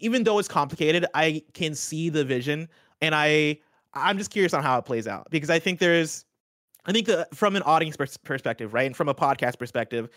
even 0.00 0.24
though 0.24 0.38
it's 0.38 0.48
complicated, 0.48 1.06
I 1.14 1.42
can 1.54 1.74
see 1.74 2.08
the 2.08 2.24
vision 2.24 2.68
and 3.00 3.14
I 3.14 3.58
I'm 3.94 4.18
just 4.18 4.30
curious 4.30 4.54
on 4.54 4.62
how 4.62 4.78
it 4.78 4.84
plays 4.84 5.06
out 5.06 5.28
because 5.30 5.50
I 5.50 5.58
think 5.58 5.78
there's, 5.78 6.24
I 6.84 6.92
think 6.92 7.06
the, 7.06 7.28
from 7.32 7.56
an 7.56 7.62
audience 7.62 7.96
pers- 7.96 8.16
perspective, 8.16 8.74
right, 8.74 8.86
and 8.86 8.96
from 8.96 9.08
a 9.08 9.14
podcast 9.14 9.58
perspective, 9.58 10.08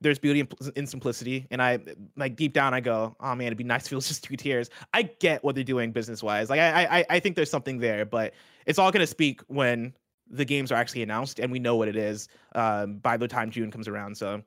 there's 0.00 0.18
beauty 0.18 0.40
in, 0.40 0.48
in, 0.76 0.86
simplicity. 0.86 1.46
And 1.50 1.60
I 1.60 1.78
like 2.16 2.36
deep 2.36 2.52
down, 2.52 2.72
I 2.72 2.80
go, 2.80 3.16
oh 3.20 3.34
man, 3.34 3.48
it'd 3.48 3.58
be 3.58 3.64
nice 3.64 3.86
if 3.86 3.92
it 3.92 3.96
was 3.96 4.08
just 4.08 4.24
two 4.24 4.36
tiers. 4.36 4.70
I 4.94 5.02
get 5.02 5.42
what 5.42 5.54
they're 5.54 5.64
doing 5.64 5.90
business 5.92 6.22
wise. 6.22 6.50
Like 6.50 6.60
I, 6.60 6.98
I, 7.00 7.04
I 7.10 7.20
think 7.20 7.36
there's 7.36 7.50
something 7.50 7.78
there, 7.78 8.04
but 8.04 8.34
it's 8.66 8.78
all 8.78 8.92
gonna 8.92 9.06
speak 9.06 9.40
when 9.48 9.92
the 10.30 10.44
games 10.44 10.70
are 10.70 10.76
actually 10.76 11.02
announced 11.02 11.40
and 11.40 11.50
we 11.50 11.58
know 11.58 11.76
what 11.76 11.88
it 11.88 11.96
is 11.96 12.28
um, 12.54 12.98
by 12.98 13.16
the 13.16 13.26
time 13.26 13.50
June 13.50 13.70
comes 13.70 13.88
around. 13.88 14.16
So 14.16 14.42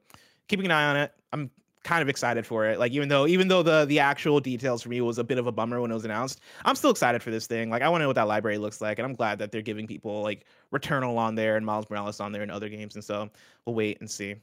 keeping 0.48 0.66
an 0.66 0.72
eye 0.72 0.86
on 0.86 0.98
it. 0.98 1.14
I'm 1.34 1.50
kind 1.84 2.02
of 2.02 2.10
excited 2.10 2.46
for 2.46 2.66
it. 2.66 2.80
Like 2.80 2.92
even 2.92 3.10
though 3.10 3.28
even 3.28 3.48
though 3.48 3.64
the 3.64 3.86
the 3.86 4.00
actual 4.00 4.40
details 4.40 4.84
for 4.84 4.90
me 4.90 5.02
was 5.02 5.18
a 5.18 5.24
bit 5.24 5.38
of 5.38 5.48
a 5.48 5.52
bummer 5.52 5.82
when 5.82 5.92
it 5.92 5.94
was 5.94 6.06
announced, 6.06 6.42
I'm 6.66 6.76
still 6.76 6.92
excited 6.92 7.24
for 7.24 7.32
this 7.32 7.48
thing. 7.48 7.70
Like 7.70 7.82
I 7.82 7.90
want 7.90 8.02
to 8.02 8.04
know 8.04 8.10
what 8.10 8.16
that 8.16 8.28
library 8.28 8.58
looks 8.58 8.82
like, 8.82 9.00
and 9.00 9.06
I'm 9.06 9.16
glad 9.16 9.40
that 9.40 9.52
they're 9.52 9.62
giving 9.62 9.88
people 9.88 10.22
like 10.22 10.46
Returnal 10.74 11.18
on 11.18 11.36
there 11.36 11.58
and 11.58 11.66
Miles 11.66 11.90
Morales 11.90 12.20
on 12.20 12.32
there 12.32 12.42
and 12.42 12.52
other 12.52 12.70
games. 12.70 12.96
And 12.96 13.04
so 13.04 13.30
we'll 13.66 13.76
wait 13.76 14.00
and 14.00 14.10
see. 14.10 14.36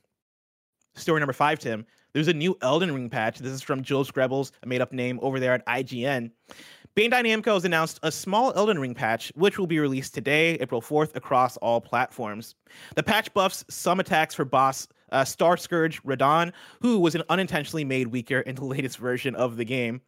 Story 0.97 1.20
number 1.20 1.32
five, 1.32 1.59
Tim. 1.59 1.86
There's 2.12 2.28
a 2.28 2.32
new 2.32 2.57
Elden 2.62 2.93
Ring 2.93 3.09
patch. 3.09 3.39
This 3.39 3.53
is 3.53 3.62
from 3.62 3.82
Jill 3.82 4.05
Skrebels, 4.05 4.51
a 4.62 4.66
made 4.66 4.80
up 4.80 4.93
name 4.93 5.20
over 5.22 5.39
there 5.39 5.55
at 5.55 5.66
IGN. 5.66 6.30
Bandai 6.97 7.22
Namco 7.22 7.55
has 7.55 7.64
announced 7.64 8.01
a 8.03 8.11
small 8.11 8.53
Elden 8.57 8.80
Ring 8.80 8.95
patch, 8.95 9.30
which 9.36 9.59
will 9.59 9.68
be 9.68 9.78
released 9.78 10.14
today, 10.14 10.55
April 10.55 10.82
4th, 10.82 11.14
across 11.14 11.57
all 11.59 11.80
platforms. 11.80 12.57
The 12.97 13.05
patch 13.05 13.32
buffs 13.34 13.64
some 13.68 14.01
attacks 14.01 14.34
for 14.34 14.45
boss 14.45 14.89
uh, 15.11 15.24
Star 15.24 15.56
Scourge 15.56 16.02
Radahn, 16.02 16.52
who 16.80 16.98
was 16.98 17.14
an 17.14 17.22
unintentionally 17.28 17.84
made 17.84 18.09
weaker 18.09 18.40
in 18.40 18.54
the 18.54 18.64
latest 18.78 18.98
version 18.98 19.34
of 19.34 19.56
the 19.56 19.64
game. 19.64 20.00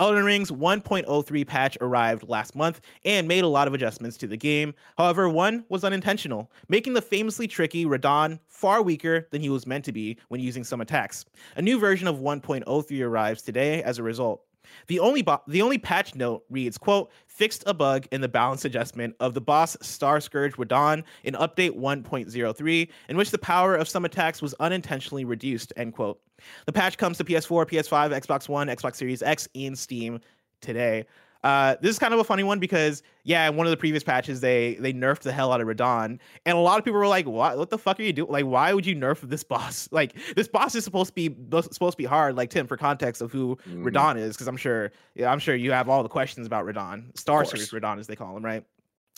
Elden 0.00 0.24
Ring's 0.24 0.50
1.03 0.50 1.46
patch 1.46 1.78
arrived 1.80 2.28
last 2.28 2.54
month 2.54 2.80
and 3.04 3.28
made 3.28 3.44
a 3.44 3.48
lot 3.48 3.68
of 3.68 3.74
adjustments 3.74 4.16
to 4.18 4.26
the 4.26 4.36
game. 4.36 4.74
However, 4.98 5.28
one 5.28 5.64
was 5.68 5.84
unintentional, 5.84 6.50
making 6.68 6.94
the 6.94 7.02
famously 7.02 7.46
tricky 7.46 7.84
Radahn 7.84 8.38
far 8.48 8.82
weaker 8.82 9.28
than 9.30 9.40
he 9.40 9.48
was 9.48 9.66
meant 9.66 9.84
to 9.84 9.92
be 9.92 10.18
when 10.28 10.40
using 10.40 10.64
some 10.64 10.80
attacks. 10.80 11.24
A 11.56 11.62
new 11.62 11.78
version 11.78 12.08
of 12.08 12.18
1.03 12.18 13.02
arrives 13.02 13.42
today 13.42 13.82
as 13.82 13.98
a 13.98 14.02
result. 14.02 14.42
The 14.86 14.98
only 15.00 15.22
bo- 15.22 15.42
the 15.46 15.62
only 15.62 15.78
patch 15.78 16.14
note 16.14 16.44
reads, 16.50 16.78
quote, 16.78 17.10
fixed 17.26 17.64
a 17.66 17.74
bug 17.74 18.06
in 18.12 18.20
the 18.20 18.28
balance 18.28 18.64
adjustment 18.64 19.16
of 19.20 19.34
the 19.34 19.40
boss 19.40 19.76
Star 19.80 20.20
Scourge 20.20 20.54
Radahn 20.54 21.04
in 21.24 21.34
update 21.34 21.76
1.03, 21.76 22.88
in 23.08 23.16
which 23.16 23.30
the 23.30 23.38
power 23.38 23.74
of 23.74 23.88
some 23.88 24.04
attacks 24.04 24.42
was 24.42 24.54
unintentionally 24.60 25.24
reduced, 25.24 25.72
end 25.76 25.94
quote. 25.94 26.20
The 26.66 26.72
patch 26.72 26.98
comes 26.98 27.18
to 27.18 27.24
PS4, 27.24 27.66
PS5, 27.66 28.20
Xbox 28.20 28.48
One, 28.48 28.68
Xbox 28.68 28.96
Series 28.96 29.22
X, 29.22 29.48
and 29.54 29.78
Steam 29.78 30.20
today. 30.60 31.06
Uh, 31.42 31.74
this 31.80 31.90
is 31.90 31.98
kind 31.98 32.14
of 32.14 32.20
a 32.20 32.24
funny 32.24 32.44
one 32.44 32.60
because 32.60 33.02
yeah, 33.24 33.48
in 33.48 33.56
one 33.56 33.66
of 33.66 33.72
the 33.72 33.76
previous 33.76 34.04
patches 34.04 34.40
they 34.40 34.74
they 34.74 34.92
nerfed 34.92 35.20
the 35.20 35.32
hell 35.32 35.52
out 35.52 35.60
of 35.60 35.66
Radahn, 35.66 36.18
and 36.46 36.56
a 36.56 36.60
lot 36.60 36.78
of 36.78 36.84
people 36.84 37.00
were 37.00 37.08
like, 37.08 37.26
"What? 37.26 37.58
What 37.58 37.70
the 37.70 37.78
fuck 37.78 37.98
are 37.98 38.02
you 38.04 38.12
doing? 38.12 38.30
Like, 38.30 38.44
why 38.44 38.72
would 38.72 38.86
you 38.86 38.94
nerf 38.94 39.20
this 39.22 39.42
boss? 39.52 39.88
Like, 39.90 40.14
this 40.36 40.46
boss 40.46 40.74
is 40.74 40.84
supposed 40.84 41.08
to 41.08 41.14
be 41.14 41.34
supposed 41.60 41.94
to 41.94 41.96
be 41.96 42.04
hard." 42.04 42.36
Like 42.36 42.50
Tim, 42.50 42.66
for 42.66 42.76
context 42.76 43.22
of 43.22 43.32
who 43.32 43.58
mm. 43.68 43.84
Radahn 43.84 44.18
is, 44.18 44.36
because 44.36 44.46
I'm 44.46 44.56
sure 44.56 44.92
yeah, 45.14 45.32
I'm 45.32 45.40
sure 45.40 45.54
you 45.54 45.72
have 45.72 45.88
all 45.88 46.02
the 46.02 46.08
questions 46.08 46.46
about 46.46 46.64
Radahn, 46.64 47.16
Star 47.18 47.44
Series 47.44 47.70
Radahn 47.70 47.98
as 47.98 48.06
they 48.06 48.16
call 48.16 48.36
him, 48.36 48.44
right? 48.44 48.64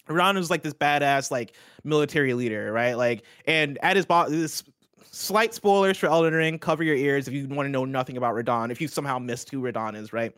Radahn 0.09 0.39
is 0.39 0.51
like 0.51 0.63
this 0.63 0.75
badass 0.75 1.31
like 1.31 1.55
military 1.83 2.35
leader, 2.35 2.73
right? 2.73 2.95
Like, 2.95 3.25
and 3.47 3.79
at 3.83 3.97
his 3.97 4.07
boss, 4.07 4.31
this 4.31 4.63
slight 5.15 5.55
spoilers 5.55 5.97
for 5.99 6.07
Elden 6.07 6.35
Ring. 6.35 6.59
Cover 6.59 6.83
your 6.83 6.97
ears 6.97 7.29
if 7.29 7.35
you 7.35 7.47
want 7.49 7.67
to 7.67 7.71
know 7.71 7.85
nothing 7.85 8.17
about 8.17 8.35
Radahn. 8.35 8.71
If 8.71 8.81
you 8.81 8.89
somehow 8.89 9.19
missed 9.19 9.51
who 9.51 9.63
Radahn 9.63 9.95
is, 9.95 10.13
right? 10.13 10.35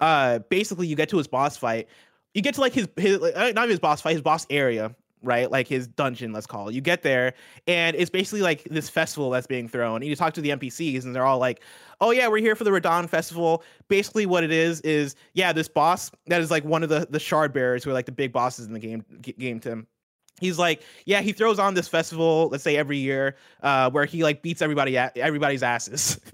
Uh 0.00 0.40
basically 0.50 0.86
you 0.86 0.96
get 0.96 1.08
to 1.10 1.18
his 1.18 1.26
boss 1.26 1.56
fight. 1.56 1.88
You 2.34 2.42
get 2.42 2.54
to 2.54 2.60
like 2.60 2.72
his 2.72 2.88
his 2.96 3.20
uh, 3.20 3.52
not 3.54 3.68
his 3.68 3.78
boss 3.78 4.00
fight 4.00 4.12
his 4.12 4.22
boss 4.22 4.46
area 4.50 4.94
right? 5.24 5.50
Like 5.50 5.66
his 5.66 5.86
dungeon 5.86 6.32
let's 6.32 6.46
call 6.46 6.68
it. 6.68 6.74
You 6.74 6.80
get 6.80 7.02
there 7.02 7.34
and 7.66 7.96
it's 7.96 8.10
basically 8.10 8.42
like 8.42 8.64
this 8.64 8.88
festival 8.90 9.30
that's 9.30 9.46
being 9.46 9.68
thrown. 9.68 9.96
And 9.96 10.04
you 10.04 10.14
talk 10.16 10.34
to 10.34 10.40
the 10.40 10.50
npcs 10.50 11.04
and 11.04 11.14
they're 11.14 11.26
all 11.26 11.38
like 11.38 11.62
oh 12.00 12.10
yeah 12.10 12.28
we're 12.28 12.38
here 12.38 12.54
for 12.54 12.64
the 12.64 12.70
Radahn 12.70 13.08
festival. 13.08 13.64
Basically 13.88 14.26
what 14.26 14.44
it 14.44 14.52
is 14.52 14.80
is 14.82 15.16
yeah 15.32 15.52
this 15.52 15.68
boss 15.68 16.10
that 16.26 16.40
is 16.40 16.50
like 16.50 16.64
one 16.64 16.82
of 16.82 16.88
the 16.88 17.06
the 17.10 17.18
shard 17.18 17.52
bearers 17.52 17.82
who 17.82 17.90
are 17.90 17.94
like 17.94 18.06
the 18.06 18.12
big 18.12 18.32
bosses 18.32 18.66
in 18.66 18.72
the 18.72 18.78
game 18.78 19.04
game 19.38 19.60
tim 19.60 19.86
he's 20.40 20.58
like 20.58 20.82
yeah 21.06 21.20
he 21.20 21.32
throws 21.32 21.58
on 21.58 21.74
this 21.74 21.88
festival 21.88 22.48
let's 22.50 22.64
say 22.64 22.76
every 22.76 22.98
year 22.98 23.36
uh 23.62 23.90
where 23.90 24.04
he 24.04 24.22
like 24.22 24.42
beats 24.42 24.62
everybody 24.62 24.98
at 24.98 25.16
everybody's 25.16 25.62
asses 25.62 26.20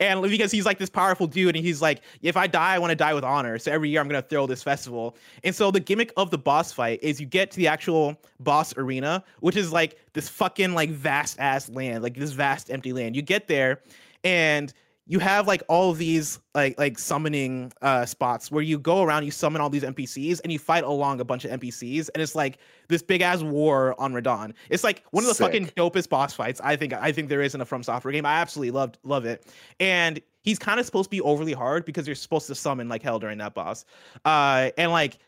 and 0.00 0.22
because 0.22 0.50
he's 0.50 0.66
like 0.66 0.78
this 0.78 0.90
powerful 0.90 1.26
dude 1.26 1.56
and 1.56 1.64
he's 1.64 1.82
like 1.82 2.02
if 2.22 2.36
i 2.36 2.46
die 2.46 2.74
i 2.74 2.78
want 2.78 2.90
to 2.90 2.96
die 2.96 3.14
with 3.14 3.24
honor 3.24 3.58
so 3.58 3.70
every 3.70 3.88
year 3.88 4.00
i'm 4.00 4.08
to 4.08 4.22
throw 4.22 4.46
this 4.46 4.62
festival. 4.62 5.16
And 5.42 5.54
so 5.54 5.70
the 5.70 5.80
gimmick 5.80 6.12
of 6.16 6.30
the 6.30 6.38
boss 6.38 6.72
fight 6.72 7.00
is 7.02 7.20
you 7.20 7.26
get 7.26 7.50
to 7.52 7.56
the 7.56 7.68
actual 7.68 8.16
boss 8.40 8.76
arena 8.76 9.24
which 9.40 9.56
is 9.56 9.72
like 9.72 9.98
this 10.12 10.28
fucking 10.28 10.74
like 10.74 10.90
vast 10.90 11.38
ass 11.40 11.68
land 11.68 12.02
like 12.02 12.14
this 12.14 12.32
vast 12.32 12.70
empty 12.70 12.92
land. 12.92 13.16
You 13.16 13.22
get 13.22 13.46
there 13.46 13.80
and 14.22 14.72
you 15.06 15.18
have 15.18 15.46
like 15.46 15.62
all 15.68 15.90
of 15.90 15.98
these 15.98 16.38
like 16.54 16.78
like 16.78 16.98
summoning 16.98 17.72
uh 17.82 18.06
spots 18.06 18.50
where 18.50 18.62
you 18.62 18.78
go 18.78 19.02
around 19.02 19.24
you 19.24 19.30
summon 19.30 19.60
all 19.60 19.68
these 19.68 19.82
npcs 19.82 20.40
and 20.42 20.52
you 20.52 20.58
fight 20.58 20.84
along 20.84 21.20
a 21.20 21.24
bunch 21.24 21.44
of 21.44 21.60
npcs 21.60 22.08
and 22.14 22.22
it's 22.22 22.34
like 22.34 22.58
this 22.88 23.02
big 23.02 23.20
ass 23.20 23.42
war 23.42 23.98
on 24.00 24.12
Radahn. 24.12 24.54
It's 24.70 24.84
like 24.84 25.04
one 25.10 25.24
of 25.24 25.28
the 25.28 25.34
Sick. 25.34 25.46
fucking 25.46 25.66
dopest 25.76 26.08
boss 26.08 26.32
fights 26.34 26.60
i 26.64 26.76
think 26.76 26.92
i 26.92 27.12
think 27.12 27.28
there 27.28 27.42
is 27.42 27.54
in 27.54 27.60
a 27.60 27.64
from 27.64 27.82
software 27.82 28.12
game. 28.12 28.26
I 28.26 28.34
absolutely 28.34 28.70
loved 28.70 28.98
love 29.04 29.24
it. 29.24 29.46
And 29.80 30.20
he's 30.42 30.58
kind 30.58 30.80
of 30.80 30.86
supposed 30.86 31.06
to 31.06 31.10
be 31.10 31.20
overly 31.20 31.52
hard 31.52 31.84
because 31.84 32.06
you're 32.06 32.16
supposed 32.16 32.46
to 32.46 32.54
summon 32.54 32.88
like 32.88 33.02
hell 33.02 33.18
during 33.18 33.38
that 33.38 33.54
boss. 33.54 33.84
Uh 34.24 34.70
and 34.78 34.90
like 34.90 35.18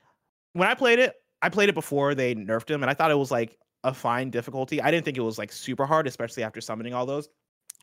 when 0.55 0.69
i 0.69 0.75
played 0.75 0.99
it 0.99 1.15
i 1.43 1.49
played 1.49 1.69
it 1.69 1.75
before 1.75 2.15
they 2.15 2.35
nerfed 2.35 2.71
him 2.71 2.83
and 2.83 2.91
i 2.91 2.95
thought 2.95 3.11
it 3.11 3.19
was 3.19 3.31
like 3.31 3.59
a 3.85 3.95
fine 3.95 4.31
difficulty. 4.31 4.83
I 4.83 4.91
didn't 4.91 5.05
think 5.05 5.17
it 5.17 5.21
was 5.21 5.39
like 5.39 5.53
super 5.53 5.87
hard 5.87 6.07
especially 6.09 6.43
after 6.43 6.61
summoning 6.61 6.95
all 6.95 7.07
those 7.07 7.29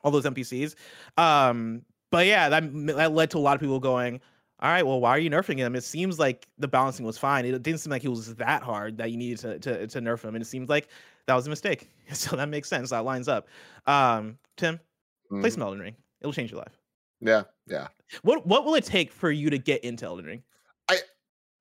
all 0.03 0.11
those 0.11 0.25
NPCs. 0.25 0.75
Um, 1.17 1.83
but 2.11 2.27
yeah, 2.27 2.49
that, 2.49 2.63
that 2.87 3.13
led 3.13 3.31
to 3.31 3.37
a 3.37 3.39
lot 3.39 3.55
of 3.55 3.61
people 3.61 3.79
going, 3.79 4.21
all 4.59 4.69
right, 4.69 4.85
well, 4.85 5.01
why 5.01 5.09
are 5.09 5.19
you 5.19 5.29
nerfing 5.29 5.57
him? 5.57 5.75
It 5.75 5.83
seems 5.83 6.19
like 6.19 6.47
the 6.57 6.67
balancing 6.67 7.05
was 7.05 7.17
fine. 7.17 7.45
It 7.45 7.61
didn't 7.63 7.79
seem 7.79 7.91
like 7.91 8.01
he 8.01 8.07
was 8.07 8.35
that 8.35 8.63
hard 8.63 8.97
that 8.97 9.11
you 9.11 9.17
needed 9.17 9.39
to 9.39 9.59
to, 9.59 9.87
to 9.87 10.01
nerf 10.01 10.23
him, 10.23 10.35
and 10.35 10.41
it 10.41 10.45
seems 10.45 10.69
like 10.69 10.87
that 11.27 11.35
was 11.35 11.47
a 11.47 11.49
mistake. 11.49 11.89
So 12.13 12.35
that 12.35 12.49
makes 12.49 12.67
sense. 12.67 12.91
That 12.91 13.05
lines 13.05 13.27
up. 13.27 13.47
Um, 13.87 14.37
Tim, 14.57 14.75
mm-hmm. 14.75 15.39
play 15.39 15.49
some 15.49 15.63
Elden 15.63 15.79
Ring. 15.79 15.95
It'll 16.21 16.33
change 16.33 16.51
your 16.51 16.59
life. 16.59 16.77
Yeah, 17.21 17.43
yeah. 17.65 17.87
What 18.21 18.45
what 18.45 18.65
will 18.65 18.75
it 18.75 18.83
take 18.83 19.11
for 19.11 19.31
you 19.31 19.49
to 19.49 19.57
get 19.57 19.83
into 19.83 20.05
Elden 20.05 20.25
Ring? 20.25 20.43
I 20.89 20.99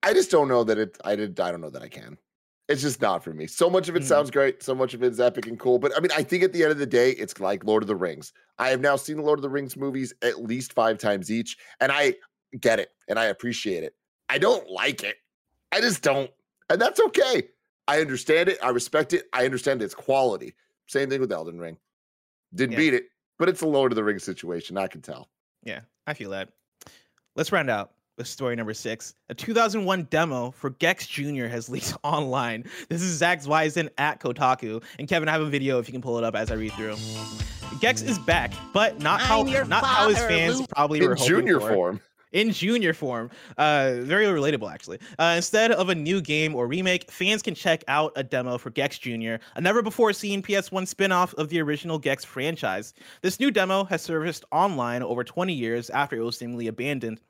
I 0.02 0.12
just 0.12 0.30
don't 0.30 0.48
know 0.48 0.64
that 0.64 0.78
it. 0.78 0.98
I 1.04 1.16
did. 1.16 1.40
I 1.40 1.50
don't 1.50 1.60
know 1.60 1.70
that 1.70 1.82
I 1.82 1.88
can 1.88 2.18
It's 2.72 2.80
just 2.82 3.02
not 3.02 3.22
for 3.22 3.34
me. 3.34 3.46
So 3.46 3.68
much 3.68 3.88
of 3.90 3.96
it 3.96 4.02
Mm. 4.02 4.06
sounds 4.06 4.30
great. 4.30 4.62
So 4.62 4.74
much 4.74 4.94
of 4.94 5.02
it 5.02 5.12
is 5.12 5.20
epic 5.20 5.46
and 5.46 5.58
cool. 5.58 5.78
But 5.78 5.92
I 5.96 6.00
mean, 6.00 6.10
I 6.16 6.22
think 6.22 6.42
at 6.42 6.52
the 6.54 6.62
end 6.62 6.72
of 6.72 6.78
the 6.78 6.86
day, 6.86 7.10
it's 7.10 7.38
like 7.38 7.64
Lord 7.64 7.82
of 7.82 7.86
the 7.86 7.94
Rings. 7.96 8.32
I 8.58 8.70
have 8.70 8.80
now 8.80 8.96
seen 8.96 9.18
the 9.18 9.22
Lord 9.22 9.38
of 9.38 9.42
the 9.42 9.50
Rings 9.50 9.76
movies 9.76 10.14
at 10.22 10.42
least 10.42 10.72
five 10.72 10.96
times 10.98 11.30
each, 11.30 11.58
and 11.80 11.92
I 11.92 12.14
get 12.60 12.80
it 12.80 12.90
and 13.08 13.18
I 13.18 13.26
appreciate 13.26 13.84
it. 13.84 13.94
I 14.30 14.38
don't 14.38 14.68
like 14.70 15.02
it. 15.02 15.16
I 15.70 15.80
just 15.82 16.02
don't. 16.02 16.30
And 16.70 16.80
that's 16.80 16.98
okay. 17.00 17.48
I 17.88 18.00
understand 18.00 18.48
it. 18.48 18.58
I 18.62 18.70
respect 18.70 19.12
it. 19.12 19.26
I 19.34 19.44
understand 19.44 19.82
its 19.82 19.94
quality. 19.94 20.54
Same 20.86 21.10
thing 21.10 21.20
with 21.20 21.32
Elden 21.32 21.58
Ring. 21.58 21.76
Didn't 22.54 22.72
Yeah. 22.72 22.78
beat 22.78 22.94
it, 22.94 23.04
but 23.38 23.48
it's 23.50 23.60
a 23.60 23.66
Lord 23.68 23.92
of 23.92 23.96
the 23.96 24.04
Rings 24.04 24.24
situation. 24.24 24.78
I 24.78 24.86
can 24.86 25.02
tell. 25.02 25.28
Yeah, 25.62 25.80
I 26.06 26.14
feel 26.14 26.30
that. 26.30 26.48
Let's 27.36 27.52
round 27.52 27.68
out 27.70 27.92
with 28.22 28.28
story 28.28 28.54
number 28.54 28.72
six. 28.72 29.14
A 29.30 29.34
2001 29.34 30.04
demo 30.04 30.52
for 30.52 30.70
Gex 30.70 31.08
Jr. 31.08 31.46
has 31.46 31.68
leaked 31.68 31.96
online. 32.04 32.64
This 32.88 33.02
is 33.02 33.16
Zack 33.16 33.42
Zweizen 33.42 33.88
at 33.98 34.20
Kotaku. 34.20 34.80
And 35.00 35.08
Kevin, 35.08 35.28
I 35.28 35.32
have 35.32 35.40
a 35.40 35.50
video 35.50 35.80
if 35.80 35.88
you 35.88 35.92
can 35.92 36.00
pull 36.02 36.18
it 36.18 36.24
up 36.24 36.36
as 36.36 36.50
I 36.50 36.54
read 36.54 36.72
through. 36.72 36.94
Gex 37.80 38.00
is 38.02 38.20
back, 38.20 38.52
but 38.72 39.00
not 39.00 39.20
how 39.20 39.40
I'm 39.40 39.48
your 39.48 39.64
not 39.64 39.84
how 39.84 40.08
his 40.08 40.18
fans 40.18 40.60
Luke. 40.60 40.68
probably 40.68 41.00
were 41.04 41.16
hoping 41.16 41.26
junior 41.26 41.58
for. 41.58 41.68
form. 41.74 42.00
In 42.32 42.50
junior 42.50 42.92
form. 42.92 43.30
Uh, 43.56 43.94
very 44.00 44.26
relatable, 44.26 44.72
actually. 44.72 44.98
Uh, 45.18 45.34
instead 45.36 45.72
of 45.72 45.88
a 45.88 45.94
new 45.94 46.20
game 46.20 46.54
or 46.54 46.66
remake, 46.66 47.10
fans 47.10 47.42
can 47.42 47.54
check 47.54 47.84
out 47.88 48.12
a 48.16 48.22
demo 48.22 48.58
for 48.58 48.70
Gex 48.70 48.98
Jr., 48.98 49.34
a 49.54 49.60
never 49.60 49.82
before 49.82 50.12
seen 50.12 50.42
PS1 50.42 50.88
spin 50.88 51.12
off 51.12 51.34
of 51.34 51.48
the 51.48 51.60
original 51.60 51.98
Gex 51.98 52.24
franchise. 52.24 52.94
This 53.20 53.38
new 53.38 53.50
demo 53.50 53.84
has 53.84 54.02
surfaced 54.02 54.44
online 54.50 55.02
over 55.02 55.24
20 55.24 55.52
years 55.52 55.90
after 55.90 56.16
it 56.16 56.20
was 56.20 56.36
seemingly 56.36 56.66
abandoned. 56.66 57.20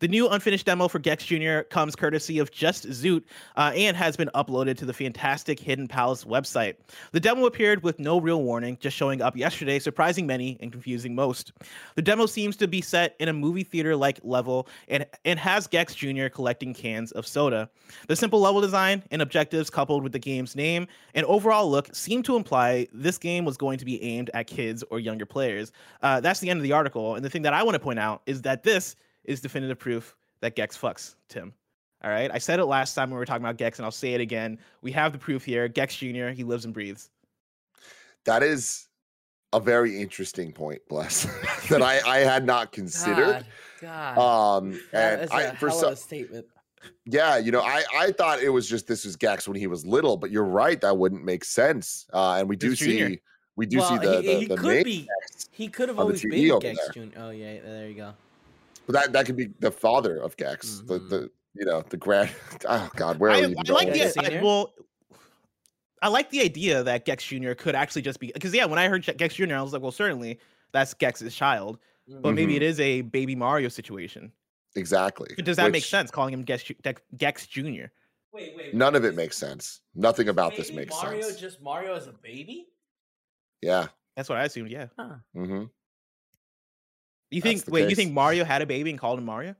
The 0.00 0.08
new 0.08 0.28
unfinished 0.28 0.66
demo 0.66 0.88
for 0.88 0.98
Gex 0.98 1.24
Jr. 1.24 1.60
comes 1.60 1.94
courtesy 1.94 2.38
of 2.38 2.50
Just 2.50 2.88
Zoot 2.88 3.22
uh, 3.56 3.72
and 3.74 3.96
has 3.96 4.16
been 4.16 4.30
uploaded 4.34 4.76
to 4.78 4.84
the 4.84 4.92
fantastic 4.92 5.60
Hidden 5.60 5.88
Palace 5.88 6.24
website. 6.24 6.74
The 7.12 7.20
demo 7.20 7.46
appeared 7.46 7.82
with 7.82 7.98
no 7.98 8.20
real 8.20 8.42
warning, 8.42 8.78
just 8.80 8.96
showing 8.96 9.22
up 9.22 9.36
yesterday, 9.36 9.78
surprising 9.78 10.26
many 10.26 10.58
and 10.60 10.72
confusing 10.72 11.14
most. 11.14 11.52
The 11.94 12.02
demo 12.02 12.26
seems 12.26 12.56
to 12.56 12.68
be 12.68 12.80
set 12.80 13.14
in 13.20 13.28
a 13.28 13.32
movie 13.32 13.62
theater 13.62 13.94
like 13.94 14.18
level 14.22 14.49
and, 14.88 15.06
and 15.24 15.38
has 15.38 15.66
Gex 15.66 15.94
Jr. 15.94 16.28
collecting 16.28 16.74
cans 16.74 17.12
of 17.12 17.26
soda. 17.26 17.68
The 18.08 18.16
simple 18.16 18.40
level 18.40 18.60
design 18.60 19.02
and 19.10 19.22
objectives, 19.22 19.70
coupled 19.70 20.02
with 20.02 20.12
the 20.12 20.18
game's 20.18 20.56
name 20.56 20.86
and 21.14 21.26
overall 21.26 21.70
look, 21.70 21.94
seem 21.94 22.22
to 22.24 22.36
imply 22.36 22.86
this 22.92 23.18
game 23.18 23.44
was 23.44 23.56
going 23.56 23.78
to 23.78 23.84
be 23.84 24.02
aimed 24.02 24.30
at 24.34 24.46
kids 24.46 24.84
or 24.90 25.00
younger 25.00 25.26
players. 25.26 25.72
Uh, 26.02 26.20
that's 26.20 26.40
the 26.40 26.50
end 26.50 26.58
of 26.58 26.64
the 26.64 26.72
article. 26.72 27.14
And 27.14 27.24
the 27.24 27.30
thing 27.30 27.42
that 27.42 27.54
I 27.54 27.62
want 27.62 27.74
to 27.74 27.80
point 27.80 27.98
out 27.98 28.22
is 28.26 28.42
that 28.42 28.62
this 28.62 28.96
is 29.24 29.40
definitive 29.40 29.78
proof 29.78 30.16
that 30.40 30.56
Gex 30.56 30.76
fucks, 30.76 31.16
Tim. 31.28 31.52
All 32.02 32.10
right. 32.10 32.30
I 32.32 32.38
said 32.38 32.60
it 32.60 32.64
last 32.64 32.94
time 32.94 33.10
when 33.10 33.16
we 33.16 33.18
were 33.18 33.26
talking 33.26 33.44
about 33.44 33.58
Gex, 33.58 33.78
and 33.78 33.84
I'll 33.84 33.92
say 33.92 34.14
it 34.14 34.20
again. 34.20 34.58
We 34.80 34.90
have 34.92 35.12
the 35.12 35.18
proof 35.18 35.44
here. 35.44 35.68
Gex 35.68 35.96
Jr., 35.96 36.28
he 36.28 36.44
lives 36.44 36.64
and 36.64 36.72
breathes. 36.72 37.10
That 38.24 38.42
is 38.42 38.88
a 39.52 39.60
very 39.60 40.00
interesting 40.00 40.52
point, 40.52 40.80
bless, 40.88 41.24
that 41.68 41.82
I, 41.82 42.00
I 42.06 42.18
had 42.18 42.46
not 42.46 42.72
considered. 42.72 43.26
God, 43.26 43.46
God. 43.80 44.18
Um, 44.18 44.80
and 44.92 45.22
is 45.22 45.30
I, 45.30 45.42
a 45.42 45.56
for 45.56 45.70
some, 45.70 45.92
a 45.92 45.96
statement. 45.96 46.46
yeah, 47.06 47.36
you 47.38 47.50
know, 47.52 47.60
I, 47.60 47.82
I 47.96 48.12
thought 48.12 48.40
it 48.42 48.48
was 48.50 48.68
just 48.68 48.86
this 48.86 49.04
was 49.04 49.16
Gex 49.16 49.46
when 49.48 49.56
he 49.56 49.66
was 49.66 49.86
little, 49.86 50.16
but 50.16 50.30
you're 50.30 50.44
right, 50.44 50.80
that 50.80 50.96
wouldn't 50.96 51.24
make 51.24 51.44
sense. 51.44 52.06
Uh, 52.12 52.34
and 52.38 52.48
we 52.48 52.56
do 52.56 52.70
He's 52.70 52.78
junior. 52.78 53.08
see, 53.10 53.20
we 53.56 53.66
do 53.66 53.78
well, 53.78 53.88
see 53.88 54.06
the, 54.06 54.16
he, 54.20 54.26
the, 54.26 54.38
he 54.40 54.46
the 54.46 54.56
could 54.56 54.66
main 54.66 54.84
be. 54.84 54.98
Gex, 55.22 55.48
He 55.52 55.68
could 55.68 55.88
have 55.88 55.98
always 55.98 56.22
been 56.22 56.50
over 56.50 56.60
Gex. 56.60 56.78
Jr. 56.94 57.00
Oh 57.18 57.30
yeah, 57.30 57.60
there 57.62 57.88
you 57.88 57.94
go. 57.94 58.12
but 58.86 58.92
that 58.94 59.12
that 59.12 59.26
could 59.26 59.36
be 59.36 59.48
the 59.60 59.70
father 59.70 60.16
of 60.18 60.36
Gex, 60.36 60.82
the 60.86 61.00
Mhm. 61.00 61.08
the 61.10 61.30
you 61.54 61.64
know 61.66 61.82
the 61.88 61.96
grand. 61.96 62.30
Oh 62.68 62.90
God, 62.96 63.18
where 63.18 63.30
I, 63.30 63.42
are 63.42 63.48
we? 63.48 63.56
I 63.56 63.72
like 63.72 63.92
the 63.92 64.38
I, 64.38 64.42
well. 64.42 64.72
I 66.02 66.08
like 66.08 66.30
the 66.30 66.40
idea 66.40 66.82
that 66.82 67.04
Gex 67.04 67.24
Jr. 67.24 67.52
could 67.52 67.74
actually 67.74 68.00
just 68.02 68.20
be 68.20 68.30
because 68.32 68.54
yeah, 68.54 68.64
when 68.64 68.78
I 68.78 68.88
heard 68.88 69.04
Gex 69.18 69.34
Jr., 69.34 69.54
I 69.54 69.60
was 69.62 69.72
like, 69.74 69.82
well, 69.82 69.92
certainly 69.92 70.38
that's 70.72 70.94
Gex's 70.94 71.34
child, 71.34 71.78
but 72.22 72.32
maybe 72.34 72.52
Mhm. 72.54 72.56
it 72.56 72.62
is 72.62 72.80
a 72.80 73.00
baby 73.02 73.34
Mario 73.34 73.68
situation. 73.68 74.32
exactly. 74.76 75.28
But 75.36 75.44
does 75.44 75.56
that 75.56 75.72
make 75.72 75.82
sense 75.84 76.10
calling 76.10 76.32
him 76.32 76.42
Gex, 76.44 76.62
Gex, 76.82 77.02
Gex 77.16 77.46
Jr.? 77.46 77.60
Wait, 77.60 77.88
wait. 78.32 78.56
wait. 78.56 78.74
None 78.74 78.94
of 78.94 79.04
it 79.04 79.14
makes 79.16 79.36
sense. 79.36 79.80
Nothing 79.94 80.28
about 80.28 80.54
this 80.54 80.72
makes 80.72 80.90
Mario 81.02 81.20
sense. 81.20 81.24
Mario 81.32 81.38
just 81.40 81.60
Mario 81.60 81.94
as 81.96 82.06
a 82.06 82.12
baby? 82.12 82.68
Yeah. 83.62 83.88
That's 84.16 84.28
what 84.28 84.38
I 84.38 84.44
assumed. 84.44 84.70
Yeah. 84.70 84.86
Huh. 84.98 85.16
hmm 85.34 85.64
You 87.30 87.40
think? 87.40 87.64
the 87.64 87.70
Wait, 87.70 87.88
you 87.90 87.96
think 87.96 88.12
Mario 88.12 88.44
had 88.44 88.62
a 88.62 88.66
baby 88.66 88.90
and 88.90 88.98
called 88.98 89.18
him 89.18 89.24
Mario? 89.24 89.54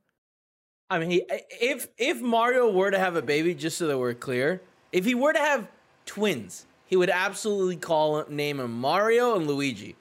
I 0.88 0.98
mean, 0.98 1.10
he, 1.10 1.22
if 1.60 1.88
if 1.98 2.20
Mario 2.20 2.70
were 2.70 2.90
to 2.90 2.98
have 2.98 3.14
a 3.16 3.22
baby, 3.22 3.54
just 3.54 3.78
so 3.78 3.86
that 3.86 3.96
we're 3.98 4.14
clear, 4.14 4.60
if 4.92 5.04
he 5.04 5.14
were 5.14 5.32
to 5.32 5.38
have 5.38 5.68
twins, 6.04 6.66
he 6.86 6.96
would 6.96 7.10
absolutely 7.10 7.76
call 7.76 8.24
name 8.28 8.58
him 8.58 8.80
Mario 8.80 9.36
and 9.36 9.46
Luigi, 9.46 9.94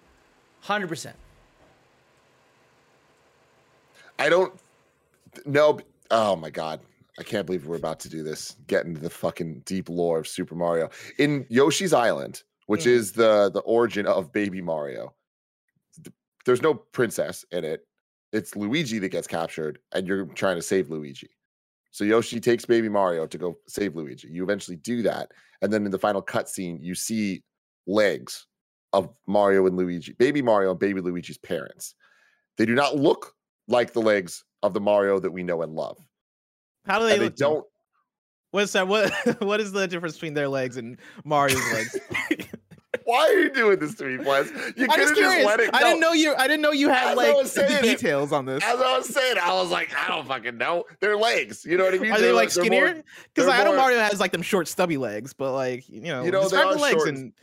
hundred 0.61 0.87
percent. 0.87 1.15
I 4.19 4.29
don't 4.29 4.53
know. 5.45 5.79
Oh 6.11 6.35
my 6.35 6.49
god. 6.49 6.81
I 7.17 7.23
can't 7.23 7.45
believe 7.45 7.65
we're 7.65 7.75
about 7.75 7.99
to 8.01 8.09
do 8.09 8.23
this. 8.23 8.55
Get 8.67 8.85
into 8.85 9.01
the 9.01 9.09
fucking 9.09 9.63
deep 9.65 9.89
lore 9.89 10.19
of 10.19 10.27
Super 10.27 10.55
Mario. 10.55 10.89
In 11.17 11.45
Yoshi's 11.49 11.93
Island, 11.93 12.43
which 12.67 12.83
Mm. 12.83 12.91
is 12.91 13.11
the 13.13 13.49
the 13.49 13.61
origin 13.61 14.05
of 14.05 14.31
Baby 14.31 14.61
Mario. 14.61 15.13
There's 16.45 16.61
no 16.61 16.73
princess 16.73 17.43
in 17.51 17.63
it. 17.65 17.85
It's 18.31 18.55
Luigi 18.55 18.99
that 18.99 19.09
gets 19.09 19.27
captured, 19.27 19.79
and 19.91 20.07
you're 20.07 20.25
trying 20.27 20.55
to 20.55 20.61
save 20.61 20.89
Luigi. 20.89 21.29
So 21.91 22.03
Yoshi 22.03 22.39
takes 22.39 22.65
Baby 22.65 22.87
Mario 22.89 23.25
to 23.27 23.37
go 23.37 23.57
save 23.67 23.95
Luigi. 23.95 24.27
You 24.29 24.43
eventually 24.43 24.77
do 24.77 25.01
that, 25.03 25.31
and 25.61 25.73
then 25.73 25.85
in 25.85 25.91
the 25.91 25.99
final 25.99 26.21
cutscene, 26.21 26.77
you 26.81 26.95
see 26.95 27.43
legs 27.87 28.45
of 28.93 29.09
Mario 29.27 29.65
and 29.67 29.75
Luigi, 29.75 30.13
Baby 30.13 30.41
Mario 30.41 30.71
and 30.71 30.79
Baby 30.79 31.01
Luigi's 31.01 31.37
parents. 31.37 31.95
They 32.57 32.65
do 32.65 32.75
not 32.75 32.95
look 32.95 33.35
like 33.69 33.93
the 33.93 34.01
legs 34.01 34.43
of 34.63 34.73
the 34.73 34.81
Mario 34.81 35.19
that 35.19 35.31
we 35.31 35.43
know 35.43 35.61
and 35.61 35.73
love. 35.73 35.97
How 36.85 36.99
do 36.99 37.05
they 37.05 37.13
And 37.13 37.21
they 37.21 37.25
look? 37.25 37.35
Don't 37.35 37.65
What's 38.51 38.73
that? 38.73 38.87
What 38.87 39.11
What 39.41 39.59
is 39.59 39.71
the 39.71 39.87
difference 39.87 40.15
between 40.15 40.33
their 40.33 40.49
legs 40.49 40.77
and 40.77 40.97
Mario's 41.23 41.61
legs? 41.71 41.97
Why 43.05 43.21
are 43.21 43.39
you 43.39 43.49
doing 43.51 43.79
this 43.79 43.95
to 43.95 44.05
me, 44.05 44.23
Wes? 44.23 44.49
You 44.75 44.87
could 44.87 44.99
have 44.99 45.15
just 45.15 45.45
let 45.45 45.59
it 45.59 45.71
go. 45.71 45.77
I 45.77 45.81
didn't 45.81 45.99
know 45.99 46.13
you. 46.13 46.35
I 46.35 46.47
didn't 46.47 46.61
know 46.61 46.71
you 46.71 46.89
had 46.89 47.11
As 47.11 47.17
like 47.17 47.47
saying 47.47 47.81
details 47.81 48.31
on 48.31 48.45
this. 48.45 48.63
As 48.63 48.79
I 48.79 48.97
was 48.97 49.07
saying, 49.07 49.37
I 49.41 49.53
was 49.53 49.71
like, 49.71 49.89
I 49.95 50.07
don't 50.09 50.27
fucking 50.27 50.57
know. 50.57 50.85
They're 50.99 51.17
legs. 51.17 51.65
You 51.65 51.77
know 51.77 51.85
what 51.85 51.95
I 51.95 51.97
mean? 51.97 52.11
Are 52.11 52.17
they 52.17 52.25
They're 52.25 52.33
like 52.33 52.51
skinnier? 52.51 53.03
Because 53.33 53.49
they're 53.49 53.61
I 53.61 53.63
know 53.63 53.75
Mario 53.75 53.99
has 53.99 54.19
like 54.19 54.31
them 54.31 54.43
short, 54.43 54.67
stubby 54.67 54.97
legs, 54.97 55.33
but 55.33 55.53
like 55.53 55.89
you 55.89 56.01
know, 56.01 56.23
You 56.23 56.31
know, 56.31 56.43
describe 56.43 56.73
the 56.73 56.81
legs 56.81 56.95
short 56.97 57.09
and 57.09 57.33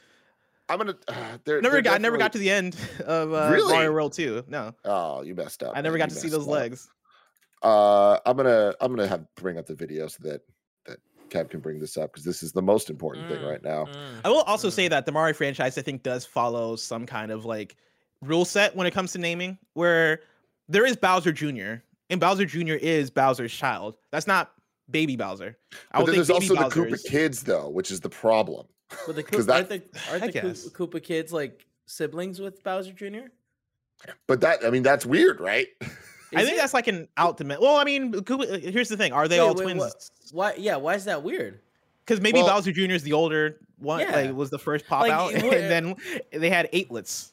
I'm 0.69 0.79
gonna. 0.79 0.97
Uh, 1.09 1.39
they're, 1.45 1.61
never 1.61 1.75
they're 1.75 1.83
got. 1.83 1.95
I 1.95 1.99
never 1.99 2.17
got 2.19 2.33
to 2.33 2.39
the 2.39 2.51
end 2.51 2.77
of 3.07 3.33
uh, 3.33 3.51
Really? 3.53 3.73
Mario 3.73 3.93
World 3.93 4.13
Two. 4.13 4.45
No, 4.49 4.75
Oh, 4.85 5.23
you 5.23 5.35
messed 5.35 5.63
up. 5.63 5.73
I 5.77 5.81
never 5.81 5.97
man. 5.97 6.09
got 6.09 6.11
You 6.11 6.15
to 6.17 6.21
see 6.23 6.29
those 6.29 6.47
up. 6.47 6.53
legs. 6.53 6.89
Uh, 7.63 8.19
I'm 8.27 8.37
gonna 8.37 8.75
I'm 8.81 8.95
gonna 8.95 9.09
have 9.09 9.25
bring 9.37 9.59
up 9.59 9.67
the 9.67 9.75
video 9.75 10.07
so 10.09 10.19
that 10.29 10.41
that 10.87 10.99
Kev 11.31 11.51
can 11.51 11.61
bring 11.61 11.79
this 11.81 11.97
up 11.97 12.13
because 12.13 12.25
this 12.25 12.43
is 12.43 12.53
the 12.53 12.63
most 12.63 12.91
important 12.91 13.29
thing 13.29 13.39
Mm, 13.41 13.51
right 13.51 13.63
now. 13.63 13.85
mm. 13.87 14.21
I 14.25 14.29
will 14.29 14.43
also 14.43 14.69
Mm. 14.69 14.73
say 14.73 14.89
that 14.89 15.07
the 15.07 15.13
Mario 15.13 15.35
franchise, 15.35 15.77
I 15.79 15.83
think, 15.83 16.03
does 16.03 16.25
follow 16.27 16.77
some 16.77 17.07
kind 17.07 17.31
of 17.33 17.45
like 17.45 17.77
rule 18.23 18.45
set 18.45 18.75
when 18.77 18.87
it 18.87 18.93
comes 18.93 19.13
to 19.13 19.19
naming, 19.19 19.59
where 19.75 20.21
there 20.69 20.85
is 20.87 20.97
Bowser 20.97 21.33
Jr. 21.33 21.77
and 22.11 22.21
Bowser 22.21 22.45
Jr. 22.45 22.75
is 22.75 23.11
Bowser's 23.11 23.53
child. 23.53 23.97
That's 24.13 24.27
not 24.27 24.53
Baby 24.91 25.17
Bowser. 25.17 25.57
I 25.93 25.99
But 26.01 26.07
then 26.07 26.15
think 26.15 26.17
there's 26.17 26.29
Baby 26.29 26.35
also 26.35 26.55
the 26.55 26.61
Bowser 26.61 26.83
Koopa 26.91 26.93
is- 26.95 27.03
kids 27.03 27.43
though, 27.43 27.69
which 27.71 27.91
is 27.91 28.01
the 28.01 28.11
problem. 28.11 28.67
But 29.07 29.17
the 29.17 29.23
'Cause 29.23 29.47
Koopa, 29.47 29.55
aren't 29.55 29.69
that- 29.69 29.93
the, 29.93 30.01
aren't 30.11 30.23
I 30.25 30.27
the. 30.31 30.41
Koopa, 30.41 30.73
Koopa 30.73 31.03
kids 31.03 31.33
like 31.33 31.67
siblings 31.87 32.41
with 32.41 32.63
Bowser 32.63 32.93
Jr.? 32.93 33.29
But 34.27 34.41
that 34.43 34.65
I 34.65 34.71
mean 34.71 34.83
that's 34.83 35.05
weird, 35.07 35.41
right? 35.41 35.69
I 36.35 36.45
think 36.45 36.55
it? 36.55 36.57
that's 36.59 36.75
like 36.75 36.87
an 36.89 37.09
ultimate. 37.19 37.61
Well, 37.61 37.77
I 37.77 37.85
mean, 37.85 38.13
Koopa, 38.13 38.53
uh, 38.53 38.71
here's 38.71 38.89
the 38.89 38.97
thing: 38.97 39.13
Are 39.13 39.27
they 39.29 39.41
Wait, 39.41 39.47
all 39.47 39.55
wait, 39.55 39.63
twins? 39.65 39.79
what- 39.81 40.11
Why? 40.33 40.55
Yeah. 40.59 40.77
Why 40.77 40.95
is 40.95 41.05
that 41.07 41.23
weird? 41.23 41.61
Because 42.05 42.21
maybe 42.21 42.39
Well- 42.43 42.49
Bowser 42.57 42.73
Jr. 42.73 42.93
is 42.93 43.03
the 43.03 43.13
older 43.15 43.59
one, 43.79 44.01
Yeah. 44.01 44.15
like 44.15 44.33
was 44.35 44.51
the 44.51 44.59
first 44.59 44.87
pop 44.87 45.03
Like, 45.03 45.13
out, 45.13 45.33
and 45.35 45.43
then 45.51 45.97
they 46.33 46.51
had 46.51 46.71
eightlets. 46.73 47.31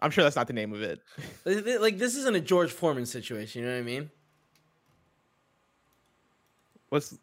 I'm 0.00 0.10
sure 0.12 0.22
that's 0.22 0.36
not 0.36 0.46
the 0.46 0.52
name 0.52 0.72
of 0.72 0.80
it. 0.82 1.00
Like, 1.44 1.80
Like 1.80 1.98
this 1.98 2.14
isn't 2.14 2.36
a 2.36 2.40
George 2.40 2.70
Foreman 2.70 3.06
situation. 3.06 3.62
You 3.62 3.66
know 3.68 3.74
what 3.74 3.80
I 3.80 3.82
mean? 3.82 4.10
What's 6.90 7.16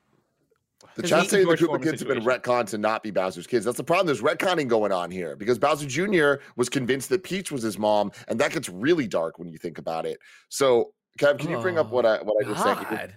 The 0.96 1.02
'Cause 1.02 1.10
chat 1.10 1.30
saying 1.30 1.42
the 1.44 1.48
George 1.48 1.60
Koopa 1.60 1.66
Foreman 1.66 1.88
kids 1.90 2.02
have 2.02 2.08
been 2.08 2.24
retconned 2.24 2.68
to 2.70 2.78
not 2.78 3.04
be 3.04 3.12
Bowser's 3.12 3.46
kids. 3.48 3.66
That's 3.66 3.76
the 3.78 3.84
problem. 3.84 4.08
There's 4.08 4.22
retconning 4.22 4.68
going 4.70 4.94
on 4.94 5.12
here 5.12 5.36
because 5.36 5.60
Bowser 5.60 5.86
Jr. 5.86 6.42
was 6.56 6.70
convinced 6.70 7.10
that 7.10 7.24
Peach 7.24 7.52
was 7.52 7.62
his 7.62 7.78
mom, 7.78 8.12
and 8.30 8.40
that 8.40 8.54
gets 8.54 8.70
really 8.70 9.06
dark 9.08 9.38
when 9.38 9.50
you 9.50 9.58
think 9.58 9.78
about 9.78 10.06
it. 10.06 10.20
So, 10.48 10.94
Kev, 11.20 11.38
can 11.40 11.50
you 11.50 11.60
bring 11.60 11.78
up 11.78 11.88
Oh, 11.92 11.96
what 11.96 12.06
I 12.06 12.22
what 12.22 12.46
I 12.46 12.50
just 12.50 12.64
sent 12.64 12.80
you? 12.80 12.98
God. 12.98 13.16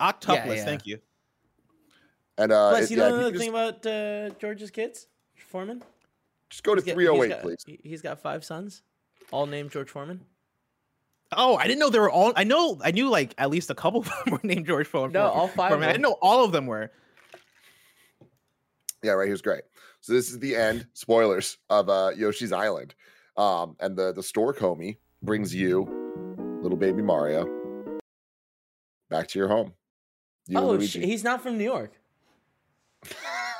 octuplets? 0.00 0.56
yeah. 0.56 0.64
Thank 0.64 0.86
you. 0.86 0.98
And 2.38 2.50
uh, 2.52 2.70
Plus, 2.70 2.84
it- 2.84 2.90
you 2.92 2.96
yeah, 2.98 3.08
know 3.08 3.14
if 3.16 3.18
you 3.20 3.24
the 3.26 3.30
just, 3.32 3.40
thing 3.42 3.50
about 3.50 3.86
uh, 3.86 4.30
George's 4.40 4.70
kids, 4.70 5.06
Foreman. 5.36 5.82
just 6.48 6.62
go 6.62 6.74
to 6.74 6.80
He's 6.82 6.94
308, 6.94 7.26
he's 7.26 7.34
got- 7.34 7.42
please. 7.42 7.64
he- 7.66 7.80
He's 7.82 8.00
got 8.02 8.20
five 8.22 8.44
sons, 8.44 8.82
all 9.32 9.44
named 9.46 9.70
George 9.70 9.90
Foreman. 9.90 10.24
Oh, 11.32 11.56
I 11.56 11.64
didn't 11.64 11.80
know 11.80 11.90
they 11.90 11.98
were 11.98 12.10
all. 12.10 12.32
I 12.36 12.44
know. 12.44 12.78
I 12.82 12.90
knew 12.90 13.10
like 13.10 13.34
at 13.36 13.50
least 13.50 13.68
a 13.68 13.74
couple 13.74 14.00
of 14.00 14.06
them 14.24 14.32
were 14.32 14.40
named 14.42 14.66
George 14.66 14.86
Foreman. 14.86 15.12
No, 15.12 15.26
all 15.28 15.48
five 15.48 15.68
Foreman. 15.70 15.82
of 15.82 15.88
I 15.90 15.92
didn't 15.92 16.02
know 16.04 16.16
all 16.22 16.42
of 16.42 16.52
them 16.52 16.66
were. 16.66 16.90
Yeah, 19.02 19.12
right 19.12 19.26
here's 19.26 19.42
great. 19.42 19.62
So 20.00 20.12
this 20.12 20.30
is 20.30 20.38
the 20.38 20.56
end. 20.56 20.86
Spoilers 20.94 21.58
of 21.70 21.88
uh, 21.88 22.10
Yoshi's 22.16 22.52
Island, 22.52 22.94
um, 23.36 23.76
and 23.80 23.96
the 23.96 24.12
the 24.12 24.22
stork 24.22 24.58
homie 24.58 24.98
brings 25.22 25.54
you, 25.54 25.86
little 26.62 26.78
baby 26.78 27.02
Mario, 27.02 27.46
back 29.10 29.28
to 29.28 29.38
your 29.38 29.48
home. 29.48 29.72
You 30.46 30.58
oh, 30.58 30.80
sh- 30.80 30.94
he's 30.94 31.24
not 31.24 31.42
from 31.42 31.58
New 31.58 31.64
York. 31.64 31.92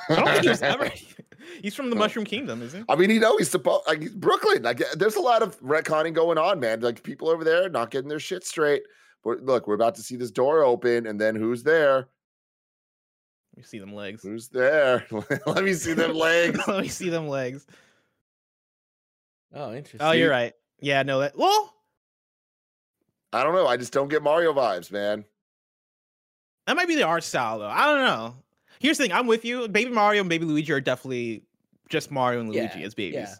I 0.09 0.15
don't 0.15 0.27
think 0.27 0.43
he 0.43 0.49
was 0.49 0.61
ever. 0.61 0.91
He's 1.61 1.75
from 1.75 1.89
the 1.89 1.95
Mushroom 1.95 2.25
Kingdom, 2.25 2.61
isn't 2.61 2.81
he? 2.81 2.85
I 2.89 2.95
mean, 2.95 3.09
you 3.09 3.19
know, 3.19 3.37
he's 3.37 3.49
supposed 3.49 3.87
like 3.87 4.01
he's 4.01 4.13
Brooklyn. 4.13 4.63
Like, 4.63 4.81
there's 4.93 5.15
a 5.15 5.21
lot 5.21 5.41
of 5.41 5.59
retconning 5.61 6.13
going 6.13 6.37
on, 6.37 6.59
man. 6.59 6.79
Like 6.81 7.03
people 7.03 7.29
over 7.29 7.43
there 7.43 7.69
not 7.69 7.91
getting 7.91 8.09
their 8.09 8.19
shit 8.19 8.45
straight. 8.45 8.83
But 9.23 9.41
look, 9.43 9.67
we're 9.67 9.75
about 9.75 9.95
to 9.95 10.01
see 10.01 10.15
this 10.15 10.31
door 10.31 10.63
open, 10.63 11.05
and 11.05 11.19
then 11.19 11.35
who's 11.35 11.63
there? 11.63 12.07
Let 13.59 13.63
me 13.63 13.67
see 13.67 13.79
them 13.79 13.93
legs. 13.93 14.23
Who's 14.23 14.47
there? 14.47 15.05
Let 15.45 15.65
me 15.65 15.73
see 15.73 15.91
them 15.91 16.13
legs. 16.15 16.57
Let 16.65 16.81
me 16.81 16.87
see 16.87 17.09
them 17.09 17.27
legs. 17.27 17.67
Oh, 19.53 19.73
interesting. 19.73 19.99
Oh, 20.01 20.11
you're 20.11 20.29
right. 20.31 20.53
Yeah, 20.79 21.03
no, 21.03 21.19
that 21.19 21.37
well, 21.37 21.73
I 23.33 23.43
don't 23.43 23.53
know. 23.53 23.67
I 23.67 23.75
just 23.75 23.91
don't 23.91 24.07
get 24.07 24.23
Mario 24.23 24.53
vibes, 24.53 24.93
man. 24.93 25.25
that 26.67 26.77
might 26.77 26.87
be 26.87 26.95
the 26.95 27.03
art 27.03 27.25
style 27.25 27.59
though. 27.59 27.67
I 27.67 27.83
don't 27.87 28.05
know. 28.05 28.35
Here's 28.79 28.97
the 28.97 29.03
thing. 29.03 29.11
I'm 29.11 29.27
with 29.27 29.43
you. 29.43 29.67
Baby 29.67 29.91
Mario 29.91 30.21
and 30.21 30.29
Baby 30.29 30.45
Luigi 30.45 30.71
are 30.71 30.79
definitely 30.79 31.43
just 31.89 32.11
Mario 32.11 32.39
and 32.39 32.47
Luigi 32.47 32.79
Yeah, 32.79 32.85
as 32.85 32.93
babies. 32.95 33.15
yeah. 33.15 33.35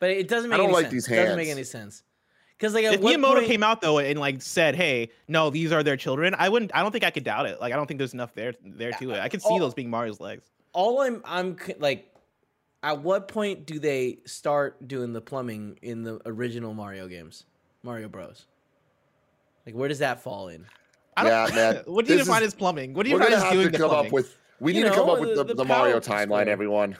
But 0.00 0.08
it 0.08 0.26
doesn't 0.26 0.48
make 0.48 0.54
I 0.54 0.56
don't 0.56 0.68
any 0.68 0.74
like 0.74 0.84
sense. 0.84 1.06
these 1.06 1.06
Doesn't 1.18 1.36
make 1.36 1.48
any 1.50 1.64
sense. 1.64 2.02
Because 2.62 2.74
like 2.74 2.84
If 2.84 3.00
Miyamoto 3.00 3.34
point, 3.34 3.46
came 3.48 3.64
out 3.64 3.80
though 3.80 3.98
and 3.98 4.20
like 4.20 4.40
said, 4.40 4.76
"Hey, 4.76 5.10
no, 5.26 5.50
these 5.50 5.72
are 5.72 5.82
their 5.82 5.96
children," 5.96 6.32
I 6.38 6.48
wouldn't. 6.48 6.70
I 6.72 6.80
don't 6.80 6.92
think 6.92 7.02
I 7.02 7.10
could 7.10 7.24
doubt 7.24 7.46
it. 7.46 7.60
Like, 7.60 7.72
I 7.72 7.76
don't 7.76 7.88
think 7.88 7.98
there's 7.98 8.14
enough 8.14 8.32
there 8.34 8.54
there 8.64 8.92
to 8.92 9.10
it. 9.10 9.18
I 9.18 9.28
could 9.28 9.42
see 9.42 9.48
Oh. 9.50 9.58
those 9.58 9.74
being 9.74 9.90
Mario's 9.90 10.20
legs. 10.20 10.44
all 10.72 11.00
I'm 11.00 11.20
I'm 11.24 11.56
like, 11.80 12.08
at 12.84 13.00
what 13.02 13.26
point 13.26 13.66
do 13.66 13.80
they 13.80 14.20
start 14.26 14.86
doing 14.86 15.12
the 15.12 15.20
plumbing 15.20 15.76
in 15.82 16.04
the 16.04 16.20
original 16.24 16.72
Mario 16.72 17.08
games, 17.08 17.46
Mario 17.82 18.08
Bros? 18.08 18.46
Like, 19.66 19.74
where 19.74 19.88
does 19.88 19.98
that 19.98 20.22
fall 20.22 20.46
in? 20.46 20.64
I 21.16 21.24
don't, 21.24 21.32
Yeah, 21.32 21.54
man. 21.56 21.82
what 21.86 22.06
do 22.06 22.12
you 22.12 22.18
This 22.18 22.28
define 22.28 22.42
is- 22.42 22.48
as 22.48 22.54
plumbing? 22.54 22.94
What 22.94 23.02
do 23.02 23.10
you 23.10 23.16
We're 23.16 23.22
define 23.22 23.30
gonna 23.32 23.42
as 23.42 23.42
have 23.42 23.52
doing 23.54 23.66
to 23.66 23.72
the 23.72 23.78
come 23.78 23.88
plumbing? 23.90 24.06
up 24.06 24.12
with. 24.12 24.36
We 24.60 24.72
You 24.72 24.84
need 24.84 24.90
to 24.90 24.94
come 24.94 25.10
up 25.10 25.18
with 25.18 25.30
the- 25.30 25.34
the, 25.42 25.44
the 25.46 25.54
the 25.54 25.64
Mario 25.64 25.98
timeline, 25.98 26.46
everyone. 26.46 26.96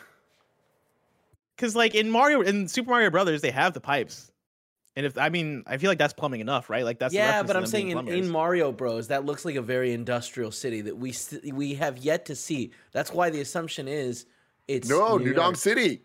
Because 1.55 1.77
like 1.77 1.95
in 1.95 2.11
Mario 2.11 2.41
in 2.41 2.67
Super 2.67 2.91
Mario 2.91 3.11
Brothers, 3.11 3.43
they 3.43 3.53
have 3.53 3.75
the 3.75 3.81
pipes, 3.81 4.32
and 4.95 5.07
if 5.07 5.17
I 5.17 5.31
mean, 5.31 5.63
I 5.67 5.79
feel 5.79 5.91
like 5.91 5.99
that's 5.99 6.13
plumbing 6.13 6.41
enough, 6.41 6.69
right? 6.69 6.85
Like 6.85 6.99
that's 6.99 7.13
the 7.13 7.19
yeah, 7.19 7.27
reference 7.27 7.47
but 7.49 7.57
I'm 7.57 7.67
saying 7.67 7.91
in, 7.91 8.09
in. 8.09 8.29
Mario 8.29 8.73
Bros, 8.73 9.09
that 9.09 9.25
looks 9.25 9.45
like 9.45 9.57
a 9.57 9.63
very 9.63 9.93
industrial 9.93 10.51
city 10.51 10.83
that 10.83 10.97
we 10.97 11.13
st- 11.13 11.55
we 11.55 11.75
have 11.75 11.99
yet 11.99 12.27
to 12.27 12.35
see. 12.35 12.73
That's 12.93 13.13
why 13.13 13.31
the 13.31 13.41
assumption 13.41 13.89
is 13.89 14.27
it's 14.69 14.89
No, 14.89 15.17
New, 15.17 15.27
York. 15.27 15.37
Donk 15.37 15.57
City. 15.57 16.03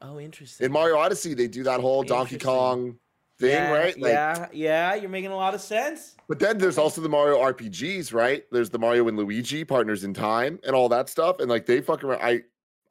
Oh, 0.00 0.20
interesting. 0.20 0.66
In 0.66 0.72
Mario 0.72 0.96
Odyssey, 0.98 1.34
they 1.34 1.48
do 1.48 1.64
that 1.64 1.80
whole 1.80 2.02
Donkey 2.02 2.38
Kong 2.38 2.96
thing, 3.38 3.50
yeah, 3.50 3.72
right? 3.72 3.98
Like, 3.98 4.12
yeah, 4.12 4.46
yeah. 4.52 4.94
You're 4.94 5.10
making 5.10 5.30
a 5.30 5.36
lot 5.36 5.54
of 5.54 5.60
sense. 5.60 6.14
But 6.28 6.38
then 6.38 6.58
there's 6.58 6.78
also 6.78 7.00
the 7.00 7.08
Mario 7.08 7.38
RPGs, 7.38 8.12
right? 8.12 8.44
There's 8.52 8.70
the 8.70 8.78
Mario 8.78 9.08
and 9.08 9.16
Luigi 9.16 9.64
Partners 9.64 10.04
in 10.04 10.14
Time 10.14 10.60
and 10.64 10.76
all 10.76 10.88
that 10.90 11.08
stuff. 11.08 11.40
And 11.40 11.48
like 11.48 11.66
they 11.66 11.80
fuck 11.80 12.04
around. 12.04 12.22
I 12.22 12.42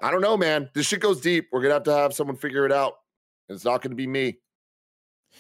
I 0.01 0.11
don't 0.11 0.22
know, 0.22 0.36
man. 0.36 0.70
This 0.74 0.88
shit 0.88 0.99
goes 0.99 1.22
deep. 1.22 1.47
We're 1.51 1.61
gonna 1.61 1.76
have 1.76 1.84
to 1.84 1.93
have 1.93 2.13
someone 2.13 2.36
figure 2.36 2.66
it 2.66 2.72
out. 2.72 2.95
It's 3.47 3.63
not 3.63 3.82
gonna 3.82 3.95
be 3.95 4.07
me. 4.07 4.39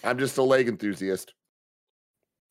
I'm 0.05 0.17
just 0.17 0.37
a 0.37 0.43
leg 0.43 0.67
enthusiast. 0.67 1.33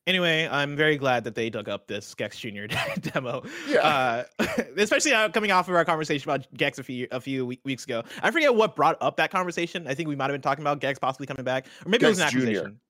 Anyway, 0.06 0.46
I'm 0.50 0.76
very 0.76 0.98
glad 0.98 1.24
that 1.24 1.34
they 1.34 1.48
dug 1.48 1.70
up 1.70 1.86
this 1.86 2.14
Gex 2.14 2.38
Junior 2.38 2.66
demo. 3.00 3.42
Yeah. 3.66 4.24
Uh, 4.38 4.44
especially 4.76 5.14
uh, 5.14 5.30
coming 5.30 5.50
off 5.50 5.66
of 5.68 5.74
our 5.74 5.84
conversation 5.86 6.28
about 6.28 6.46
Gex 6.52 6.78
a 6.78 6.82
few 6.82 7.08
a 7.10 7.20
few 7.20 7.46
weeks 7.64 7.84
ago. 7.84 8.02
I 8.22 8.30
forget 8.30 8.54
what 8.54 8.76
brought 8.76 8.98
up 9.00 9.16
that 9.16 9.30
conversation. 9.30 9.86
I 9.86 9.94
think 9.94 10.10
we 10.10 10.16
might 10.16 10.24
have 10.24 10.34
been 10.34 10.42
talking 10.42 10.62
about 10.62 10.80
Gex 10.80 10.98
possibly 10.98 11.26
coming 11.26 11.44
back, 11.44 11.66
or 11.86 11.88
maybe 11.88 12.04
it 12.04 12.10
was 12.10 12.18
an 12.18 12.24
Gex 12.24 12.32
Jr.. 12.32 12.38
accusation. 12.40 12.80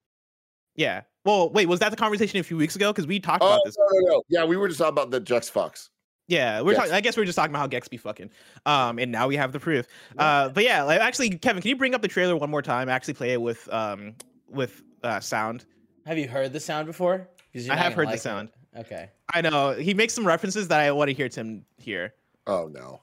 Yeah. 0.75 1.03
Well, 1.25 1.51
wait, 1.51 1.69
was 1.69 1.79
that 1.81 1.91
the 1.91 1.97
conversation 1.97 2.41
a 2.41 2.43
few 2.43 2.57
weeks 2.57 2.75
ago? 2.75 2.93
Because 2.93 3.07
we 3.07 3.21
talked 3.21 3.45
Oh 3.45 3.47
about 3.47 3.61
this. 3.65 3.77
no, 3.79 3.85
no, 4.01 4.13
no. 4.15 4.23
Yeah, 4.29 4.45
we 4.45 4.57
were 4.57 4.67
just 4.67 4.79
talking 4.79 4.93
about 4.93 5.13
the 5.13 5.21
Gex 5.21 5.49
Fox. 5.49 5.91
Yeah, 6.27 6.63
we're 6.63 6.73
Gex. 6.73 6.79
talking. 6.79 6.95
I 6.95 7.01
guess 7.01 7.17
we're 7.17 7.27
just 7.27 7.37
talking 7.37 7.53
about 7.53 7.61
how 7.61 7.67
Gex 7.69 7.87
be 7.87 7.97
fucking. 7.97 8.31
Um, 8.67 8.99
and 8.99 9.13
now 9.13 9.29
we 9.29 9.37
have 9.37 9.53
the 9.53 9.61
proof. 9.61 9.87
Uh, 10.19 10.49
but 10.49 10.65
yeah, 10.65 10.83
like 10.83 11.01
actually, 11.01 11.31
Kevin, 11.31 11.63
can 11.63 11.69
you 11.69 11.77
bring 11.77 11.95
up 11.95 12.03
the 12.03 12.09
trailer 12.09 12.35
one 12.37 12.51
more 12.51 12.63
time? 12.63 12.89
Actually, 12.89 13.15
play 13.15 13.33
it 13.35 13.41
with 13.41 13.73
um 13.73 14.17
with 14.55 14.83
uh 15.03 15.21
sound. 15.21 15.65
Have 16.07 16.19
you 16.19 16.29
heard 16.29 16.53
the 16.53 16.61
sound 16.61 16.87
before? 16.87 17.29
I 17.55 17.59
have 17.59 17.67
gonna 17.67 17.81
heard 17.91 17.97
the 18.07 18.11
like 18.11 18.17
it. 18.17 18.23
sound. 18.23 18.49
Okay. 18.77 19.11
I 19.33 19.41
know 19.41 19.73
he 19.73 19.95
makes 19.95 20.13
some 20.13 20.27
references 20.27 20.69
that 20.69 20.81
I 20.81 20.91
want 20.93 21.09
to 21.09 21.15
hear 21.15 21.29
Tim 21.29 21.65
hear. 21.79 22.15
Oh 22.47 22.69
no. 22.73 23.01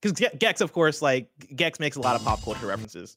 Because 0.00 0.20
Gex, 0.38 0.60
of 0.60 0.72
course, 0.72 1.02
like 1.02 1.28
Gex 1.56 1.80
makes 1.80 1.96
a 1.96 2.00
lot 2.00 2.14
of 2.14 2.24
pop 2.24 2.40
culture 2.42 2.66
references. 2.66 3.16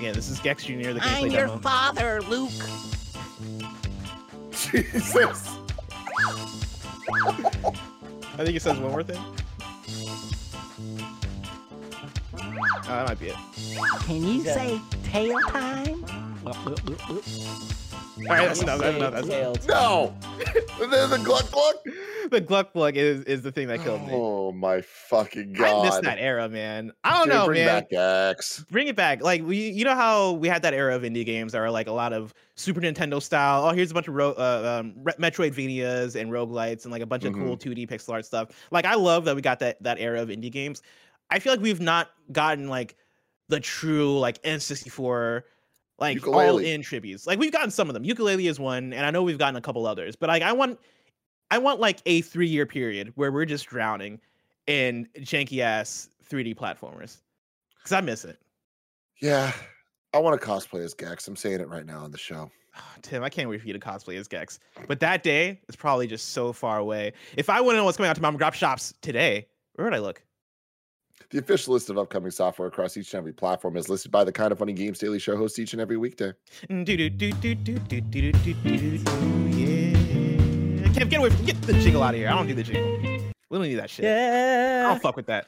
Yeah, 0.00 0.12
this 0.12 0.30
is 0.30 0.40
Gex 0.40 0.64
Jr. 0.64 0.92
The 0.92 1.00
gameplay 1.00 1.32
demo. 1.32 1.58
father, 1.58 2.22
Luke. 2.22 2.50
Jesus. 4.50 5.56
I 7.12 8.44
think 8.44 8.56
it 8.56 8.62
says 8.62 8.78
one 8.78 8.90
more 8.92 9.02
thing. 9.02 9.20
Oh, 12.62 12.80
that 12.86 13.08
might 13.08 13.18
be 13.20 13.28
it. 13.28 13.36
Can 14.02 14.22
you 14.22 14.42
Yeah. 14.42 14.54
say 14.54 14.80
tail 15.04 15.38
time? 15.48 16.04
All 16.44 16.52
right, 18.28 18.46
that's 18.48 18.62
enough. 18.62 18.80
That's 18.80 18.96
enough. 18.96 19.12
That's 19.12 19.26
enough. 19.28 19.66
No. 19.68 20.14
the, 20.78 21.06
the 21.10 21.22
gluck 21.24 21.50
gluck. 21.50 21.76
The 22.30 22.40
Gluck 22.40 22.72
Plug 22.72 22.96
is, 22.96 23.22
is 23.24 23.42
the 23.42 23.50
thing 23.50 23.66
that 23.68 23.82
killed 23.82 24.02
me. 24.06 24.12
Oh 24.12 24.52
my 24.52 24.82
fucking 24.82 25.52
god. 25.54 25.80
I 25.80 25.84
miss 25.84 25.98
that 26.02 26.18
era, 26.20 26.48
man. 26.48 26.92
I 27.02 27.18
don't 27.18 27.24
Dude, 27.26 27.34
know, 27.34 27.46
bring 27.46 27.64
man. 27.64 27.86
back 27.90 27.92
X. 28.38 28.64
Bring 28.70 28.86
it 28.86 28.94
back. 28.94 29.20
Like 29.20 29.42
we, 29.42 29.70
you 29.70 29.84
know 29.84 29.96
how 29.96 30.32
we 30.32 30.46
had 30.46 30.62
that 30.62 30.72
era 30.72 30.94
of 30.94 31.02
indie 31.02 31.26
games 31.26 31.50
that 31.52 31.58
are 31.58 31.70
like 31.72 31.88
a 31.88 31.92
lot 31.92 32.12
of 32.12 32.32
Super 32.54 32.80
Nintendo 32.80 33.20
style. 33.20 33.64
Oh, 33.66 33.70
here's 33.72 33.90
a 33.90 33.94
bunch 33.94 34.06
of 34.06 34.14
ro- 34.14 34.34
uh, 34.38 34.78
um, 34.80 34.94
Re- 35.02 35.14
Metroidvanias 35.18 36.14
and 36.14 36.30
roguelites 36.30 36.84
and 36.84 36.92
like 36.92 37.02
a 37.02 37.06
bunch 37.06 37.24
of 37.24 37.32
cool 37.32 37.56
2D 37.56 37.88
pixel 37.88 38.12
art 38.12 38.24
stuff. 38.24 38.50
Like 38.70 38.84
I 38.84 38.94
love 38.94 39.24
that 39.24 39.34
we 39.34 39.42
got 39.42 39.58
that 39.60 39.82
that 39.82 39.98
era 39.98 40.22
of 40.22 40.28
indie 40.28 40.52
games. 40.52 40.82
I 41.30 41.38
feel 41.38 41.52
like 41.52 41.60
we've 41.60 41.80
not 41.80 42.10
gotten 42.32 42.68
like 42.68 42.96
the 43.48 43.60
true 43.60 44.18
like 44.18 44.42
N64 44.42 45.42
like 45.98 46.26
all 46.26 46.58
in 46.58 46.82
tributes. 46.82 47.26
Like 47.26 47.38
we've 47.38 47.52
gotten 47.52 47.70
some 47.70 47.88
of 47.88 47.94
them. 47.94 48.04
Yooka-Laylee 48.04 48.48
is 48.48 48.58
one, 48.58 48.92
and 48.92 49.04
I 49.04 49.10
know 49.10 49.22
we've 49.22 49.38
gotten 49.38 49.56
a 49.56 49.60
couple 49.60 49.86
others. 49.86 50.16
But 50.16 50.28
like 50.28 50.42
I 50.42 50.52
want, 50.52 50.78
I 51.50 51.58
want 51.58 51.78
like 51.78 52.00
a 52.06 52.22
three 52.22 52.48
year 52.48 52.66
period 52.66 53.12
where 53.16 53.30
we're 53.30 53.44
just 53.44 53.66
drowning 53.66 54.18
in 54.66 55.06
janky 55.18 55.60
ass 55.60 56.08
3D 56.28 56.56
platformers 56.56 57.18
because 57.78 57.92
I 57.92 58.00
miss 58.00 58.24
it. 58.24 58.38
Yeah. 59.20 59.52
I 60.12 60.18
want 60.18 60.40
to 60.40 60.46
cosplay 60.46 60.84
as 60.84 60.94
Gex. 60.94 61.28
I'm 61.28 61.36
saying 61.36 61.60
it 61.60 61.68
right 61.68 61.86
now 61.86 62.00
on 62.00 62.10
the 62.10 62.18
show. 62.18 62.50
Ah, 62.76 62.94
Tim, 63.02 63.22
I 63.22 63.28
can't 63.28 63.48
wait 63.48 63.60
for 63.60 63.66
you 63.66 63.72
to 63.72 63.78
cosplay 63.78 64.16
as 64.16 64.26
Gex. 64.26 64.58
But 64.88 65.00
that 65.00 65.22
day 65.22 65.60
is 65.68 65.76
probably 65.76 66.06
just 66.06 66.30
so 66.30 66.52
far 66.52 66.78
away. 66.78 67.12
If 67.36 67.50
I 67.50 67.60
want 67.60 67.74
to 67.74 67.76
know 67.78 67.84
what's 67.84 67.96
coming 67.96 68.10
out 68.10 68.16
to 68.16 68.22
mom 68.22 68.36
grab 68.36 68.54
shops 68.54 68.94
today, 69.02 69.46
where 69.74 69.84
would 69.84 69.94
I 69.94 69.98
look? 69.98 70.22
The 71.30 71.38
official 71.38 71.74
list 71.74 71.88
of 71.90 71.96
upcoming 71.96 72.32
software 72.32 72.66
across 72.66 72.96
each 72.96 73.14
and 73.14 73.18
every 73.18 73.32
platform 73.32 73.76
is 73.76 73.88
listed 73.88 74.10
by 74.10 74.24
the 74.24 74.32
Kinda 74.32 74.56
Funny 74.56 74.72
Games 74.72 74.98
Daily 74.98 75.20
Show 75.20 75.36
host 75.36 75.60
each 75.60 75.72
and 75.72 75.80
every 75.80 75.96
weekday. 75.96 76.32
Kev, 80.90 81.08
get 81.08 81.20
away 81.20 81.30
from 81.30 81.44
get 81.44 81.62
the 81.62 81.74
jingle 81.74 82.02
out 82.02 82.14
of 82.14 82.18
here. 82.18 82.28
I 82.28 82.32
don't 82.32 82.48
do 82.48 82.54
the 82.54 82.64
jingle. 82.64 82.98
We 83.48 83.58
don't 83.58 83.62
need 83.62 83.76
that 83.76 83.90
shit. 83.90 84.06
Yeah. 84.06 84.88
I'll 84.90 84.98
fuck 84.98 85.14
with 85.14 85.26
that. 85.26 85.46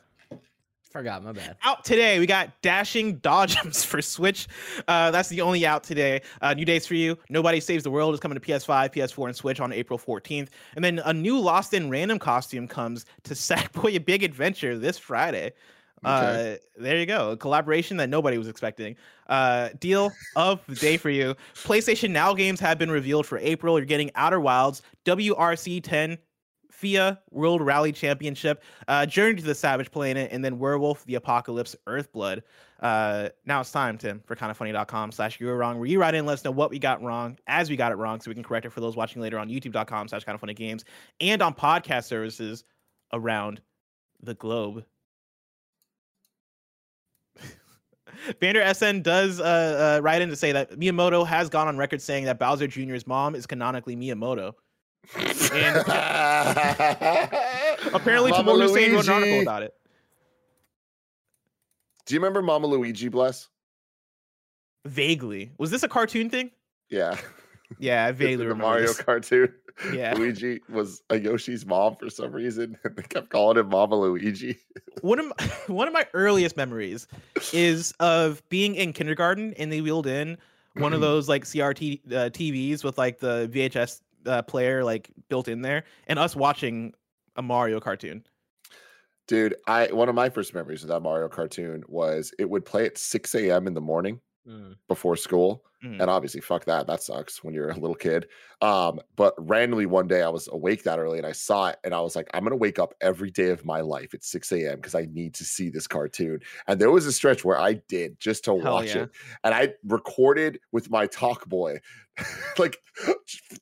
Forgot 0.93 1.25
my 1.25 1.33
bad. 1.33 1.57
out 1.65 1.85
today. 1.85 2.19
We 2.19 2.27
got 2.27 2.51
Dashing 2.61 3.19
Dodgems 3.21 3.85
for 3.87 4.03
Switch. 4.03 4.47
Uh, 4.87 5.11
that's 5.11 5.31
the 5.31 5.41
only 5.41 5.65
out 5.65 5.83
today. 5.83 6.21
Uh, 6.43 6.53
new 6.53 6.67
days 6.67 6.87
for 6.87 6.95
you. 6.95 7.17
Nobody 7.31 7.61
Saves 7.61 7.83
the 7.83 7.91
World 7.91 8.13
is 8.13 8.21
coming 8.21 8.39
to 8.39 8.47
PS5, 8.47 8.93
PS4, 8.93 9.27
and 9.29 9.37
Switch 9.37 9.59
on 9.59 9.73
April 9.73 9.99
14th. 9.99 10.49
And 10.77 10.85
then 10.85 11.01
a 11.05 11.13
new 11.13 11.41
Lost 11.41 11.73
in 11.73 11.89
Random 11.89 12.19
costume 12.19 12.69
comes 12.69 13.07
to 13.25 13.35
Sackboy: 13.35 13.97
A 13.97 14.01
Big 14.01 14.23
Adventure 14.23 14.79
this 14.79 14.99
Friday. 14.99 15.53
Uh, 16.05 16.57
there 16.77 16.99
you 16.99 17.07
go. 17.07 17.31
A 17.31 17.37
collaboration 17.37 17.97
that 17.99 18.09
nobody 18.09 18.37
was 18.37 18.49
expecting. 18.49 18.97
Uh, 19.29 19.69
deal 19.79 20.11
of 20.35 20.61
the 20.67 20.75
day 20.75 20.97
for 20.97 21.11
you. 21.11 21.35
PlayStation 21.55 22.11
Now 22.11 22.35
games 22.35 22.59
have 22.59 22.77
been 22.77 22.91
revealed 22.91 23.25
for 23.25 23.39
April. 23.39 23.79
You're 23.79 23.87
getting 23.87 24.11
Outer 24.17 24.41
Wilds, 24.41 24.83
WRC 25.05 25.81
10, 25.83 26.19
FIA 26.83 27.21
World 27.31 27.63
Rally 27.63 27.93
Championship, 27.93 28.63
uh, 28.89 29.07
Journey 29.07 29.37
to 29.37 29.43
the 29.43 29.55
Savage 29.55 29.91
Planet, 29.91 30.31
and 30.33 30.45
then 30.45 30.59
Werewolf 30.59 31.05
the 31.05 31.15
Apocalypse 31.15 31.77
Earthblood. 31.87 32.43
Uh, 32.81 33.29
now 33.47 33.61
it's 33.61 33.71
time, 33.71 33.97
Tim, 33.97 34.21
for 34.27 34.35
kindafunny.com 34.35 35.13
slash 35.13 35.41
you 35.41 35.47
were 35.47 35.57
wrong, 35.57 35.79
where 35.79 35.89
you 35.89 36.01
write 36.01 36.15
in 36.15 36.19
and 36.19 36.27
let 36.27 36.35
us 36.35 36.45
know 36.45 36.51
what 36.51 36.71
we 36.71 36.81
got 36.81 37.01
wrong 37.01 37.39
as 37.47 37.71
we 37.71 37.77
got 37.77 37.93
it 37.93 37.95
wrong 37.95 38.21
so 38.21 38.29
we 38.31 38.35
can 38.35 38.43
correct 38.43 38.67
it 38.67 38.73
for 38.73 38.81
those 38.81 38.97
watching 38.97 39.23
later 39.23 39.39
on 39.39 39.49
youtube.com 39.49 40.09
slash 40.09 40.25
kindafunnygames 40.25 40.83
and 41.21 41.41
on 41.41 41.55
podcast 41.55 42.05
services 42.05 42.65
around 43.13 43.61
the 44.21 44.35
globe. 44.35 44.85
Vander 48.41 48.75
SN 48.75 49.03
does 49.03 49.41
uh, 49.41 49.99
uh, 49.99 50.03
write 50.03 50.21
in 50.21 50.29
to 50.31 50.37
say 50.37 50.51
that 50.51 50.73
Miyamoto 50.73 51.25
has 51.25 51.49
gone 51.49 51.69
on 51.69 51.77
record 51.77 52.03
saying 52.03 52.25
that 52.25 52.41
Bowser 52.41 52.67
Jr.'s 52.67 53.07
mom 53.07 53.37
is 53.37 53.47
canonically 53.47 53.95
Miyamoto. 53.95 54.55
And 55.53 55.77
apparently, 57.95 58.31
Mama 58.31 58.45
Tamoor 58.45 58.61
Hussain 58.63 58.95
wrote 58.95 59.09
an 59.09 59.15
article 59.15 59.41
about 59.43 59.63
it. 59.63 59.75
Do 62.07 62.15
you 62.15 62.21
remember 62.21 62.43
Mama 62.43 62.67
Luigi? 62.67 63.09
Bless. 63.09 63.49
Vaguely, 64.87 65.53
was 65.59 65.71
this 65.71 65.83
a 65.83 65.89
cartoon 65.89 66.29
thing? 66.31 66.51
Yeah, 66.91 67.17
Yeah, 67.79 68.05
I 68.07 68.13
vaguely 68.13 68.37
the 68.37 68.45
remember. 68.49 68.65
Mario 68.65 68.87
this. 68.89 69.01
cartoon. 69.01 69.55
Yeah. 69.95 70.13
Luigi 70.15 70.61
was 70.69 71.03
a 71.09 71.19
Yoshi's 71.19 71.65
mom 71.65 71.97
for 71.97 72.11
some 72.11 72.33
reason. 72.33 72.77
and 72.85 72.97
They 72.97 73.03
kept 73.05 73.31
calling 73.31 73.57
him 73.59 73.69
Mama 73.69 73.99
Luigi. 73.99 74.59
one 75.01 75.19
of 75.21 75.27
my, 75.27 75.47
one 75.69 75.89
of 75.89 75.95
my 75.95 76.07
earliest 76.15 76.57
memories 76.57 77.07
is 77.53 77.93
of 78.01 78.43
being 78.49 78.75
in 78.75 78.93
kindergarten 78.93 79.55
and 79.55 79.73
they 79.73 79.81
wheeled 79.81 80.07
in 80.07 80.37
one 80.75 80.93
of 80.93 81.01
those 81.09 81.29
like 81.29 81.45
CRT 81.45 82.01
uh, 82.13 82.31
TVs 82.31 82.83
with 82.85 82.99
like 82.99 83.21
the 83.21 83.49
VHS 83.53 84.01
uh, 84.27 84.43
player 84.43 84.85
like 84.85 85.11
built 85.29 85.49
in 85.49 85.63
there 85.63 85.85
and 86.07 86.19
us 86.19 86.37
watching 86.37 86.95
a 87.37 87.43
Mario 87.43 87.81
cartoon. 87.81 88.25
Dude, 89.29 89.55
I 89.67 89.87
one 89.93 90.09
of 90.09 90.15
my 90.15 90.29
first 90.29 90.55
memories 90.55 90.83
of 90.83 90.89
that 90.89 91.01
Mario 91.01 91.29
cartoon 91.29 91.85
was 91.87 92.33
it 92.39 92.49
would 92.49 92.65
play 92.65 92.87
at 92.87 92.99
6 92.99 93.35
a.m. 93.35 93.67
in 93.67 93.75
the 93.75 93.81
morning 93.81 94.21
Mm. 94.47 94.75
before 94.89 95.17
school. 95.17 95.65
Mhm. 95.85 96.01
And 96.01 96.11
obviously, 96.11 96.41
fuck 96.41 96.65
that. 96.67 96.87
That 96.87 97.03
sucks 97.03 97.43
when 97.45 97.55
you're 97.55 97.71
a 97.71 97.75
little 97.79 97.95
kid. 97.95 98.29
Um, 98.61 99.01
but 99.17 99.35
randomly 99.39 99.87
one 99.87 100.07
day 100.09 100.23
I 100.23 100.29
was 100.29 100.49
awake 100.51 100.83
that 100.85 100.99
early 100.99 101.19
and 101.19 101.27
I 101.27 101.33
saw 101.33 101.69
it 101.69 101.79
and 101.85 101.95
I 101.95 102.01
was 102.01 102.15
like, 102.17 102.29
I'm 102.35 102.43
gonna 102.45 102.57
wake 102.57 102.79
up 102.79 102.95
every 103.01 103.31
day 103.31 103.51
of 103.51 103.65
my 103.65 103.81
life 103.81 104.15
at 104.15 104.25
6 104.25 104.51
a.m. 104.53 104.77
because 104.77 104.95
I 104.95 105.07
need 105.11 105.35
to 105.35 105.45
see 105.45 105.71
this 105.71 105.87
cartoon. 105.87 106.41
And 106.67 106.81
there 106.81 106.91
was 106.91 107.07
a 107.07 107.13
stretch 107.13 107.45
where 107.45 107.59
I 107.59 107.75
did 107.75 108.19
just 108.21 108.45
to 108.45 108.55
Hell 108.59 108.73
watch 108.73 108.95
yeah. 108.95 109.03
it. 109.05 109.11
And 109.45 109.55
I 109.55 109.75
recorded 109.85 110.61
with 110.73 110.91
my 110.91 111.07
talk 111.07 111.47
boy, 111.49 111.81
like 112.59 112.79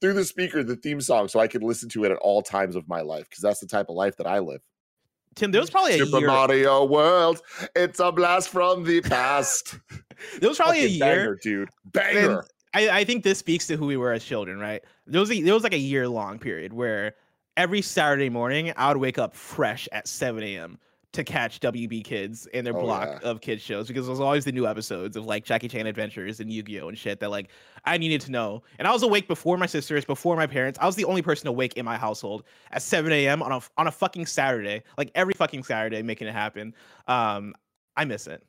through 0.01 0.15
the 0.15 0.25
speaker, 0.25 0.63
the 0.63 0.77
theme 0.77 1.01
song, 1.01 1.29
so 1.29 1.41
I 1.41 1.49
could 1.49 1.63
listen 1.63 1.89
to 1.91 2.05
it 2.05 2.11
at 2.11 2.19
all 2.19 2.43
times 2.43 2.77
of 2.77 2.89
my 2.89 3.01
life, 3.03 3.29
because 3.29 3.43
that's 3.43 3.61
the 3.61 3.67
type 3.67 3.89
of 3.89 3.97
life 3.97 4.17
that 4.17 4.27
I 4.27 4.39
live. 4.41 4.63
Tim, 5.37 5.53
there 5.53 5.61
was 5.61 5.71
probably 5.71 5.95
a 5.95 6.05
Super 6.05 6.19
year. 6.19 6.27
Mario 6.27 6.85
World, 6.85 7.41
it's 7.77 8.01
a 8.01 8.11
blast 8.11 8.49
from 8.49 8.85
the 8.85 9.01
past. 9.01 9.77
There 10.39 10.51
was 10.51 10.59
probably 10.59 10.85
a 10.85 10.87
year. 10.87 11.01
banger, 11.01 11.39
dude. 11.43 11.71
Banger. 11.87 12.45
I, 12.75 12.91
I 12.91 13.05
think 13.05 13.25
this 13.25 13.39
speaks 13.39 13.67
to 13.69 13.77
who 13.79 13.87
we 13.87 13.97
were 13.97 14.13
as 14.13 14.23
children, 14.23 14.59
right? 14.59 14.83
There 15.07 15.19
was 15.19 15.31
a, 15.31 15.41
there 15.41 15.55
was 15.55 15.63
like 15.63 15.73
a 15.73 15.79
year 15.79 16.07
long 16.09 16.39
period 16.39 16.75
where 16.75 17.15
every 17.57 17.81
Saturday 17.81 18.29
morning 18.29 18.71
I 18.77 18.89
would 18.89 18.99
wake 18.99 19.17
up 19.17 19.35
fresh 19.35 19.89
at 19.93 20.07
7 20.07 20.43
a.m. 20.43 20.79
to 21.13 21.25
catch 21.25 21.59
WB 21.61 22.05
Kids 22.05 22.47
and 22.55 22.65
their 22.65 22.77
Oh, 22.77 22.81
block 22.83 23.09
yeah. 23.09 23.29
of 23.29 23.41
kids 23.41 23.63
shows 23.63 23.89
because 23.89 24.07
there 24.07 24.13
was 24.13 24.21
always 24.21 24.45
the 24.45 24.53
new 24.53 24.67
episodes 24.67 25.17
of 25.17 25.27
like 25.27 25.45
Jackie 25.45 25.67
Chan 25.67 25.87
Adventures 25.87 26.39
and 26.39 26.53
Yu-Gi-Oh 26.53 26.89
and 26.89 26.97
shit 26.97 27.19
that 27.21 27.31
like 27.31 27.51
I 27.85 27.99
needed 27.99 28.21
to 28.23 28.31
know. 28.31 28.63
And 28.79 28.87
I 28.87 28.93
was 28.93 29.03
awake 29.03 29.27
before 29.27 29.57
my 29.57 29.67
sisters, 29.67 30.05
before 30.05 30.37
my 30.37 30.47
parents. 30.47 30.79
I 30.81 30.87
was 30.87 30.95
the 30.95 31.05
only 31.05 31.23
person 31.23 31.49
awake 31.49 31.75
in 31.75 31.85
my 31.85 31.97
household 31.97 32.45
at 32.71 32.83
7 32.83 33.11
a.m. 33.11 33.43
on 33.43 33.51
a 33.51 33.61
on 33.77 33.89
a 33.89 33.91
fucking 33.91 34.27
Saturday, 34.27 34.83
like 34.97 35.11
every 35.17 35.35
fucking 35.35 35.65
Saturday, 35.65 36.01
making 36.03 36.29
it 36.29 36.33
happen. 36.33 36.75
Um, 37.09 37.55
I 37.97 38.05
miss 38.05 38.29
it. 38.29 38.45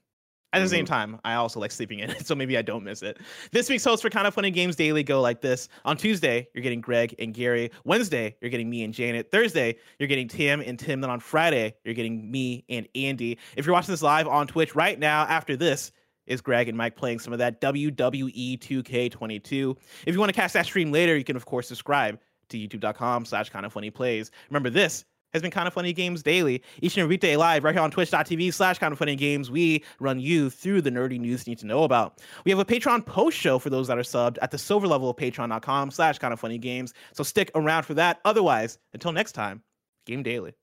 At 0.53 0.59
the 0.59 0.67
same 0.67 0.85
mm-hmm. 0.85 0.93
time, 0.93 1.19
I 1.23 1.35
also 1.35 1.59
like 1.59 1.71
sleeping 1.71 1.99
in 1.99 2.13
so 2.25 2.35
maybe 2.35 2.57
I 2.57 2.61
don't 2.61 2.83
miss 2.83 3.01
it. 3.03 3.19
This 3.51 3.69
week's 3.69 3.85
hosts 3.85 4.01
for 4.01 4.09
Kinda 4.09 4.31
Funny 4.31 4.51
Games 4.51 4.75
Daily 4.75 5.03
go 5.03 5.21
like 5.21 5.41
this. 5.41 5.69
On 5.85 5.95
Tuesday, 5.95 6.47
you're 6.53 6.63
getting 6.63 6.81
Greg 6.81 7.15
and 7.19 7.33
Gary. 7.33 7.71
Wednesday, 7.85 8.35
you're 8.41 8.51
getting 8.51 8.69
me 8.69 8.83
and 8.83 8.93
Janet. 8.93 9.31
Thursday, 9.31 9.77
you're 9.97 10.07
getting 10.07 10.27
Tim 10.27 10.61
and 10.61 10.77
Tim. 10.77 10.99
Then 10.99 11.09
on 11.09 11.19
Friday, 11.19 11.75
you're 11.85 11.93
getting 11.93 12.29
me 12.29 12.65
and 12.69 12.87
Andy. 12.95 13.37
If 13.55 13.65
you're 13.65 13.73
watching 13.73 13.93
this 13.93 14.01
live 14.01 14.27
on 14.27 14.47
Twitch 14.47 14.75
right 14.75 14.99
now, 14.99 15.23
after 15.23 15.55
this 15.55 15.91
is 16.27 16.41
Greg 16.41 16.67
and 16.67 16.77
Mike 16.77 16.95
playing 16.95 17.19
some 17.19 17.33
of 17.33 17.39
that 17.39 17.61
WWE 17.61 18.59
2K22. 18.59 19.77
If 20.05 20.13
you 20.13 20.19
want 20.19 20.29
to 20.29 20.35
catch 20.39 20.53
that 20.53 20.65
stream 20.65 20.91
later, 20.91 21.17
you 21.17 21.23
can 21.23 21.35
of 21.35 21.45
course 21.45 21.67
subscribe 21.67 22.19
to 22.49 22.57
youtube.com 22.57 23.25
slash 23.25 23.49
kinda 23.49 23.69
funny 23.69 23.89
plays. 23.89 24.31
Remember 24.49 24.69
this 24.69 25.05
has 25.33 25.41
been 25.41 25.51
kinda 25.51 25.71
funny 25.71 25.93
games 25.93 26.23
daily. 26.23 26.61
Each 26.81 26.95
and 26.95 27.03
every 27.03 27.13
weekday 27.13 27.35
live 27.35 27.63
right 27.63 27.73
here 27.73 27.83
on 27.83 27.91
twitch.tv 27.91 28.53
slash 28.53 28.79
kinda 28.79 28.95
funny 28.95 29.15
games. 29.15 29.49
We 29.49 29.83
run 29.99 30.19
you 30.19 30.49
through 30.49 30.81
the 30.81 30.91
nerdy 30.91 31.19
news 31.19 31.47
you 31.47 31.51
need 31.51 31.59
to 31.59 31.65
know 31.65 31.83
about. 31.83 32.19
We 32.45 32.51
have 32.51 32.59
a 32.59 32.65
patreon 32.65 33.05
post 33.05 33.37
show 33.37 33.59
for 33.59 33.69
those 33.69 33.87
that 33.87 33.97
are 33.97 34.03
subbed 34.03 34.37
at 34.41 34.51
the 34.51 34.57
silver 34.57 34.87
level 34.87 35.09
of 35.09 35.17
patreon.com 35.17 35.91
slash 35.91 36.19
kinda 36.19 36.37
funny 36.37 36.57
games. 36.57 36.93
So 37.13 37.23
stick 37.23 37.51
around 37.55 37.83
for 37.83 37.93
that. 37.95 38.19
Otherwise 38.25 38.77
until 38.93 39.11
next 39.11 39.33
time 39.33 39.61
game 40.05 40.23
daily 40.23 40.53